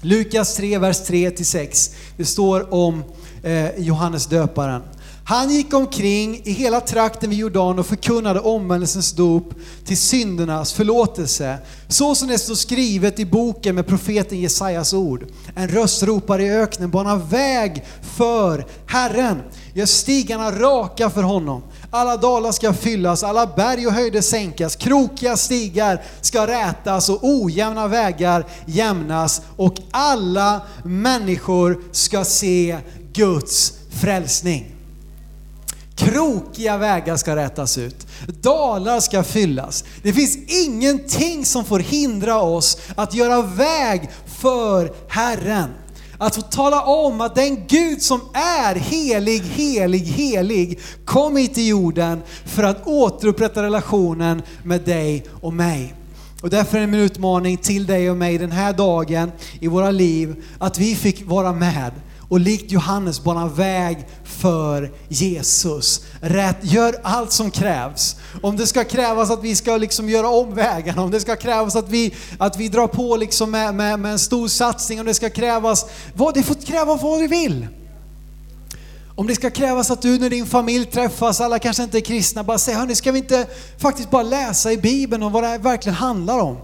Lukas 0.00 0.56
3, 0.56 0.78
vers 0.78 0.96
3-6. 0.96 1.94
Det 2.16 2.24
står 2.24 2.74
om 2.74 3.04
eh, 3.42 3.78
Johannes 3.78 4.26
döparen. 4.26 4.82
Han 5.26 5.50
gick 5.50 5.74
omkring 5.74 6.40
i 6.44 6.52
hela 6.52 6.80
trakten 6.80 7.30
vid 7.30 7.38
Jordan 7.38 7.78
och 7.78 7.86
förkunnade 7.86 8.40
omvändelsens 8.40 9.12
dop 9.12 9.54
till 9.84 9.98
syndernas 9.98 10.72
förlåtelse. 10.72 11.58
Så 11.88 12.14
som 12.14 12.28
det 12.28 12.38
står 12.38 12.54
skrivet 12.54 13.18
i 13.18 13.26
boken 13.26 13.74
med 13.74 13.86
profeten 13.86 14.40
Jesajas 14.40 14.92
ord. 14.92 15.26
En 15.56 15.68
röst 15.68 16.02
ropar 16.02 16.38
i 16.38 16.50
öknen, 16.50 16.90
bana 16.90 17.16
väg 17.16 17.84
för 18.16 18.66
Herren. 18.86 19.42
Gör 19.74 19.86
stigarna 19.86 20.50
raka 20.50 21.10
för 21.10 21.22
honom. 21.22 21.62
Alla 21.90 22.16
dalar 22.16 22.52
ska 22.52 22.72
fyllas, 22.72 23.22
alla 23.22 23.46
berg 23.46 23.86
och 23.86 23.92
höjder 23.92 24.20
sänkas, 24.20 24.76
krokiga 24.76 25.36
stigar 25.36 26.02
ska 26.20 26.46
rätas 26.46 27.08
och 27.08 27.18
ojämna 27.22 27.88
vägar 27.88 28.46
jämnas 28.66 29.42
och 29.56 29.74
alla 29.90 30.62
människor 30.84 31.82
ska 31.92 32.24
se 32.24 32.78
Guds 33.12 33.72
frälsning. 33.90 34.73
Krokiga 35.96 36.76
vägar 36.76 37.16
ska 37.16 37.36
rätas 37.36 37.78
ut. 37.78 38.06
Dalar 38.26 39.00
ska 39.00 39.22
fyllas. 39.22 39.84
Det 40.02 40.12
finns 40.12 40.36
ingenting 40.66 41.44
som 41.44 41.64
får 41.64 41.78
hindra 41.78 42.42
oss 42.42 42.78
att 42.96 43.14
göra 43.14 43.42
väg 43.42 44.10
för 44.40 44.92
Herren. 45.08 45.70
Att 46.18 46.34
få 46.34 46.42
tala 46.42 46.82
om 46.82 47.20
att 47.20 47.34
den 47.34 47.66
Gud 47.66 48.02
som 48.02 48.20
är 48.32 48.74
helig, 48.74 49.40
helig, 49.40 49.98
helig 49.98 50.80
kom 51.04 51.36
hit 51.36 51.54
till 51.54 51.68
jorden 51.68 52.22
för 52.44 52.62
att 52.62 52.86
återupprätta 52.86 53.62
relationen 53.62 54.42
med 54.62 54.80
dig 54.80 55.24
och 55.40 55.52
mig. 55.52 55.94
Och 56.42 56.50
därför 56.50 56.76
är 56.76 56.80
det 56.80 56.86
min 56.86 57.00
utmaning 57.00 57.56
till 57.56 57.86
dig 57.86 58.10
och 58.10 58.16
mig 58.16 58.38
den 58.38 58.52
här 58.52 58.72
dagen 58.72 59.32
i 59.60 59.68
våra 59.68 59.90
liv 59.90 60.44
att 60.58 60.78
vi 60.78 60.94
fick 60.94 61.26
vara 61.26 61.52
med 61.52 61.92
och 62.28 62.40
likt 62.40 62.72
Johannes 62.72 63.24
bana 63.24 63.48
väg 63.48 64.06
för 64.24 64.92
Jesus. 65.08 66.04
Rätt, 66.20 66.56
gör 66.62 66.94
allt 67.02 67.32
som 67.32 67.50
krävs. 67.50 68.16
Om 68.42 68.56
det 68.56 68.66
ska 68.66 68.84
krävas 68.84 69.30
att 69.30 69.42
vi 69.42 69.56
ska 69.56 69.76
liksom 69.76 70.08
göra 70.08 70.28
om 70.28 70.54
vägarna, 70.54 71.02
om 71.02 71.10
det 71.10 71.20
ska 71.20 71.36
krävas 71.36 71.76
att 71.76 71.88
vi, 71.88 72.14
att 72.38 72.56
vi 72.56 72.68
drar 72.68 72.86
på 72.86 73.16
liksom 73.16 73.50
med, 73.50 73.74
med, 73.74 74.00
med 74.00 74.12
en 74.12 74.18
stor 74.18 74.48
satsning, 74.48 75.00
om 75.00 75.06
det 75.06 75.14
ska 75.14 75.30
krävas, 75.30 75.86
vad, 76.14 76.34
det 76.34 76.42
får 76.42 76.54
kräva 76.54 76.96
vad 76.96 77.20
du 77.20 77.28
vill. 77.28 77.66
Om 79.16 79.26
det 79.26 79.34
ska 79.34 79.50
krävas 79.50 79.90
att 79.90 80.02
du 80.02 80.18
när 80.18 80.30
din 80.30 80.46
familj 80.46 80.84
träffas, 80.84 81.40
alla 81.40 81.58
kanske 81.58 81.82
inte 81.82 81.98
är 81.98 82.00
kristna, 82.00 82.44
bara 82.44 82.58
säger 82.58 82.78
hörni 82.78 82.94
ska 82.94 83.12
vi 83.12 83.18
inte 83.18 83.46
faktiskt 83.78 84.10
bara 84.10 84.22
läsa 84.22 84.72
i 84.72 84.76
Bibeln 84.76 85.22
om 85.22 85.32
vad 85.32 85.42
det 85.42 85.48
här 85.48 85.58
verkligen 85.58 85.96
handlar 85.96 86.38
om? 86.38 86.56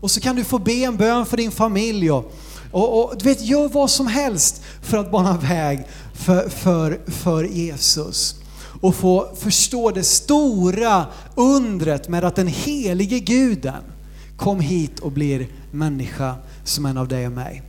Och 0.00 0.10
så 0.10 0.20
kan 0.20 0.36
du 0.36 0.44
få 0.44 0.58
be 0.58 0.72
en 0.72 0.96
bön 0.96 1.26
för 1.26 1.36
din 1.36 1.50
familj 1.50 2.10
och, 2.10 2.32
och, 2.76 3.04
och, 3.04 3.18
du 3.18 3.24
vet, 3.24 3.42
gör 3.42 3.68
vad 3.68 3.90
som 3.90 4.06
helst 4.06 4.62
för 4.82 4.98
att 4.98 5.10
bana 5.10 5.36
väg 5.36 5.86
för, 6.14 6.48
för, 6.48 7.00
för 7.06 7.44
Jesus. 7.44 8.34
Och 8.80 8.94
få 8.94 9.28
förstå 9.36 9.90
det 9.90 10.04
stora 10.04 11.06
undret 11.34 12.08
med 12.08 12.24
att 12.24 12.36
den 12.36 12.46
helige 12.46 13.20
guden 13.20 13.82
kom 14.36 14.60
hit 14.60 14.98
och 14.98 15.12
blir 15.12 15.48
människa 15.70 16.34
som 16.64 16.86
en 16.86 16.96
av 16.96 17.08
dig 17.08 17.26
och 17.26 17.32
mig. 17.32 17.62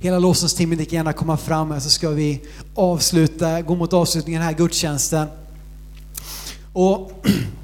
Hela 0.00 0.18
lovsångsteamet 0.18 0.78
kan 0.78 0.96
gärna 0.96 1.12
komma 1.12 1.36
fram 1.36 1.70
här 1.70 1.80
så 1.80 1.90
ska 1.90 2.10
vi 2.10 2.40
avsluta, 2.74 3.62
gå 3.62 3.74
mot 3.74 3.92
avslutningen 3.92 4.42
här 4.42 4.52
gudstjänsten. 4.52 5.28
Och 6.72 7.12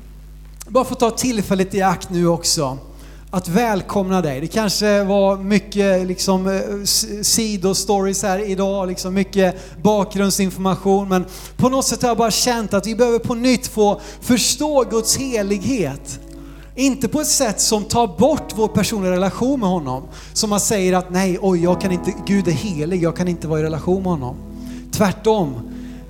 bara 0.68 0.84
få 0.84 0.94
ta 0.94 1.10
tillfället 1.10 1.74
i 1.74 1.82
akt 1.82 2.10
nu 2.10 2.26
också 2.26 2.78
att 3.34 3.48
välkomna 3.48 4.22
dig. 4.22 4.40
Det 4.40 4.46
kanske 4.46 5.04
var 5.04 5.36
mycket 5.36 6.06
liksom, 6.06 6.46
eh, 6.46 6.84
sidostories 7.22 8.22
här 8.22 8.50
idag, 8.50 8.88
liksom 8.88 9.14
mycket 9.14 9.82
bakgrundsinformation, 9.82 11.08
men 11.08 11.24
på 11.56 11.68
något 11.68 11.84
sätt 11.84 12.02
har 12.02 12.08
jag 12.08 12.16
bara 12.16 12.30
känt 12.30 12.74
att 12.74 12.86
vi 12.86 12.94
behöver 12.94 13.18
på 13.18 13.34
nytt 13.34 13.66
få 13.66 14.00
förstå 14.20 14.84
Guds 14.90 15.16
helighet. 15.16 16.20
Inte 16.74 17.08
på 17.08 17.20
ett 17.20 17.26
sätt 17.26 17.60
som 17.60 17.84
tar 17.84 18.06
bort 18.18 18.52
vår 18.54 18.68
personliga 18.68 19.12
relation 19.12 19.60
med 19.60 19.68
honom. 19.68 20.02
Som 20.32 20.50
man 20.50 20.60
säger 20.60 20.92
att 20.92 21.10
nej, 21.10 21.38
oj, 21.42 21.62
jag 21.62 21.80
kan 21.80 21.92
inte, 21.92 22.12
Gud 22.26 22.48
är 22.48 22.52
helig, 22.52 23.02
jag 23.02 23.16
kan 23.16 23.28
inte 23.28 23.48
vara 23.48 23.60
i 23.60 23.62
relation 23.62 24.02
med 24.02 24.12
honom. 24.12 24.36
Tvärtom, 24.92 25.54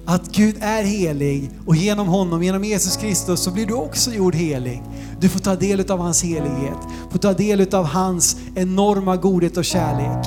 att 0.05 0.33
Gud 0.33 0.57
är 0.61 0.83
helig 0.83 1.51
och 1.67 1.77
genom 1.77 2.09
honom, 2.09 2.43
genom 2.43 2.65
Jesus 2.65 2.97
Kristus, 2.97 3.41
så 3.41 3.51
blir 3.51 3.67
du 3.67 3.75
också 3.75 4.13
gjord 4.13 4.35
helig. 4.35 4.83
Du 5.25 5.31
får 5.31 5.41
ta 5.41 5.57
del 5.57 5.91
av 5.91 5.99
hans 6.01 6.25
helighet, 6.25 6.79
får 7.11 7.19
ta 7.19 7.33
del 7.33 7.75
av 7.75 7.85
hans 7.85 8.37
enorma 8.55 9.17
godhet 9.17 9.57
och 9.57 9.65
kärlek. 9.65 10.27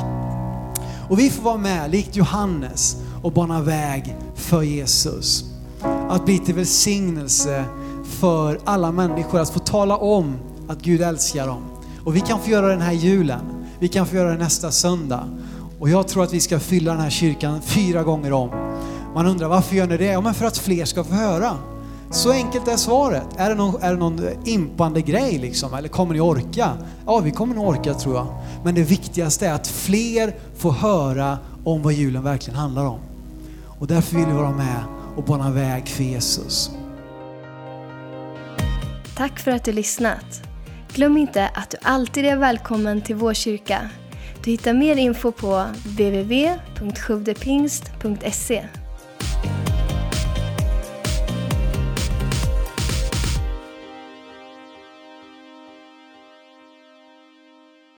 Och 1.09 1.19
vi 1.19 1.29
får 1.29 1.43
vara 1.43 1.57
med, 1.57 1.91
likt 1.91 2.15
Johannes, 2.15 2.97
och 3.23 3.31
bana 3.31 3.61
väg 3.61 4.15
för 4.35 4.61
Jesus. 4.61 5.45
Att 6.09 6.25
bli 6.25 6.39
till 6.39 6.55
välsignelse 6.55 7.65
för 8.19 8.59
alla 8.65 8.91
människor, 8.91 9.39
att 9.39 9.49
få 9.49 9.59
tala 9.59 9.97
om 9.97 10.35
att 10.67 10.81
Gud 10.81 11.01
älskar 11.01 11.47
dem. 11.47 11.61
Och 12.03 12.15
vi 12.15 12.19
kan 12.19 12.39
få 12.39 12.49
göra 12.49 12.67
den 12.67 12.81
här 12.81 12.93
julen, 12.93 13.65
vi 13.79 13.87
kan 13.87 14.07
få 14.07 14.15
göra 14.15 14.31
det 14.31 14.37
nästa 14.37 14.71
söndag. 14.71 15.23
Och 15.79 15.89
jag 15.89 16.07
tror 16.07 16.23
att 16.23 16.33
vi 16.33 16.39
ska 16.39 16.59
fylla 16.59 16.91
den 16.91 17.01
här 17.01 17.09
kyrkan 17.09 17.61
fyra 17.61 18.03
gånger 18.03 18.33
om. 18.33 18.49
Man 19.13 19.27
undrar 19.27 19.47
varför 19.47 19.75
gör 19.75 19.87
ni 19.87 19.97
det? 19.97 20.05
Ja, 20.05 20.21
men 20.21 20.33
för 20.33 20.45
att 20.45 20.57
fler 20.57 20.85
ska 20.85 21.03
få 21.03 21.13
höra. 21.13 21.57
Så 22.11 22.31
enkelt 22.31 22.67
är 22.67 22.77
svaret. 22.77 23.27
Är 23.37 23.49
det 23.49 23.55
någon, 23.55 23.81
är 23.81 23.91
det 23.91 23.99
någon 23.99 24.21
impande 24.45 25.01
grej 25.01 25.37
liksom? 25.37 25.73
Eller 25.73 25.89
kommer 25.89 26.13
ni 26.13 26.19
orka? 26.19 26.77
Ja, 27.05 27.19
vi 27.19 27.31
kommer 27.31 27.55
nog 27.55 27.67
orka 27.67 27.93
tror 27.93 28.15
jag. 28.15 28.27
Men 28.63 28.75
det 28.75 28.83
viktigaste 28.83 29.47
är 29.47 29.53
att 29.53 29.67
fler 29.67 30.35
får 30.57 30.71
höra 30.71 31.37
om 31.63 31.81
vad 31.81 31.93
julen 31.93 32.23
verkligen 32.23 32.59
handlar 32.59 32.85
om. 32.85 32.99
Och 33.79 33.87
därför 33.87 34.15
vill 34.15 34.25
vi 34.25 34.33
vara 34.33 34.51
med 34.51 34.83
och 35.15 35.23
bana 35.23 35.51
väg 35.51 35.87
för 35.87 36.03
Jesus. 36.03 36.71
Tack 39.15 39.39
för 39.39 39.51
att 39.51 39.63
du 39.63 39.71
lyssnat. 39.71 40.41
Glöm 40.93 41.17
inte 41.17 41.47
att 41.47 41.69
du 41.69 41.77
alltid 41.81 42.25
är 42.25 42.37
välkommen 42.37 43.01
till 43.01 43.15
vår 43.15 43.33
kyrka. 43.33 43.89
Du 44.43 44.51
hittar 44.51 44.73
mer 44.73 44.95
info 44.95 45.31
på 45.31 45.65
www.sjuvdepingst.se 45.85 48.63